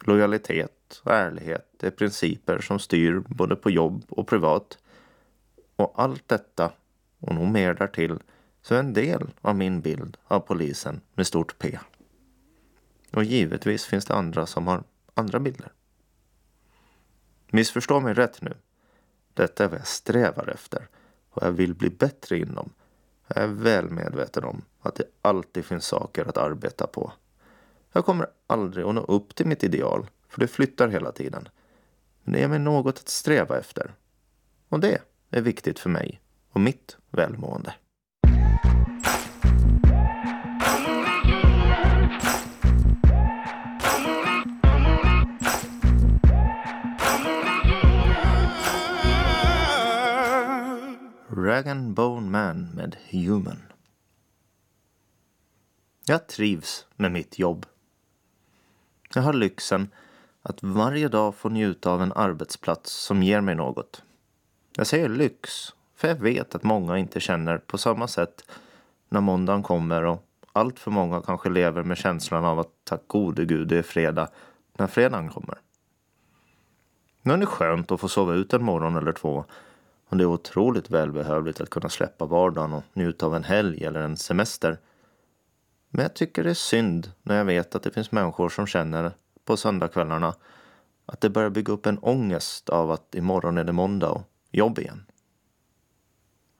Lojalitet 0.00 1.00
och 1.04 1.12
ärlighet 1.12 1.82
är 1.82 1.90
principer 1.90 2.60
som 2.60 2.78
styr 2.78 3.22
både 3.28 3.56
på 3.56 3.70
jobb 3.70 4.04
och 4.08 4.28
privat. 4.28 4.78
Och 5.76 5.92
allt 5.96 6.28
detta, 6.28 6.72
och 7.18 7.34
nog 7.34 7.48
mer 7.48 7.74
därtill, 7.74 8.18
så 8.62 8.74
är 8.74 8.78
en 8.78 8.92
del 8.92 9.30
av 9.40 9.56
min 9.56 9.80
bild 9.80 10.16
av 10.24 10.40
polisen 10.40 11.00
med 11.14 11.26
stort 11.26 11.58
P. 11.58 11.78
Och 13.12 13.24
givetvis 13.24 13.84
finns 13.84 14.04
det 14.04 14.14
andra 14.14 14.46
som 14.46 14.66
har 14.66 14.82
andra 15.14 15.40
bilder. 15.40 15.72
Missförstå 17.46 18.00
mig 18.00 18.14
rätt 18.14 18.42
nu. 18.42 18.54
Detta 19.34 19.64
är 19.64 19.68
vad 19.68 19.78
jag 19.78 19.86
strävar 19.86 20.48
efter 20.48 20.88
och 21.30 21.42
jag 21.42 21.52
vill 21.52 21.74
bli 21.74 21.90
bättre 21.90 22.38
inom. 22.38 22.70
Jag 23.28 23.44
är 23.44 23.46
väl 23.46 23.90
medveten 23.90 24.44
om 24.44 24.62
att 24.80 24.94
det 24.94 25.04
alltid 25.22 25.64
finns 25.64 25.86
saker 25.86 26.24
att 26.24 26.36
arbeta 26.36 26.86
på. 26.86 27.12
Jag 27.92 28.04
kommer 28.04 28.26
aldrig 28.46 28.86
att 28.86 28.94
nå 28.94 29.00
upp 29.00 29.34
till 29.34 29.46
mitt 29.46 29.64
ideal, 29.64 30.06
för 30.28 30.40
det 30.40 30.48
flyttar 30.48 30.88
hela 30.88 31.12
tiden. 31.12 31.48
Men 32.22 32.32
det 32.32 32.40
ger 32.40 32.48
mig 32.48 32.58
något 32.58 32.98
att 32.98 33.08
sträva 33.08 33.58
efter. 33.58 33.94
Och 34.68 34.80
det 34.80 34.98
är 35.30 35.40
viktigt 35.40 35.78
för 35.78 35.90
mig 35.90 36.20
och 36.50 36.60
mitt 36.60 36.96
välmående. 37.10 37.74
Rag 51.48 51.68
and 51.68 51.94
Bone 51.94 52.30
Man 52.30 52.68
med 52.74 52.96
Human. 53.10 53.62
Jag 56.06 56.26
trivs 56.26 56.86
med 56.96 57.12
mitt 57.12 57.38
jobb. 57.38 57.66
Jag 59.14 59.22
har 59.22 59.32
lyxen 59.32 59.88
att 60.42 60.62
varje 60.62 61.08
dag 61.08 61.34
få 61.34 61.48
njuta 61.48 61.90
av 61.90 62.02
en 62.02 62.12
arbetsplats 62.12 62.92
som 62.92 63.22
ger 63.22 63.40
mig 63.40 63.54
något. 63.54 64.02
Jag 64.76 64.86
säger 64.86 65.08
lyx, 65.08 65.50
för 65.96 66.08
jag 66.08 66.14
vet 66.14 66.54
att 66.54 66.62
många 66.62 66.98
inte 66.98 67.20
känner 67.20 67.58
på 67.58 67.78
samma 67.78 68.08
sätt 68.08 68.50
när 69.08 69.20
måndagen 69.20 69.62
kommer 69.62 70.02
och 70.02 70.24
allt 70.52 70.78
för 70.78 70.90
många 70.90 71.22
kanske 71.22 71.50
lever 71.50 71.82
med 71.82 71.98
känslan 71.98 72.44
av 72.44 72.58
att 72.58 72.72
tack 72.84 73.02
gode 73.06 73.44
gud 73.44 73.68
det 73.68 73.78
är 73.78 73.82
fredag 73.82 74.28
när 74.78 74.86
fredagen 74.86 75.28
kommer. 75.28 75.58
Nu 77.22 77.32
är 77.32 77.38
det 77.38 77.46
skönt 77.46 77.92
att 77.92 78.00
få 78.00 78.08
sova 78.08 78.34
ut 78.34 78.52
en 78.52 78.64
morgon 78.64 78.96
eller 78.96 79.12
två 79.12 79.44
och 80.08 80.16
det 80.16 80.24
är 80.24 80.28
otroligt 80.28 80.90
välbehövligt 80.90 81.60
att 81.60 81.70
kunna 81.70 81.88
släppa 81.88 82.26
vardagen 82.26 82.72
och 82.72 82.84
njuta 82.92 83.26
av 83.26 83.34
en 83.34 83.44
helg 83.44 83.84
eller 83.84 84.00
en 84.00 84.16
semester. 84.16 84.78
Men 85.88 86.02
jag 86.02 86.14
tycker 86.14 86.44
det 86.44 86.50
är 86.50 86.54
synd 86.54 87.12
när 87.22 87.36
jag 87.36 87.44
vet 87.44 87.74
att 87.74 87.82
det 87.82 87.90
finns 87.90 88.12
människor 88.12 88.48
som 88.48 88.66
känner 88.66 89.12
på 89.44 89.56
söndagskvällarna 89.56 90.34
att 91.06 91.20
det 91.20 91.30
börjar 91.30 91.50
bygga 91.50 91.72
upp 91.72 91.86
en 91.86 91.98
ångest 91.98 92.68
av 92.68 92.90
att 92.90 93.14
imorgon 93.14 93.58
är 93.58 93.64
det 93.64 93.72
måndag 93.72 94.10
och 94.10 94.22
jobb 94.50 94.78
igen. 94.78 95.04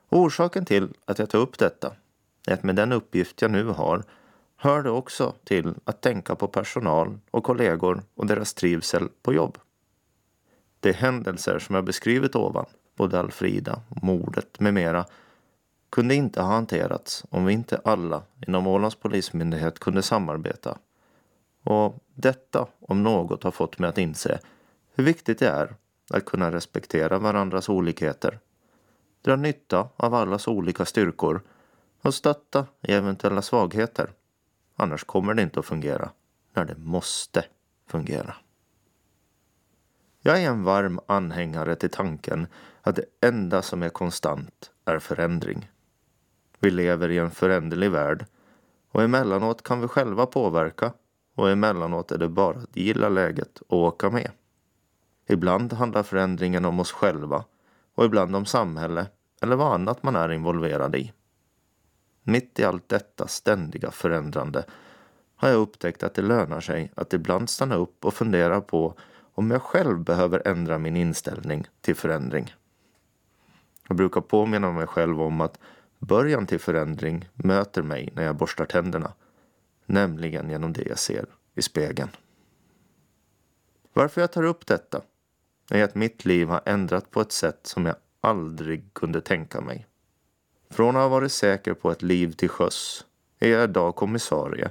Orsaken 0.08 0.64
till 0.64 0.88
att 1.04 1.18
jag 1.18 1.30
tar 1.30 1.38
upp 1.38 1.58
detta 1.58 1.92
är 2.46 2.54
att 2.54 2.62
med 2.62 2.76
den 2.76 2.92
uppgift 2.92 3.42
jag 3.42 3.50
nu 3.50 3.64
har 3.64 4.04
hör 4.56 4.82
det 4.82 4.90
också 4.90 5.34
till 5.44 5.74
att 5.84 6.00
tänka 6.00 6.34
på 6.34 6.48
personal 6.48 7.18
och 7.30 7.44
kollegor 7.44 8.02
och 8.14 8.26
deras 8.26 8.54
trivsel 8.54 9.08
på 9.22 9.32
jobb. 9.32 9.58
De 10.80 10.92
händelser 10.92 11.58
som 11.58 11.74
jag 11.74 11.84
beskrivit 11.84 12.36
ovan, 12.36 12.66
både 12.98 13.20
Alfrida, 13.20 13.80
mordet 14.02 14.60
med 14.60 14.74
mera, 14.74 15.06
kunde 15.90 16.14
inte 16.14 16.40
ha 16.40 16.48
hanterats 16.48 17.24
om 17.30 17.44
vi 17.44 17.52
inte 17.52 17.80
alla 17.84 18.22
inom 18.46 18.66
Ålands 18.66 18.96
polismyndighet 18.96 19.78
kunde 19.78 20.02
samarbeta. 20.02 20.78
Och 21.64 22.04
detta 22.14 22.66
om 22.80 23.02
något 23.02 23.42
har 23.42 23.50
fått 23.50 23.78
mig 23.78 23.88
att 23.88 23.98
inse 23.98 24.38
hur 24.94 25.04
viktigt 25.04 25.38
det 25.38 25.48
är 25.48 25.74
att 26.10 26.24
kunna 26.24 26.52
respektera 26.52 27.18
varandras 27.18 27.68
olikheter, 27.68 28.38
dra 29.22 29.36
nytta 29.36 29.88
av 29.96 30.14
allas 30.14 30.48
olika 30.48 30.84
styrkor 30.84 31.42
och 32.02 32.14
stötta 32.14 32.66
i 32.82 32.92
eventuella 32.92 33.42
svagheter. 33.42 34.10
Annars 34.76 35.04
kommer 35.04 35.34
det 35.34 35.42
inte 35.42 35.60
att 35.60 35.66
fungera 35.66 36.10
när 36.54 36.64
det 36.64 36.76
måste 36.78 37.44
fungera. 37.86 38.34
Jag 40.28 40.42
är 40.42 40.48
en 40.48 40.64
varm 40.64 41.00
anhängare 41.06 41.76
till 41.76 41.90
tanken 41.90 42.46
att 42.82 42.96
det 42.96 43.04
enda 43.20 43.62
som 43.62 43.82
är 43.82 43.88
konstant 43.88 44.70
är 44.84 44.98
förändring. 44.98 45.70
Vi 46.58 46.70
lever 46.70 47.08
i 47.08 47.18
en 47.18 47.30
föränderlig 47.30 47.90
värld 47.90 48.26
och 48.90 49.02
emellanåt 49.02 49.62
kan 49.62 49.80
vi 49.80 49.88
själva 49.88 50.26
påverka 50.26 50.92
och 51.36 51.50
emellanåt 51.50 52.12
är 52.12 52.18
det 52.18 52.28
bara 52.28 52.58
att 52.58 52.76
gilla 52.76 53.08
läget 53.08 53.60
och 53.68 53.78
åka 53.78 54.10
med. 54.10 54.30
Ibland 55.28 55.72
handlar 55.72 56.02
förändringen 56.02 56.64
om 56.64 56.80
oss 56.80 56.92
själva 56.92 57.44
och 57.94 58.04
ibland 58.04 58.36
om 58.36 58.46
samhälle 58.46 59.06
eller 59.42 59.56
vad 59.56 59.72
annat 59.72 60.02
man 60.02 60.16
är 60.16 60.32
involverad 60.32 60.96
i. 60.96 61.12
Mitt 62.22 62.58
i 62.58 62.64
allt 62.64 62.88
detta 62.88 63.26
ständiga 63.26 63.90
förändrande 63.90 64.64
har 65.36 65.48
jag 65.48 65.58
upptäckt 65.58 66.02
att 66.02 66.14
det 66.14 66.22
lönar 66.22 66.60
sig 66.60 66.92
att 66.94 67.12
ibland 67.12 67.50
stanna 67.50 67.74
upp 67.74 68.04
och 68.04 68.14
fundera 68.14 68.60
på 68.60 68.94
om 69.38 69.50
jag 69.50 69.62
själv 69.62 69.98
behöver 69.98 70.48
ändra 70.48 70.78
min 70.78 70.96
inställning 70.96 71.66
till 71.80 71.94
förändring. 71.94 72.54
Jag 73.88 73.96
brukar 73.96 74.20
påminna 74.20 74.72
mig 74.72 74.86
själv 74.86 75.22
om 75.22 75.40
att 75.40 75.58
början 75.98 76.46
till 76.46 76.60
förändring 76.60 77.28
möter 77.34 77.82
mig 77.82 78.12
när 78.14 78.24
jag 78.24 78.36
borstar 78.36 78.64
tänderna, 78.64 79.12
nämligen 79.86 80.50
genom 80.50 80.72
det 80.72 80.82
jag 80.82 80.98
ser 80.98 81.26
i 81.54 81.62
spegeln. 81.62 82.08
Varför 83.92 84.20
jag 84.20 84.32
tar 84.32 84.42
upp 84.42 84.66
detta 84.66 85.02
är 85.70 85.84
att 85.84 85.94
mitt 85.94 86.24
liv 86.24 86.48
har 86.48 86.60
ändrat 86.64 87.10
på 87.10 87.20
ett 87.20 87.32
sätt 87.32 87.60
som 87.62 87.86
jag 87.86 87.96
aldrig 88.20 88.94
kunde 88.94 89.20
tänka 89.20 89.60
mig. 89.60 89.86
Från 90.70 90.96
att 90.96 91.02
ha 91.02 91.08
varit 91.08 91.32
säker 91.32 91.74
på 91.74 91.90
ett 91.90 92.02
liv 92.02 92.32
till 92.32 92.48
sjöss 92.48 93.04
är 93.38 93.48
jag 93.48 93.64
idag 93.64 93.96
kommissarie 93.96 94.70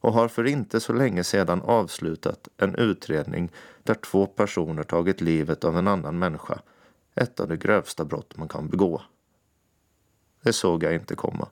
och 0.00 0.12
har 0.12 0.28
för 0.28 0.44
inte 0.44 0.80
så 0.80 0.92
länge 0.92 1.24
sedan 1.24 1.62
avslutat 1.62 2.48
en 2.56 2.74
utredning 2.74 3.52
där 3.82 3.94
två 3.94 4.26
personer 4.26 4.82
tagit 4.82 5.20
livet 5.20 5.64
av 5.64 5.78
en 5.78 5.88
annan 5.88 6.18
människa. 6.18 6.58
Ett 7.14 7.40
av 7.40 7.48
de 7.48 7.56
grövsta 7.56 8.04
brott 8.04 8.36
man 8.36 8.48
kan 8.48 8.68
begå. 8.68 9.02
Det 10.42 10.52
såg 10.52 10.82
jag 10.82 10.94
inte 10.94 11.14
komma. 11.14 11.48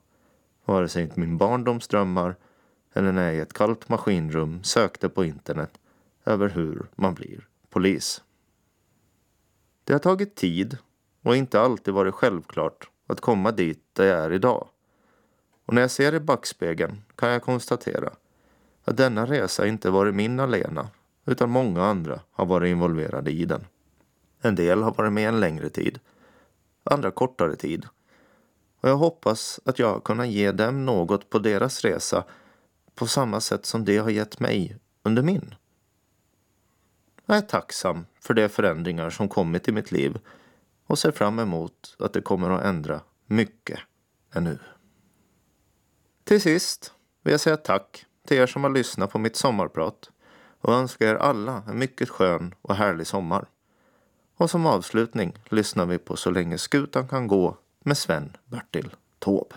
Vare 0.64 0.88
sig 0.88 1.02
inte 1.02 1.20
min 1.20 1.38
barndoms 1.38 1.88
drömmar 1.88 2.36
eller 2.92 3.12
när 3.12 3.24
jag 3.24 3.34
i 3.34 3.40
ett 3.40 3.52
kallt 3.52 3.88
maskinrum 3.88 4.64
sökte 4.64 5.08
på 5.08 5.24
internet 5.24 5.78
över 6.24 6.48
hur 6.48 6.86
man 6.94 7.14
blir 7.14 7.48
polis. 7.70 8.22
Det 9.84 9.92
har 9.92 10.00
tagit 10.00 10.34
tid 10.34 10.78
och 11.22 11.36
inte 11.36 11.60
alltid 11.60 11.94
varit 11.94 12.14
självklart 12.14 12.90
att 13.06 13.20
komma 13.20 13.52
dit 13.52 13.82
där 13.92 14.04
jag 14.04 14.18
är 14.18 14.32
idag. 14.32 14.68
Och 15.66 15.74
när 15.74 15.80
jag 15.80 15.90
ser 15.90 16.14
i 16.14 16.20
backspegeln 16.20 17.02
kan 17.16 17.28
jag 17.30 17.42
konstatera 17.42 18.12
att 18.86 18.96
denna 18.96 19.26
resa 19.26 19.66
inte 19.66 19.90
varit 19.90 20.14
min 20.14 20.40
alena 20.40 20.88
utan 21.24 21.50
många 21.50 21.84
andra 21.84 22.20
har 22.30 22.46
varit 22.46 22.70
involverade 22.70 23.30
i 23.30 23.44
den. 23.44 23.64
En 24.40 24.54
del 24.54 24.82
har 24.82 24.94
varit 24.94 25.12
med 25.12 25.28
en 25.28 25.40
längre 25.40 25.68
tid, 25.68 25.98
andra 26.84 27.10
kortare 27.10 27.56
tid. 27.56 27.86
Och 28.80 28.88
jag 28.88 28.96
hoppas 28.96 29.60
att 29.64 29.78
jag 29.78 29.92
har 29.92 30.00
kunnat 30.00 30.28
ge 30.28 30.52
dem 30.52 30.84
något 30.84 31.30
på 31.30 31.38
deras 31.38 31.84
resa 31.84 32.24
på 32.94 33.06
samma 33.06 33.40
sätt 33.40 33.66
som 33.66 33.84
de 33.84 33.98
har 33.98 34.10
gett 34.10 34.40
mig 34.40 34.76
under 35.02 35.22
min. 35.22 35.54
Jag 37.26 37.36
är 37.36 37.42
tacksam 37.42 38.06
för 38.20 38.34
de 38.34 38.48
förändringar 38.48 39.10
som 39.10 39.28
kommit 39.28 39.68
i 39.68 39.72
mitt 39.72 39.92
liv 39.92 40.18
och 40.86 40.98
ser 40.98 41.10
fram 41.10 41.38
emot 41.38 41.96
att 41.98 42.12
det 42.12 42.20
kommer 42.20 42.50
att 42.50 42.64
ändra 42.64 43.00
mycket 43.26 43.78
ännu. 44.34 44.58
Till 46.24 46.40
sist 46.40 46.92
vill 47.22 47.32
jag 47.32 47.40
säga 47.40 47.56
tack 47.56 48.05
till 48.26 48.36
er 48.36 48.46
som 48.46 48.64
har 48.64 48.70
lyssnat 48.70 49.12
på 49.12 49.18
mitt 49.18 49.36
sommarprat 49.36 50.10
och 50.60 50.74
önskar 50.74 51.06
er 51.06 51.14
alla 51.14 51.62
en 51.68 51.78
mycket 51.78 52.08
skön 52.08 52.54
och 52.62 52.74
härlig 52.74 53.06
sommar. 53.06 53.46
Och 54.36 54.50
som 54.50 54.66
avslutning 54.66 55.32
lyssnar 55.48 55.86
vi 55.86 55.98
på 55.98 56.16
Så 56.16 56.30
länge 56.30 56.58
skutan 56.58 57.08
kan 57.08 57.26
gå 57.26 57.56
med 57.84 57.96
Sven-Bertil 57.96 58.90
Taube. 59.18 59.54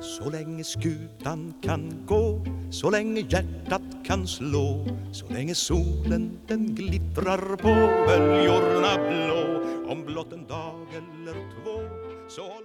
Så 0.00 0.30
länge 0.30 0.64
skutan 0.64 1.54
kan 1.62 2.06
gå, 2.06 2.44
så 2.70 2.90
länge 2.90 3.20
hjärtat 3.20 3.82
kan 4.06 4.26
slå 4.26 4.86
Så 5.12 5.26
länge 5.32 5.54
solen 5.54 6.38
den 6.46 6.74
glittrar 6.74 7.56
på 7.56 7.74
böljorna 8.06 8.96
blå 9.08 9.61
om 9.88 10.04
blott 10.04 10.32
en 10.32 10.46
dag 10.46 10.86
eller 10.94 11.32
två, 11.32 11.80
så 12.28 12.42
håll 12.42 12.64